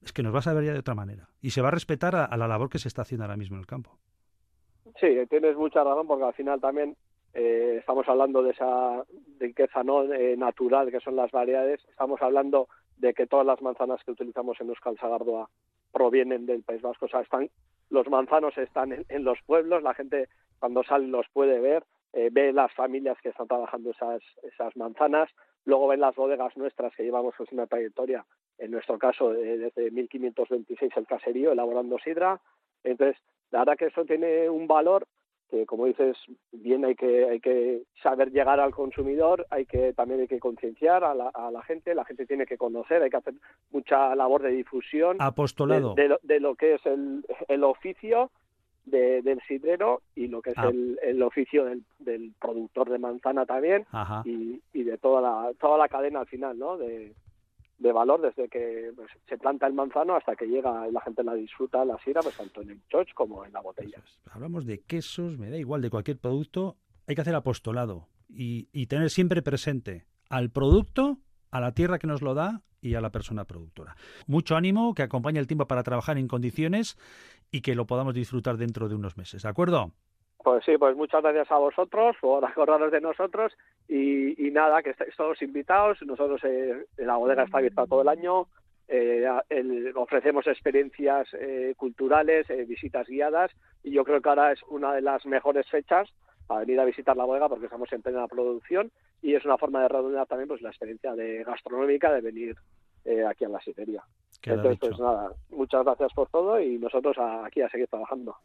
es 0.00 0.12
que 0.12 0.22
nos 0.22 0.34
va 0.34 0.38
a 0.38 0.42
saber 0.42 0.64
ya 0.64 0.72
de 0.72 0.78
otra 0.78 0.94
manera. 0.94 1.30
Y 1.40 1.50
se 1.50 1.60
va 1.60 1.68
a 1.68 1.72
respetar 1.72 2.16
a, 2.16 2.36
la 2.36 2.48
labor 2.48 2.70
que 2.70 2.78
se 2.78 2.88
está 2.88 3.02
haciendo 3.02 3.24
ahora 3.24 3.36
mismo 3.36 3.56
en 3.56 3.60
el 3.60 3.66
campo. 3.66 3.98
Sí, 5.00 5.16
tienes 5.30 5.56
mucha 5.56 5.82
razón, 5.82 6.06
porque 6.06 6.24
al 6.24 6.34
final 6.34 6.60
también 6.60 6.94
eh, 7.32 7.76
estamos 7.78 8.06
hablando 8.06 8.42
de 8.42 8.50
esa 8.50 9.02
riqueza 9.38 9.82
no 9.82 10.02
eh, 10.12 10.36
natural 10.36 10.90
que 10.90 11.00
son 11.00 11.16
las 11.16 11.30
variedades. 11.30 11.80
Estamos 11.88 12.20
hablando 12.20 12.68
de 12.98 13.14
que 13.14 13.26
todas 13.26 13.46
las 13.46 13.62
manzanas 13.62 14.02
que 14.04 14.10
utilizamos 14.10 14.60
en 14.60 14.68
Euskal 14.68 14.98
Sagardoa 14.98 15.48
provienen 15.90 16.44
del 16.44 16.62
País 16.62 16.82
Vasco. 16.82 17.06
O 17.06 17.08
sea, 17.08 17.20
están, 17.20 17.48
los 17.88 18.08
manzanos 18.08 18.56
están 18.58 18.92
en, 19.08 19.24
los 19.24 19.38
pueblos, 19.46 19.82
la 19.82 19.94
gente 19.94 20.28
cuando 20.58 20.82
sale 20.82 21.06
los 21.06 21.26
puede 21.32 21.60
ver, 21.60 21.82
eh, 22.12 22.28
ve 22.30 22.52
las 22.52 22.72
familias 22.74 23.16
que 23.22 23.30
están 23.30 23.48
trabajando 23.48 23.92
esas, 23.92 24.20
esas 24.42 24.76
manzanas, 24.76 25.30
luego 25.64 25.88
ven 25.88 26.00
las 26.00 26.14
bodegas 26.14 26.54
nuestras 26.58 26.94
que 26.94 27.04
llevamos 27.04 27.34
pues, 27.38 27.50
una 27.52 27.66
trayectoria, 27.66 28.26
en 28.58 28.70
nuestro 28.70 28.98
caso 28.98 29.30
desde 29.30 29.90
1526 29.90 30.92
el 30.94 31.06
caserío, 31.06 31.52
elaborando 31.52 31.98
sidra. 31.98 32.38
Entonces, 32.84 33.16
la 33.50 33.60
verdad 33.60 33.76
que 33.76 33.86
eso 33.86 34.04
tiene 34.04 34.48
un 34.48 34.66
valor 34.66 35.06
que 35.50 35.66
como 35.66 35.86
dices 35.86 36.16
bien 36.52 36.84
hay 36.84 36.94
que 36.94 37.28
hay 37.28 37.40
que 37.40 37.82
saber 38.02 38.30
llegar 38.30 38.60
al 38.60 38.72
consumidor 38.72 39.46
hay 39.50 39.66
que 39.66 39.92
también 39.92 40.20
hay 40.20 40.28
que 40.28 40.38
concienciar 40.38 41.02
a 41.02 41.14
la, 41.14 41.28
a 41.28 41.50
la 41.50 41.62
gente 41.62 41.94
la 41.94 42.04
gente 42.04 42.26
tiene 42.26 42.46
que 42.46 42.56
conocer 42.56 43.02
hay 43.02 43.10
que 43.10 43.16
hacer 43.16 43.34
mucha 43.70 44.14
labor 44.14 44.42
de 44.42 44.50
difusión 44.50 45.16
apostolado. 45.18 45.94
de, 45.94 46.16
de, 46.22 46.40
lo, 46.40 46.54
que 46.54 46.74
es 46.74 46.86
el, 46.86 47.24
el 47.48 47.64
oficio 47.64 48.30
del 48.86 49.40
sidrero 49.46 50.02
y 50.14 50.28
lo 50.28 50.40
que 50.40 50.50
es 50.50 50.58
ah. 50.58 50.68
el, 50.68 50.98
el, 51.02 51.22
oficio 51.22 51.64
del, 51.64 51.84
del, 51.98 52.32
productor 52.40 52.88
de 52.88 52.98
manzana 52.98 53.44
también 53.46 53.86
y, 54.24 54.60
y 54.72 54.82
de 54.82 54.98
toda 54.98 55.20
la 55.20 55.52
toda 55.60 55.78
la 55.78 55.88
cadena 55.88 56.20
al 56.20 56.26
final 56.26 56.58
no 56.58 56.76
de, 56.76 57.12
de 57.80 57.92
valor 57.92 58.20
desde 58.20 58.48
que 58.48 58.92
pues, 58.94 59.08
se 59.28 59.38
planta 59.38 59.66
el 59.66 59.72
manzano 59.72 60.14
hasta 60.14 60.36
que 60.36 60.46
llega 60.46 60.86
y 60.88 60.92
la 60.92 61.00
gente 61.00 61.24
la 61.24 61.34
disfruta, 61.34 61.84
la 61.84 61.98
sira, 62.04 62.20
pues 62.22 62.36
tanto 62.36 62.60
en 62.60 62.70
el 62.70 62.80
choch 62.88 63.12
como 63.14 63.44
en 63.44 63.52
la 63.52 63.60
botella. 63.60 64.02
Hablamos 64.30 64.66
de 64.66 64.82
quesos, 64.82 65.38
me 65.38 65.50
da 65.50 65.56
igual, 65.56 65.80
de 65.80 65.90
cualquier 65.90 66.18
producto, 66.18 66.76
hay 67.06 67.14
que 67.14 67.22
hacer 67.22 67.34
apostolado 67.34 68.08
y, 68.28 68.68
y 68.72 68.86
tener 68.86 69.10
siempre 69.10 69.42
presente 69.42 70.04
al 70.28 70.50
producto, 70.50 71.18
a 71.50 71.60
la 71.60 71.72
tierra 71.72 71.98
que 71.98 72.06
nos 72.06 72.22
lo 72.22 72.34
da 72.34 72.62
y 72.82 72.94
a 72.94 73.00
la 73.00 73.10
persona 73.10 73.44
productora. 73.46 73.96
Mucho 74.26 74.56
ánimo, 74.56 74.94
que 74.94 75.02
acompañe 75.02 75.38
el 75.38 75.46
tiempo 75.46 75.66
para 75.66 75.82
trabajar 75.82 76.18
en 76.18 76.28
condiciones 76.28 76.98
y 77.50 77.62
que 77.62 77.74
lo 77.74 77.86
podamos 77.86 78.14
disfrutar 78.14 78.58
dentro 78.58 78.88
de 78.88 78.94
unos 78.94 79.16
meses, 79.16 79.42
¿de 79.42 79.48
acuerdo? 79.48 79.92
Pues 80.42 80.64
sí, 80.64 80.78
pues 80.78 80.96
muchas 80.96 81.22
gracias 81.22 81.50
a 81.50 81.58
vosotros 81.58 82.16
por 82.20 82.44
acordaros 82.44 82.92
de 82.92 83.00
nosotros 83.00 83.52
y, 83.88 84.50
nada, 84.52 84.82
que 84.82 84.90
estáis 84.90 85.14
todos 85.16 85.40
invitados. 85.42 85.98
Nosotros 86.02 86.40
eh, 86.44 86.86
la 86.98 87.16
bodega 87.16 87.44
está 87.44 87.58
abierta 87.58 87.86
todo 87.86 88.02
el 88.02 88.08
año. 88.08 88.46
Eh, 88.88 89.24
ofrecemos 89.94 90.46
experiencias 90.48 91.28
eh, 91.34 91.74
culturales, 91.76 92.48
visitas 92.66 93.06
guiadas 93.06 93.52
y 93.84 93.92
yo 93.92 94.02
creo 94.02 94.20
que 94.20 94.28
ahora 94.28 94.50
es 94.52 94.60
una 94.64 94.92
de 94.94 95.00
las 95.00 95.24
mejores 95.26 95.68
fechas 95.70 96.08
para 96.48 96.60
venir 96.60 96.80
a 96.80 96.84
visitar 96.84 97.16
la 97.16 97.24
bodega 97.24 97.48
porque 97.48 97.66
estamos 97.66 97.92
en 97.92 98.02
plena 98.02 98.26
producción 98.26 98.90
y 99.22 99.36
es 99.36 99.44
una 99.44 99.58
forma 99.58 99.82
de 99.82 99.88
redondear 99.88 100.26
también 100.26 100.48
pues 100.48 100.60
la 100.60 100.70
experiencia 100.70 101.14
de 101.14 101.44
gastronómica 101.44 102.12
de 102.12 102.20
venir 102.20 102.56
aquí 103.28 103.44
a 103.44 103.48
la 103.48 103.60
sitería. 103.60 104.02
Entonces, 104.42 104.78
pues 104.80 104.98
nada, 104.98 105.32
muchas 105.50 105.84
gracias 105.84 106.12
por 106.12 106.28
todo 106.28 106.60
y 106.60 106.76
nosotros 106.78 107.16
aquí 107.44 107.62
a 107.62 107.68
seguir 107.68 107.86
trabajando. 107.86 108.36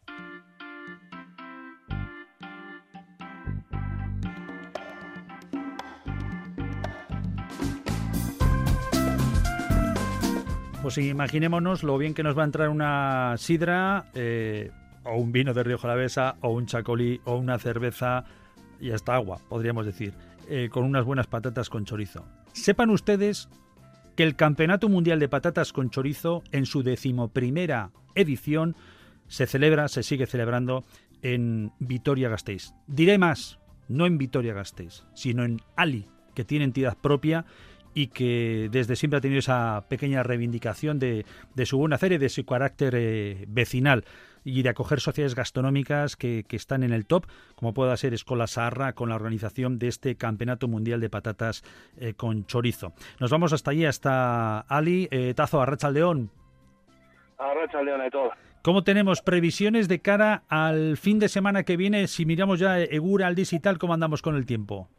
Pues 10.86 11.00
imaginémonos 11.00 11.82
lo 11.82 11.98
bien 11.98 12.14
que 12.14 12.22
nos 12.22 12.38
va 12.38 12.44
a 12.44 12.46
entrar 12.46 12.70
una 12.70 13.34
sidra, 13.40 14.06
eh, 14.14 14.70
o 15.04 15.18
un 15.18 15.32
vino 15.32 15.52
de 15.52 15.64
Río 15.64 15.80
Jalavesa, 15.80 16.36
o 16.42 16.50
un 16.50 16.68
chacolí, 16.68 17.20
o 17.26 17.38
una 17.38 17.58
cerveza, 17.58 18.24
y 18.80 18.92
hasta 18.92 19.16
agua, 19.16 19.40
podríamos 19.50 19.88
decir, 19.88 20.14
eh, 20.48 20.70
con 20.72 20.84
unas 20.84 21.04
buenas 21.04 21.26
patatas 21.26 21.72
con 21.72 21.86
chorizo. 21.86 22.24
Sepan 22.54 22.92
ustedes 22.92 23.50
que 24.16 24.22
el 24.22 24.36
Campeonato 24.36 24.88
Mundial 24.88 25.20
de 25.20 25.28
Patatas 25.28 25.74
con 25.74 25.90
Chorizo, 25.90 26.44
en 26.52 26.68
su 26.68 26.84
decimoprimera 26.84 27.90
edición, 28.14 28.76
se 29.28 29.48
celebra, 29.48 29.88
se 29.88 30.04
sigue 30.04 30.28
celebrando 30.28 30.84
en 31.24 31.72
Vitoria-Gasteiz. 31.80 32.76
Diré 32.86 33.18
más, 33.18 33.58
no 33.88 34.06
en 34.06 34.20
Vitoria-Gasteiz, 34.20 35.04
sino 35.16 35.46
en 35.46 35.62
Ali, 35.76 36.08
que 36.36 36.46
tiene 36.46 36.66
entidad 36.66 36.96
propia 36.96 37.44
y 37.96 38.08
que 38.08 38.68
desde 38.72 38.96
siempre 38.98 39.18
ha 39.18 39.22
tenido 39.22 39.40
esa 39.40 39.86
pequeña 39.88 40.22
reivindicación 40.22 41.00
de, 41.00 41.26
su 41.64 41.78
buen 41.78 41.94
hacer 41.94 42.12
y 42.12 42.18
de 42.18 42.30
su 42.30 42.46
carácter 42.46 42.94
eh, 42.96 43.46
vecinal 43.48 44.04
y 44.44 44.62
de 44.62 44.70
acoger 44.70 45.00
sociedades 45.00 45.34
gastronómicas 45.34 46.18
que, 46.18 46.46
están 46.52 46.84
en 46.84 46.92
el 46.94 47.08
top, 47.08 47.26
como 47.56 47.74
pueda 47.74 47.98
ser 47.98 48.14
Escola 48.14 48.48
Sarra, 48.48 48.94
con 48.94 49.10
la 49.10 49.16
organización 49.16 49.80
de 49.80 49.88
este 49.88 50.18
Campeonato 50.18 50.68
Mundial 50.68 51.00
de 51.00 51.10
Patatas 51.10 51.64
eh, 51.98 52.14
con 52.14 52.46
Chorizo. 52.46 52.94
Nos 53.20 53.32
vamos 53.32 53.54
hasta 53.54 53.72
allí, 53.72 53.86
hasta 53.86 54.60
Ali, 54.60 55.08
eh, 55.10 55.34
Tazo, 55.34 55.62
Arracha 55.62 55.90
León. 55.90 56.30
Arracha 57.38 57.82
León 57.82 58.02
y 58.06 58.10
todo. 58.10 58.32
¿Cómo 58.62 58.84
tenemos 58.84 59.22
previsiones 59.22 59.88
de 59.88 60.02
cara 60.02 60.44
al 60.50 60.98
fin 60.98 61.20
de 61.20 61.30
semana 61.30 61.64
que 61.64 61.78
viene? 61.78 62.08
Si 62.08 62.26
miramos 62.26 62.60
ya 62.60 62.80
Egura, 62.80 63.28
Aldis 63.28 63.54
y 63.54 63.60
tal, 63.60 63.78
¿cómo 63.78 63.94
andamos 63.94 64.22
con 64.22 64.36
el 64.36 64.46
tiempo? 64.46 64.90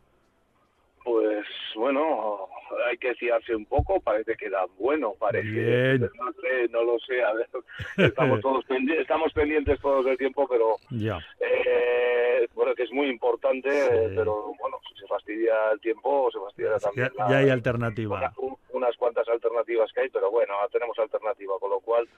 Pues 1.05 1.47
bueno, 1.77 2.46
hay 2.87 2.99
que 2.99 3.14
fiarse 3.14 3.55
un 3.55 3.66
poco, 3.66 4.01
parece 4.01 4.37
que 4.37 4.49
da 4.49 4.66
bueno, 4.78 5.14
parece. 5.18 5.99
No, 5.99 6.32
sé, 6.41 6.68
no 6.70 6.84
lo 6.84 6.99
sé, 7.01 7.22
a 7.22 7.32
ver, 7.32 7.49
estamos 7.97 8.41
todos 8.43 8.64
pendientes, 8.64 9.03
estamos 9.03 9.32
pendientes 9.32 9.80
todos 9.80 10.07
el 10.07 10.16
tiempo, 10.16 10.47
pero 10.49 10.76
ya. 10.91 11.18
Eh, 11.41 12.49
bueno, 12.55 12.74
que 12.74 12.84
es 12.84 12.93
muy 12.93 13.09
importante, 13.09 13.68
pero 14.14 14.53
bueno, 14.59 14.78
si 14.89 15.01
se 15.01 15.07
fastidia 15.07 15.72
el 15.72 15.80
tiempo, 15.80 16.30
se 16.32 16.39
fastidia 16.39 16.78
también. 16.78 17.11
Ya, 17.28 17.39
hay 17.39 17.51
alternativa. 17.51 18.32
unas 18.72 18.97
cuantas 18.97 19.28
alternativas 19.28 19.93
que 19.93 20.03
hay, 20.03 20.11
pero 20.11 20.30
bueno, 20.30 20.55
tenemos 20.72 20.99
alternativa, 20.99 21.55
con 21.59 21.70
lo 21.70 21.80
cual 21.80 22.09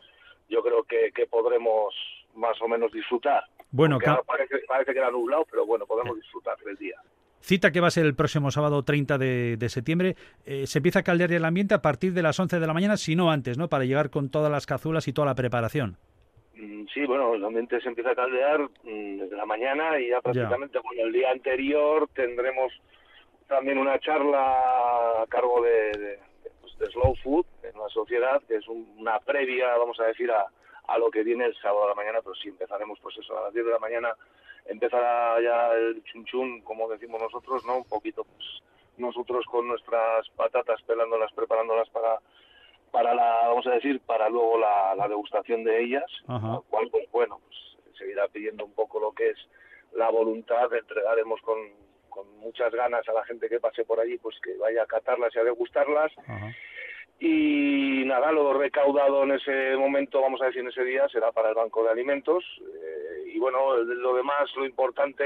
yo 0.48 0.62
creo 0.62 0.82
que, 0.84 1.12
que 1.12 1.26
podremos 1.26 1.94
más 2.34 2.60
o 2.62 2.68
menos 2.68 2.92
disfrutar. 2.92 3.44
Bueno, 3.70 3.98
parece, 4.26 4.58
parece 4.66 4.92
que 4.92 4.98
era 4.98 5.10
nublado, 5.10 5.44
pero 5.50 5.66
bueno, 5.66 5.86
podemos 5.86 6.16
disfrutar 6.16 6.56
del 6.58 6.76
día. 6.76 7.00
Cita 7.40 7.70
que 7.70 7.80
va 7.80 7.88
a 7.88 7.90
ser 7.90 8.04
el 8.04 8.14
próximo 8.14 8.50
sábado 8.50 8.82
30 8.82 9.18
de, 9.18 9.68
septiembre. 9.68 10.16
Eh, 10.44 10.66
se 10.66 10.78
empieza 10.78 11.00
a 11.00 11.02
caldear 11.02 11.32
el 11.32 11.44
ambiente 11.44 11.74
a 11.74 11.82
partir 11.82 12.12
de 12.12 12.22
las 12.22 12.38
11 12.38 12.58
de 12.58 12.66
la 12.66 12.74
mañana, 12.74 12.96
si 12.96 13.16
no 13.16 13.30
antes, 13.30 13.58
¿no? 13.58 13.68
Para 13.68 13.84
llegar 13.84 14.10
con 14.10 14.30
todas 14.30 14.50
las 14.50 14.66
cazuelas 14.66 15.08
y 15.08 15.12
toda 15.12 15.26
la 15.26 15.34
preparación. 15.34 15.96
Mm, 16.56 16.86
sí, 16.92 17.04
bueno, 17.06 17.34
el 17.34 17.44
ambiente 17.44 17.80
se 17.80 17.88
empieza 17.88 18.10
a 18.10 18.14
caldear 18.14 18.60
mm, 18.60 19.18
desde 19.18 19.36
la 19.36 19.46
mañana 19.46 19.98
y 20.00 20.08
ya 20.08 20.20
prácticamente 20.20 20.80
con 20.80 20.98
el 20.98 21.12
día 21.12 21.30
anterior 21.30 22.08
tendremos 22.14 22.72
también 23.46 23.78
una 23.78 23.98
charla 24.00 25.22
a 25.22 25.26
cargo 25.28 25.62
de, 25.62 26.18
pues, 26.60 26.92
Slow 26.92 27.14
Food 27.22 27.46
en 27.62 27.78
la 27.78 27.88
sociedad, 27.88 28.42
que 28.46 28.56
es 28.56 28.68
una 28.68 29.18
previa, 29.20 29.76
vamos 29.78 29.98
a 30.00 30.04
decir, 30.04 30.30
a, 30.30 30.46
a 30.88 30.98
lo 30.98 31.10
que 31.10 31.22
viene 31.22 31.44
el 31.44 31.54
sábado 31.56 31.84
a 31.84 31.88
la 31.88 31.94
mañana, 31.94 32.18
pero 32.22 32.34
sí 32.34 32.48
empezaremos 32.48 32.98
pues 33.00 33.16
eso, 33.18 33.38
a 33.38 33.44
las 33.44 33.54
10 33.54 33.64
de 33.64 33.72
la 33.72 33.78
mañana 33.78 34.08
empezará 34.68 35.40
ya 35.42 35.72
el 35.74 36.02
chunchún, 36.04 36.62
como 36.62 36.88
decimos 36.88 37.20
nosotros, 37.20 37.64
¿no? 37.66 37.78
Un 37.78 37.88
poquito, 37.88 38.24
pues, 38.24 38.46
nosotros 38.96 39.44
con 39.46 39.66
nuestras 39.68 40.28
patatas 40.30 40.80
pelándolas, 40.82 41.32
preparándolas 41.32 41.88
para 41.90 42.20
para 42.90 43.14
la, 43.14 43.48
vamos 43.48 43.66
a 43.66 43.72
decir, 43.72 44.00
para 44.00 44.28
luego 44.28 44.58
la, 44.58 45.08
degustación 45.08 45.64
de 45.64 45.82
ellas, 45.82 46.10
Ajá. 46.26 46.60
cual, 46.70 46.88
pues 46.90 47.10
bueno, 47.10 47.38
pues 47.44 47.96
seguirá 47.98 48.28
pidiendo 48.28 48.64
un 48.64 48.72
poco 48.72 49.00
lo 49.00 49.12
que 49.12 49.30
es 49.30 49.38
la 49.92 50.10
voluntad, 50.10 50.72
entregaremos 50.72 51.40
con, 51.42 51.58
con 52.08 52.38
muchas 52.38 52.72
ganas 52.72 53.08
a 53.08 53.12
la 53.12 53.24
gente 53.24 53.48
que 53.48 53.60
pase 53.60 53.84
por 53.84 54.00
allí, 54.00 54.18
pues 54.18 54.36
que 54.40 54.56
vaya 54.56 54.82
a 54.82 54.86
catarlas 54.86 55.34
y 55.34 55.38
a 55.38 55.44
degustarlas. 55.44 56.12
Y 57.20 58.04
nada, 58.06 58.30
lo 58.30 58.52
recaudado 58.54 59.24
en 59.24 59.32
ese 59.32 59.76
momento, 59.76 60.20
vamos 60.20 60.40
a 60.40 60.46
decir 60.46 60.60
en 60.60 60.68
ese 60.68 60.84
día, 60.84 61.08
será 61.08 61.32
para 61.32 61.48
el 61.48 61.54
Banco 61.54 61.82
de 61.82 61.90
Alimentos. 61.90 62.44
Eh, 62.60 62.97
y 63.34 63.38
bueno, 63.38 63.76
lo 63.76 64.14
demás, 64.14 64.50
lo 64.56 64.64
importante 64.64 65.24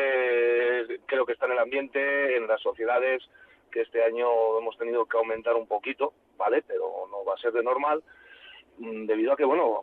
creo 1.06 1.24
que 1.24 1.32
está 1.32 1.46
en 1.46 1.52
el 1.52 1.58
ambiente, 1.58 2.36
en 2.36 2.46
las 2.46 2.60
sociedades, 2.60 3.22
que 3.70 3.82
este 3.82 4.02
año 4.02 4.58
hemos 4.58 4.76
tenido 4.76 5.06
que 5.06 5.16
aumentar 5.16 5.54
un 5.54 5.66
poquito, 5.66 6.12
¿vale? 6.36 6.62
Pero 6.66 7.08
no 7.10 7.24
va 7.24 7.34
a 7.34 7.38
ser 7.38 7.52
de 7.52 7.62
normal, 7.62 8.02
mm, 8.78 9.06
debido 9.06 9.32
a 9.32 9.36
que, 9.36 9.44
bueno, 9.44 9.82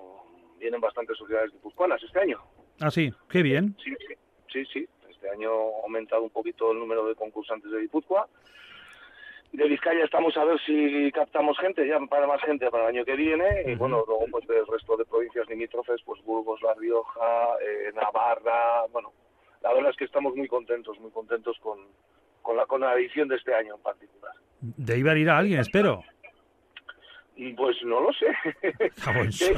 vienen 0.60 0.82
bastantes 0.82 1.18
sociedades 1.18 1.52
guipuzcoanas 1.52 2.02
este 2.04 2.20
año. 2.20 2.40
Ah, 2.82 2.92
sí, 2.92 3.12
qué 3.30 3.42
bien. 3.42 3.76
Sí, 3.84 3.94
sí, 4.08 4.16
sí, 4.52 4.66
sí. 4.74 4.90
Este 5.10 5.30
año 5.30 5.52
ha 5.52 5.84
aumentado 5.84 6.22
un 6.24 6.30
poquito 6.30 6.72
el 6.72 6.80
número 6.80 7.06
de 7.06 7.16
concursantes 7.16 7.70
de 7.72 7.82
Guipúzcoa. 7.82 8.28
De 9.52 9.68
Vizcaya 9.68 10.04
estamos 10.04 10.38
a 10.38 10.44
ver 10.44 10.60
si 10.66 11.12
captamos 11.12 11.58
gente, 11.60 11.88
ya 11.88 12.00
para 12.08 12.28
más 12.28 12.42
gente 12.42 12.70
para 12.70 12.84
el 12.84 12.96
año 12.96 13.06
que 13.06 13.16
viene. 13.16 13.64
Y 13.66 13.76
bueno, 13.76 14.04
luego 14.08 14.26
pues 14.32 14.48
del 14.48 14.66
resto 14.68 14.96
de 14.96 15.06
provincias 15.06 15.48
limítrofes, 15.50 16.02
pues 16.06 16.24
Burgos, 16.24 16.62
La 16.62 16.74
Rioja, 16.76 17.56
eh, 17.62 17.92
Navarra, 17.96 18.86
bueno, 18.92 19.12
la 19.62 19.74
verdad 19.74 19.92
es 19.92 19.98
que 19.98 20.06
estamos 20.06 20.36
muy 20.36 20.48
contentos, 20.48 21.00
muy 21.00 21.12
contentos 21.12 21.58
con, 21.60 21.80
con 22.42 22.58
la, 22.58 22.66
con 22.66 22.82
la 22.82 22.94
edición 22.94 23.28
de 23.28 23.38
este 23.38 23.54
año 23.54 23.76
en 23.76 23.82
particular. 23.82 24.34
De 24.62 24.98
Ibar 24.98 25.18
irá 25.18 25.38
alguien, 25.38 25.60
espero. 25.60 26.04
Pues 27.56 27.78
no 27.86 28.02
lo 28.02 28.12
sé. 28.14 28.28
sé, 29.32 29.56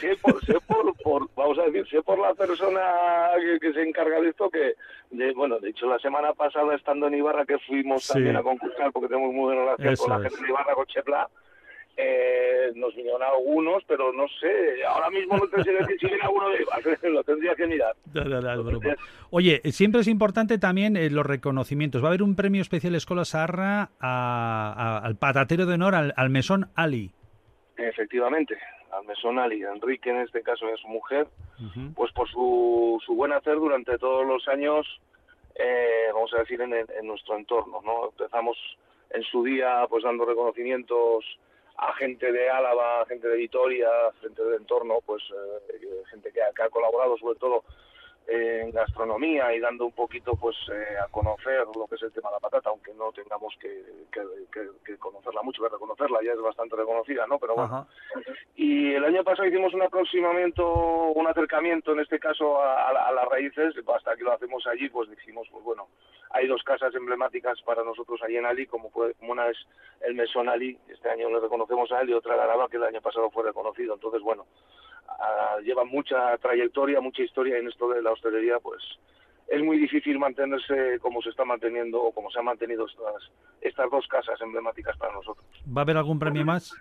sé, 0.00 0.16
por, 0.22 0.42
sé 0.46 0.54
por, 0.66 1.28
vamos 1.36 1.58
a 1.58 1.64
decir, 1.64 1.86
sé 1.88 2.02
por 2.02 2.18
la 2.18 2.32
persona 2.34 2.80
que, 3.60 3.72
se 3.72 3.82
encarga 3.82 4.18
de 4.20 4.30
esto 4.30 4.48
que, 4.48 4.76
de, 5.10 5.32
bueno, 5.34 5.58
de 5.58 5.70
hecho 5.70 5.86
la 5.86 5.98
semana 5.98 6.32
pasada 6.32 6.74
estando 6.74 7.08
en 7.08 7.16
Ibarra 7.16 7.44
que 7.44 7.58
fuimos 7.58 8.06
también 8.06 8.36
a 8.36 8.42
concursar 8.42 8.92
porque 8.92 9.08
tenemos 9.08 9.34
muy 9.34 9.54
buena 9.54 9.76
relación 9.76 9.96
con 9.96 10.08
la 10.22 10.28
gente 10.28 10.42
de 10.42 10.48
Ibarra, 10.48 10.74
con 10.74 10.86
Chepla, 10.86 11.28
eh, 11.96 12.72
nos 12.76 12.94
vinieron 12.94 13.22
algunos, 13.22 13.82
pero 13.84 14.12
no 14.12 14.26
sé, 14.40 14.84
ahora 14.84 15.10
mismo 15.10 15.36
no 15.36 15.48
te 15.48 15.62
sé 15.62 15.72
decir 15.72 15.98
si 16.00 16.06
viene 16.06 16.22
alguno 16.22 16.48
de 16.48 16.60
lo 17.10 17.22
tendría 17.24 17.54
que 17.54 17.66
mirar. 17.66 17.94
Oye, 19.30 19.60
siempre 19.72 20.00
es 20.00 20.08
importante 20.08 20.58
también 20.58 20.96
eh, 20.96 21.10
los 21.10 21.26
reconocimientos. 21.26 22.02
Va 22.02 22.06
a 22.06 22.10
haber 22.10 22.22
un 22.22 22.36
premio 22.36 22.62
especial 22.62 22.94
Escola 22.94 23.24
Sarra 23.24 23.90
al 24.00 25.16
patatero 25.16 25.66
de 25.66 25.74
honor, 25.74 25.94
al, 25.94 26.30
mesón 26.30 26.70
Ali. 26.74 27.10
Efectivamente, 27.76 28.56
al 28.92 29.04
mesón 29.06 29.38
Ali. 29.38 29.62
Enrique, 29.62 30.10
en 30.10 30.20
este 30.20 30.42
caso, 30.42 30.68
es 30.68 30.80
su 30.80 30.88
mujer, 30.88 31.26
pues 31.94 32.12
por 32.12 32.28
su, 32.30 33.00
su 33.04 33.14
buen 33.14 33.32
hacer 33.32 33.56
durante 33.56 33.98
todos 33.98 34.26
los 34.26 34.46
años, 34.48 34.86
eh, 35.54 36.08
vamos 36.14 36.32
a 36.34 36.38
decir, 36.38 36.60
en, 36.60 36.72
en 36.72 37.06
nuestro 37.06 37.36
entorno. 37.36 37.80
no 37.84 38.10
Empezamos 38.10 38.56
en 39.10 39.22
su 39.24 39.42
día 39.42 39.86
pues 39.88 40.04
dando 40.04 40.24
reconocimientos 40.24 41.24
a 41.80 41.94
gente 41.94 42.30
de 42.30 42.48
Álava, 42.48 43.06
gente 43.06 43.26
de 43.26 43.36
Vitoria, 43.36 43.88
gente 44.20 44.42
del 44.42 44.60
entorno, 44.60 45.00
pues 45.06 45.22
eh, 45.30 46.02
gente 46.10 46.30
que 46.30 46.40
ha, 46.40 46.68
colaborado 46.70 47.16
sobre 47.16 47.38
todo 47.38 47.64
en 48.30 48.70
gastronomía 48.70 49.52
y 49.54 49.60
dando 49.60 49.86
un 49.86 49.92
poquito 49.92 50.36
pues 50.36 50.56
eh, 50.72 50.96
a 51.02 51.08
conocer 51.08 51.66
lo 51.74 51.86
que 51.88 51.96
es 51.96 52.02
el 52.02 52.12
tema 52.12 52.28
de 52.28 52.36
la 52.36 52.40
patata, 52.40 52.70
aunque 52.70 52.94
no 52.94 53.10
tengamos 53.10 53.52
que, 53.60 53.82
que, 54.12 54.96
conocerla 54.98 55.42
mucho, 55.42 55.62
que 55.62 55.68
reconocerla, 55.68 56.20
ya 56.22 56.32
es 56.32 56.40
bastante 56.40 56.76
reconocida, 56.76 57.26
¿no? 57.26 57.38
Pero 57.38 57.56
bueno. 57.56 57.88
Y 58.54 58.94
el 58.94 59.04
año 59.04 59.24
pasado 59.24 59.48
hicimos 59.48 59.74
un 59.74 59.82
aproximamiento, 59.82 60.64
un 61.10 61.26
acercamiento 61.26 61.92
en 61.92 62.00
este 62.00 62.20
caso 62.20 62.62
a, 62.62 62.88
a 62.88 63.12
las 63.12 63.28
raíces, 63.28 63.74
hasta 63.94 64.14
que 64.14 64.22
lo 64.22 64.32
hacemos 64.32 64.64
allí, 64.66 64.88
pues 64.88 65.10
dijimos, 65.10 65.48
pues 65.50 65.64
bueno, 65.64 65.88
hay 66.30 66.46
dos 66.46 66.62
casas 66.62 66.94
emblemáticas 66.94 67.60
para 67.62 67.82
nosotros 67.82 68.20
allí 68.22 68.36
en 68.36 68.46
Ali, 68.46 68.66
como, 68.66 68.90
una 69.22 69.48
es 69.48 69.58
el 70.00 70.14
Mesón 70.14 70.48
Ali, 70.48 70.78
este 70.88 71.10
año 71.10 71.28
le 71.28 71.40
reconocemos 71.40 71.90
a 71.90 72.00
él, 72.02 72.10
y 72.10 72.12
otra 72.12 72.36
la 72.36 72.44
Araba, 72.44 72.68
que 72.68 72.76
el 72.76 72.84
año 72.84 73.00
pasado 73.00 73.30
fue 73.30 73.42
reconocido. 73.42 73.94
Entonces, 73.94 74.22
bueno, 74.22 74.46
lleva 75.62 75.84
mucha 75.84 76.36
trayectoria, 76.38 77.00
mucha 77.00 77.22
historia 77.22 77.58
en 77.58 77.68
esto 77.68 77.88
de 77.88 78.02
la 78.02 78.12
hostelería, 78.12 78.58
pues 78.58 78.82
es 79.48 79.62
muy 79.62 79.78
difícil 79.78 80.18
mantenerse 80.18 80.98
como 81.00 81.20
se 81.22 81.30
está 81.30 81.44
manteniendo 81.44 82.00
o 82.00 82.12
como 82.12 82.30
se 82.30 82.38
han 82.38 82.44
mantenido 82.44 82.86
estas, 82.86 83.30
estas 83.60 83.90
dos 83.90 84.06
casas 84.06 84.40
emblemáticas 84.40 84.96
para 84.96 85.12
nosotros. 85.12 85.44
¿Va 85.66 85.80
a 85.80 85.84
haber 85.84 85.96
algún 85.96 86.18
premio 86.18 86.44
más? 86.44 86.72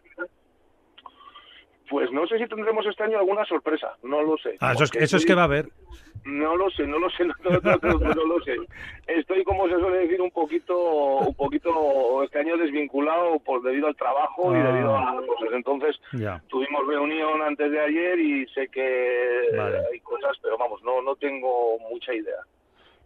Pues 1.90 2.12
no 2.12 2.28
sé 2.28 2.38
si 2.38 2.46
tendremos 2.46 2.86
este 2.86 3.04
año 3.04 3.18
alguna 3.18 3.44
sorpresa, 3.46 3.96
no 4.04 4.22
lo 4.22 4.38
sé. 4.38 4.58
Ah, 4.60 4.74
eso, 4.74 4.84
es, 4.84 4.96
eso 4.96 5.18
es 5.18 5.26
que 5.26 5.34
va 5.34 5.42
a 5.42 5.46
haber. 5.46 5.70
No 6.26 6.56
lo 6.56 6.70
sé, 6.70 6.86
no 6.86 7.00
lo 7.00 7.10
sé, 7.10 7.26
no, 7.26 7.34
lo 7.34 8.42
sé. 8.42 8.56
Estoy, 9.08 9.44
como 9.44 9.68
se 9.68 9.80
suele 9.80 10.00
decir, 10.00 10.22
un 10.22 10.30
poquito, 10.30 10.78
un 11.18 11.34
poquito 11.34 12.24
este 12.24 12.40
año 12.40 12.58
desvinculado 12.58 13.40
por 13.40 13.64
debido 13.64 13.88
al 13.88 13.96
trabajo 13.96 14.54
y 14.56 14.62
debido 14.62 14.96
a 14.96 15.10
ah. 15.10 15.22
cosas. 15.26 15.50
Entonces, 15.54 16.00
tuvimos 16.48 16.86
reunión 16.88 17.42
antes 17.42 17.72
de 17.72 17.80
ayer 17.80 18.20
y 18.20 18.48
sé 18.50 18.68
que 18.68 19.50
hay 19.92 20.00
cosas, 20.02 20.38
pero 20.44 20.58
vamos, 20.58 20.84
no, 20.84 21.02
no 21.02 21.16
tengo 21.16 21.80
mucha 21.90 22.14
idea. 22.14 22.44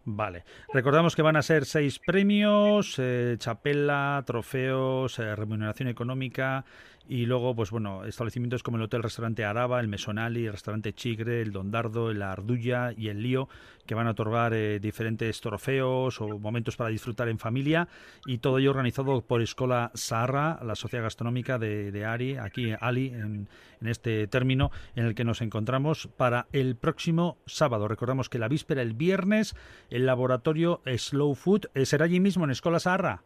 Vale. 0.05 0.43
Recordamos 0.73 1.15
que 1.15 1.21
van 1.21 1.37
a 1.37 1.41
ser 1.41 1.63
seis 1.63 1.97
premios, 1.97 2.99
eh, 2.99 3.35
chapela, 3.37 4.21
trofeos, 4.25 5.17
eh, 5.19 5.33
remuneración 5.33 5.87
económica 5.87 6.65
y 7.07 7.25
luego, 7.25 7.53
pues 7.55 7.69
bueno, 7.69 8.05
establecimientos 8.05 8.63
como 8.63 8.77
el 8.77 8.83
Hotel 8.83 9.03
Restaurante 9.03 9.43
Araba, 9.43 9.79
el 9.79 9.87
Mesonali, 9.87 10.45
el 10.45 10.53
Restaurante 10.53 10.93
Chigre, 10.93 11.41
el 11.41 11.51
Dondardo, 11.51 12.11
el 12.11 12.21
Ardulla 12.21 12.93
y 12.95 13.09
el 13.09 13.21
Lío, 13.21 13.49
que 13.85 13.93
van 13.95 14.07
a 14.07 14.11
otorgar 14.11 14.53
eh, 14.53 14.79
diferentes 14.79 15.41
trofeos 15.41 16.21
o 16.21 16.39
momentos 16.39 16.77
para 16.77 16.89
disfrutar 16.89 17.27
en 17.27 17.39
familia 17.39 17.89
y 18.25 18.37
todo 18.37 18.57
ello 18.57 18.69
organizado 18.69 19.21
por 19.21 19.41
Escola 19.41 19.91
Sahara, 19.93 20.59
la 20.63 20.75
sociedad 20.75 21.03
gastronómica 21.03 21.59
de, 21.59 22.05
Ari, 22.05 22.37
aquí 22.37 22.73
Ali, 22.79 23.07
en, 23.07 23.49
este 23.81 24.27
término 24.27 24.71
en 24.95 25.05
el 25.05 25.13
que 25.13 25.25
nos 25.25 25.41
encontramos 25.41 26.07
para 26.15 26.47
el 26.53 26.77
próximo 26.77 27.37
sábado. 27.45 27.89
Recordamos 27.89 28.29
que 28.29 28.39
la 28.39 28.47
víspera, 28.47 28.81
el 28.81 28.93
viernes, 28.93 29.55
el 29.89 30.05
laboratorio 30.05 30.81
Slow 30.85 31.35
Food 31.35 31.65
eh, 31.73 31.85
será 31.85 32.05
allí 32.05 32.21
mismo 32.21 32.45
en 32.45 32.51
Escola 32.51 32.79
Sahara. 32.79 33.23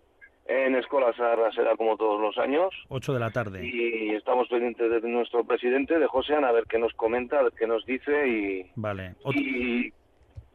En 0.48 0.76
Escuela 0.76 1.14
Sarra 1.18 1.52
será 1.52 1.76
como 1.76 1.98
todos 1.98 2.22
los 2.22 2.38
años. 2.38 2.74
8 2.88 3.14
de 3.14 3.20
la 3.20 3.32
tarde. 3.32 3.68
Y 3.68 4.16
estamos 4.16 4.48
pendientes 4.48 4.90
de 4.90 5.10
nuestro 5.10 5.44
presidente, 5.44 6.00
de 6.00 6.08
José, 6.08 6.36
a 6.36 6.52
ver 6.52 6.64
qué 6.70 6.80
nos 6.80 6.94
comenta, 6.94 7.40
a 7.40 7.44
ver 7.44 7.54
qué 7.54 7.68
nos 7.68 7.86
dice 7.86 8.28
y, 8.28 8.72
vale. 8.76 9.16
y 9.34 9.92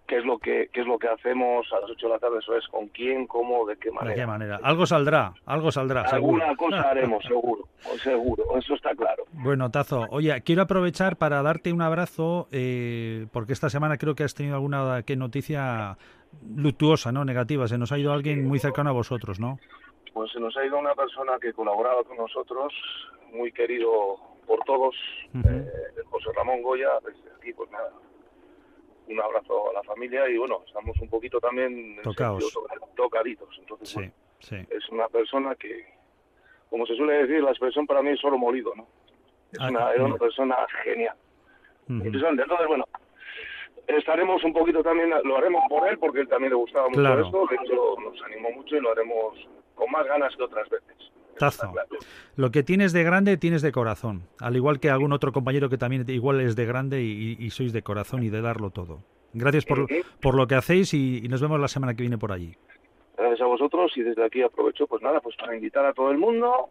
qué 0.06 0.18
es 0.18 0.24
lo 0.24 0.38
que 0.38 0.68
qué 0.72 0.80
es 0.80 0.86
lo 0.86 0.98
que 0.98 1.08
hacemos 1.08 1.66
a 1.72 1.80
las 1.80 1.90
8 1.90 2.06
de 2.06 2.12
la 2.12 2.18
tarde, 2.18 2.38
eso 2.38 2.56
es 2.56 2.66
con 2.68 2.88
quién, 2.88 3.26
cómo, 3.26 3.66
de 3.66 3.76
qué 3.76 3.90
manera. 3.90 4.14
De 4.14 4.20
qué 4.20 4.26
manera. 4.26 4.60
Algo 4.62 4.86
saldrá, 4.86 5.34
algo 5.46 5.70
saldrá, 5.70 6.02
Alguna 6.02 6.56
cosa 6.56 6.80
haremos, 6.90 7.24
seguro, 7.24 7.68
seguro, 8.02 8.44
eso 8.58 8.74
está 8.74 8.94
claro. 8.94 9.24
Bueno, 9.32 9.70
Tazo, 9.70 10.06
oye, 10.10 10.40
quiero 10.42 10.62
aprovechar 10.62 11.16
para 11.16 11.42
darte 11.42 11.72
un 11.72 11.82
abrazo, 11.82 12.48
eh, 12.50 13.26
porque 13.32 13.52
esta 13.52 13.70
semana 13.70 13.98
creo 13.98 14.14
que 14.14 14.24
has 14.24 14.34
tenido 14.34 14.54
alguna 14.56 15.02
¿qué 15.02 15.16
noticia 15.16 15.96
luctuosa, 16.56 17.12
¿no? 17.12 17.24
Negativa. 17.24 17.68
Se 17.68 17.78
nos 17.78 17.92
ha 17.92 17.98
ido 17.98 18.12
alguien 18.12 18.46
muy 18.46 18.58
cercano 18.58 18.90
a 18.90 18.92
vosotros, 18.92 19.40
¿no? 19.40 19.58
Pues 20.12 20.30
se 20.32 20.40
nos 20.40 20.56
ha 20.56 20.64
ido 20.64 20.78
una 20.78 20.94
persona 20.94 21.38
que 21.40 21.52
colaboraba 21.52 22.02
con 22.04 22.16
nosotros, 22.16 22.72
muy 23.32 23.50
querido 23.52 24.16
por 24.46 24.58
todos, 24.64 24.94
eh, 25.34 25.66
José 26.10 26.30
Ramón 26.36 26.62
Goya, 26.62 26.90
desde 27.04 27.30
aquí, 27.36 27.52
pues 27.52 27.70
nada, 27.70 27.90
un 29.08 29.20
abrazo 29.20 29.70
a 29.70 29.74
la 29.74 29.82
familia 29.82 30.28
y 30.28 30.36
bueno, 30.36 30.62
estamos 30.66 30.98
un 31.00 31.08
poquito 31.08 31.40
también 31.40 32.00
tocaditos. 32.96 33.58
Entonces, 33.58 34.12
es 34.50 34.88
una 34.90 35.08
persona 35.08 35.54
que, 35.54 35.86
como 36.68 36.86
se 36.86 36.96
suele 36.96 37.26
decir, 37.26 37.42
la 37.42 37.50
expresión 37.50 37.86
para 37.86 38.02
mí 38.02 38.10
es 38.10 38.20
solo 38.20 38.36
molido, 38.38 38.74
¿no? 38.74 38.86
Es 39.52 39.60
ah, 39.60 39.68
una, 39.70 39.92
era 39.92 40.04
una 40.04 40.16
persona 40.16 40.56
genial. 40.84 41.16
Interesante. 41.88 42.42
Entonces, 42.42 42.66
bueno, 42.66 42.84
estaremos 43.86 44.42
un 44.44 44.52
poquito 44.52 44.82
también, 44.82 45.10
lo 45.24 45.36
haremos 45.36 45.62
por 45.68 45.88
él 45.88 45.98
porque 45.98 46.20
él 46.20 46.28
también 46.28 46.50
le 46.50 46.56
gustaba 46.56 46.88
mucho 46.88 47.20
esto, 47.20 47.46
de 47.48 47.56
hecho 47.56 47.96
nos 48.00 48.22
animó 48.22 48.50
mucho 48.52 48.76
y 48.76 48.80
lo 48.80 48.90
haremos 48.92 49.48
con 49.74 49.90
más 49.90 50.06
ganas 50.06 50.34
que 50.36 50.42
otras 50.42 50.68
veces. 50.68 50.96
Tazo. 51.38 51.72
Lo 52.36 52.50
que 52.50 52.62
tienes 52.62 52.92
de 52.92 53.02
grande 53.02 53.36
tienes 53.36 53.62
de 53.62 53.72
corazón, 53.72 54.28
al 54.38 54.56
igual 54.56 54.80
que 54.80 54.90
algún 54.90 55.12
otro 55.12 55.32
compañero 55.32 55.68
que 55.68 55.78
también 55.78 56.04
igual 56.08 56.40
es 56.40 56.56
de 56.56 56.66
grande 56.66 57.02
y, 57.02 57.50
sois 57.50 57.72
de 57.72 57.82
corazón 57.82 58.22
y 58.22 58.28
de 58.28 58.42
darlo 58.42 58.70
todo. 58.70 59.00
Gracias 59.32 59.64
por, 59.64 59.86
por 60.20 60.34
lo 60.34 60.46
que 60.46 60.54
hacéis 60.54 60.92
y, 60.94 61.22
nos 61.28 61.40
vemos 61.40 61.58
la 61.58 61.68
semana 61.68 61.94
que 61.94 62.02
viene 62.02 62.18
por 62.18 62.32
allí. 62.32 62.54
Gracias 63.16 63.40
a 63.40 63.46
vosotros 63.46 63.92
y 63.96 64.02
desde 64.02 64.24
aquí 64.24 64.42
aprovecho 64.42 64.86
pues 64.86 65.02
nada, 65.02 65.20
pues 65.20 65.36
para 65.36 65.54
invitar 65.54 65.84
a 65.86 65.92
todo 65.92 66.10
el 66.10 66.18
mundo 66.18 66.70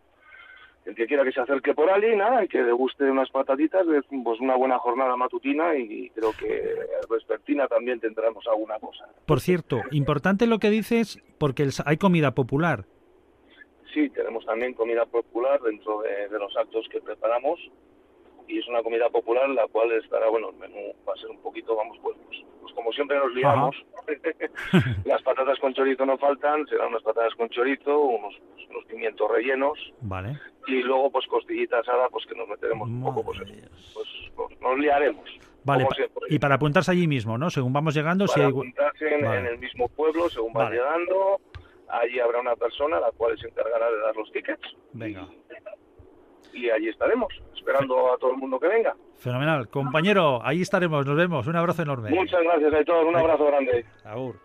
el 0.86 0.96
que 0.96 1.06
quiera 1.06 1.24
que 1.24 1.32
se 1.32 1.42
acerque 1.42 1.74
por 1.74 1.90
allí, 1.90 2.16
nada, 2.16 2.44
y 2.44 2.48
que 2.48 2.62
le 2.62 2.72
guste 2.72 3.04
unas 3.04 3.30
patatitas, 3.30 3.86
pues 4.24 4.40
una 4.40 4.56
buena 4.56 4.80
jornada 4.80 5.16
matutina 5.16 5.76
y 5.76 6.10
creo 6.10 6.32
que 6.34 6.76
vespertina 7.10 7.68
también 7.68 8.00
tendremos 8.00 8.46
alguna 8.48 8.80
cosa. 8.80 9.08
Por 9.26 9.42
cierto, 9.42 9.82
importante 9.92 10.48
lo 10.48 10.60
que 10.60 10.70
dices, 10.70 11.22
porque 11.38 11.70
hay 11.86 11.98
comida 11.98 12.32
popular. 12.32 12.86
Sí, 13.94 14.10
tenemos 14.10 14.46
también 14.46 14.74
comida 14.74 15.06
popular 15.06 15.62
dentro 15.62 16.02
de, 16.02 16.40
los 16.40 16.56
actos 16.56 16.88
que 16.90 17.02
preparamos 17.02 17.60
y 18.52 18.60
es 18.60 18.68
una 18.68 18.84
comida 18.84 19.10
popular 19.10 19.50
la 19.50 19.68
cual 19.68 19.92
estará, 19.94 20.30
bueno, 20.30 20.50
el 20.50 20.58
menú 20.58 20.94
va 21.08 21.14
a 21.14 21.18
ser 21.18 21.30
un 21.30 21.42
poquito, 21.42 21.76
vamos, 21.76 21.98
pues, 22.02 22.18
pues, 22.28 22.40
pues 22.62 22.74
como 22.74 22.92
siempre 22.92 23.18
nos 23.18 23.34
liamos, 23.34 23.76
las 25.06 25.22
patatas 25.24 25.58
con 25.60 25.74
chorizo 25.74 26.06
no 26.06 26.18
faltan, 26.18 26.68
serán 26.68 26.90
unas 26.90 27.04
patatas 27.04 27.34
con 27.36 27.50
chorizo, 27.50 27.98
unos, 27.98 28.36
unos 28.70 28.86
pimientos 28.86 29.30
rellenos, 29.32 29.80
vale. 30.02 30.38
Y 30.68 30.82
luego 30.84 31.10
pues 31.12 31.26
costillitas 31.28 31.88
asada 31.88 32.10
pues 32.10 32.26
que 32.26 32.36
nos 32.36 32.48
meteremos 32.48 32.90
un 32.90 33.04
poco 33.04 33.24
pues, 33.24 33.40
pues, 33.94 34.08
pues, 34.36 34.62
nos 34.62 34.78
liaremos 34.78 35.30
Vale, 35.64 35.88
y 36.28 36.40
para 36.40 36.56
apuntarse 36.56 36.92
allí 36.92 37.08
mismo, 37.08 37.38
¿no? 37.38 37.50
Según 37.50 37.72
vamos 37.72 37.94
llegando, 37.94 38.26
para 38.26 38.34
si 38.34 38.42
hay... 38.42 38.50
apuntarse 38.50 39.14
en, 39.14 39.46
el 39.46 39.60
mismo 39.60 39.88
pueblo, 39.90 40.28
según 40.30 40.54
vas 40.54 40.72
llegando, 40.72 41.40
allí 41.88 42.20
habrá 42.20 42.40
una 42.40 42.56
persona 42.56 43.00
la 43.00 43.12
cual 43.12 43.38
se 43.38 43.48
encargará 43.48 43.92
de 43.92 43.98
dar 44.00 44.16
los 44.16 44.32
tickets. 44.32 44.76
Venga. 44.94 45.22
Y, 45.22 45.52
allí 46.70 46.90
estaremos, 46.90 47.34
esperando 47.56 48.14
a 48.14 48.18
todo 48.18 48.32
el 48.32 48.38
mundo 48.38 48.60
que 48.60 48.68
venga. 48.68 48.96
Fenomenal. 49.18 49.70
Compañero, 49.70 50.42
ahí 50.44 50.62
estaremos, 50.62 51.06
nos 51.06 51.16
vemos. 51.16 51.48
Un 51.48 51.56
abrazo 51.56 51.84
enorme. 51.84 52.10
Muchas 52.10 52.42
gracias 52.44 52.74
a 52.74 52.84
todos, 52.84 53.06
un 53.06 53.16
abrazo 53.16 53.46
grande. 53.46 53.86
Agur. 54.04 54.36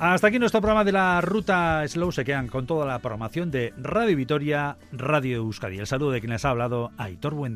Hasta 0.00 0.28
aquí 0.28 0.38
nuestro 0.38 0.62
programa 0.62 0.82
de 0.82 0.92
la 0.92 1.20
ruta 1.20 1.86
Slow. 1.86 2.10
Se 2.10 2.24
quedan 2.24 2.48
con 2.48 2.66
toda 2.66 2.86
la 2.86 3.00
programación 3.00 3.50
de 3.50 3.74
Radio 3.76 4.16
Vitoria, 4.16 4.78
Radio 4.92 5.36
Euskadi. 5.36 5.78
El 5.78 5.86
saludo 5.86 6.12
de 6.12 6.20
quien 6.20 6.32
les 6.32 6.44
ha 6.46 6.50
hablado, 6.50 6.90
Aitor 6.96 7.34
Buen 7.34 7.52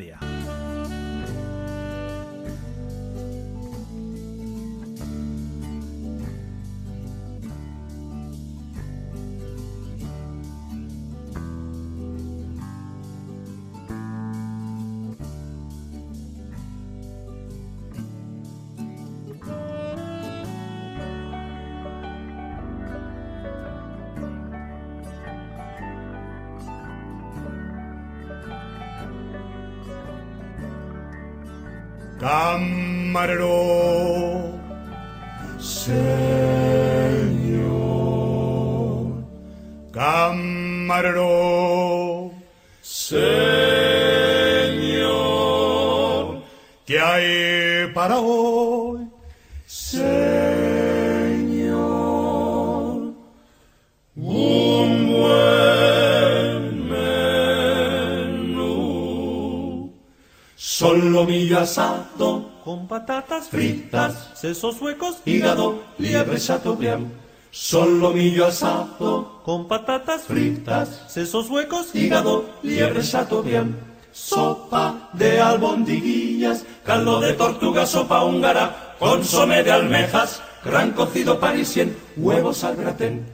fritas, 63.48 64.30
sesos 64.34 64.80
huecos, 64.80 65.16
hígado, 65.24 65.82
liebre 65.98 66.38
chateaubriand. 66.38 67.12
Solomillo 67.50 68.46
asado 68.46 69.40
con 69.44 69.68
patatas 69.68 70.22
fritas, 70.22 71.04
sesos 71.08 71.48
huecos, 71.50 71.94
hígado, 71.94 72.46
liebre 72.62 73.02
chateaubriand. 73.02 73.74
Sopa 74.12 75.10
de 75.12 75.40
albondiguillas, 75.40 76.64
caldo 76.84 77.20
de 77.20 77.32
tortuga, 77.34 77.86
sopa 77.86 78.24
húngara, 78.24 78.94
consome 78.98 79.62
de 79.62 79.72
almejas, 79.72 80.40
gran 80.64 80.92
cocido 80.92 81.40
parisien, 81.40 81.96
huevos 82.16 82.62
al 82.64 82.76
gratén. 82.76 83.33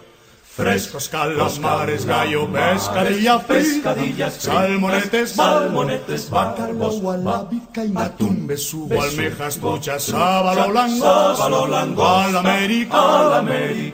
Frescos 0.53 1.07
calamares, 1.07 2.03
gallo, 2.05 2.45
pescadilla, 2.51 3.39
pescadillas, 3.39 4.33
salmonetes, 4.33 5.31
salmonetes, 5.31 6.29
bacalbos, 6.29 6.99
gualabica 6.99 7.85
y 7.85 7.93
atún, 7.95 8.47
besugo, 8.47 9.01
almejas, 9.01 9.55
truchas, 9.55 10.03
sábalo 10.03 10.73
lango, 10.73 11.35
sábalo 11.35 11.67
lango, 11.67 12.05
al 12.05 12.35
América, 12.35 13.41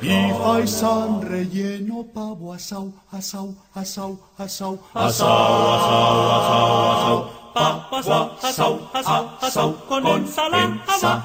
y 0.01 0.33
faisán 0.33 1.21
relleno, 1.21 2.07
pavo, 2.11 2.51
asau, 2.51 2.91
asau, 3.11 3.55
asau, 3.75 4.19
asau, 4.39 4.79
asau, 4.95 5.29
asau, 5.77 6.31
asau, 6.97 7.29
pavo, 7.53 7.97
asau, 8.41 8.89
asau, 8.93 9.29
asau, 9.41 9.75
con 9.87 10.07
ensalada, 10.07 11.21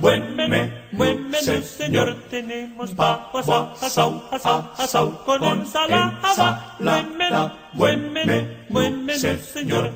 buen 0.00 0.34
menú 0.36 0.85
buen 0.96 1.30
menú, 1.30 1.62
señor. 1.62 2.16
Tenemos 2.30 2.90
papas, 2.92 3.48
asau, 3.82 4.22
asau, 4.30 4.70
asau, 4.76 5.24
con 5.24 5.44
ensalada, 5.44 6.76
buen 6.78 7.16
menú, 7.16 7.50
buen 7.74 8.12
menú, 8.12 8.48
buen 8.68 9.04
menú, 9.04 9.38
señor. 9.52 9.92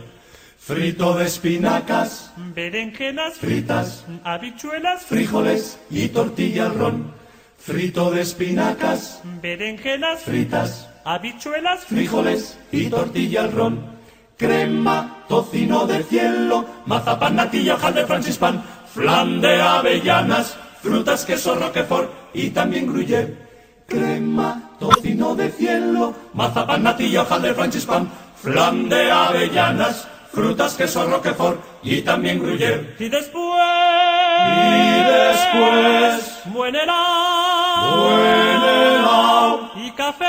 Frito 0.58 1.14
de 1.14 1.24
espinacas, 1.24 2.32
berenjenas 2.54 3.38
fritas, 3.38 4.04
habichuelas, 4.24 5.02
frijoles 5.02 5.80
y 5.90 6.08
tortilla 6.08 6.66
al 6.66 6.74
ron. 6.74 7.12
Frito 7.58 8.10
de 8.10 8.22
espinacas, 8.22 9.20
berenjenas 9.42 10.22
fritas, 10.22 10.88
habichuelas, 11.04 11.84
frijoles 11.84 12.58
y 12.70 12.86
tortilla 12.88 13.44
al 13.44 13.52
ron. 13.52 14.00
Crema, 14.36 15.24
tocino 15.28 15.86
de 15.86 16.02
cielo, 16.04 16.64
mazapán, 16.86 17.36
natilla, 17.36 17.76
de 17.76 18.06
francispan, 18.06 18.62
flan 18.94 19.40
de 19.40 19.60
avellanas, 19.60 20.56
frutas, 20.82 21.24
queso, 21.24 21.54
roquefort 21.54 22.10
y 22.34 22.50
también 22.50 22.86
gruyère. 22.86 23.50
Crema, 23.86 24.70
tocino 24.78 25.34
de 25.34 25.50
cielo, 25.50 26.14
mazapán, 26.34 26.84
natilla, 26.84 27.24
de 27.24 27.54
francispan, 27.54 28.08
flan 28.36 28.88
de 28.88 29.10
avellanas, 29.10 30.06
frutas, 30.32 30.74
queso, 30.74 31.06
roquefort 31.06 31.60
y 31.82 32.02
también 32.02 32.38
gruyère. 32.38 32.94
Y 32.98 33.08
después, 33.08 33.60
y 34.46 35.02
después, 35.02 36.42
buen 36.46 36.76
helado, 36.76 38.06
buen 38.06 38.62
helado, 38.62 39.70
y 39.74 39.90
café, 39.90 40.24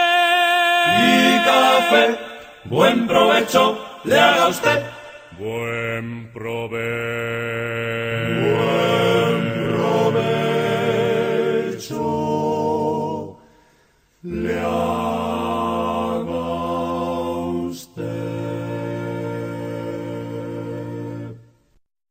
y 0.97 1.43
café, 1.45 2.20
buen 2.66 3.08
provecho 3.08 3.78
le 4.04 4.20
haga 4.20 4.47
usted. 4.47 4.84
Buen 5.38 6.32
provecho. 6.34 8.01
Jesus. 11.92 12.21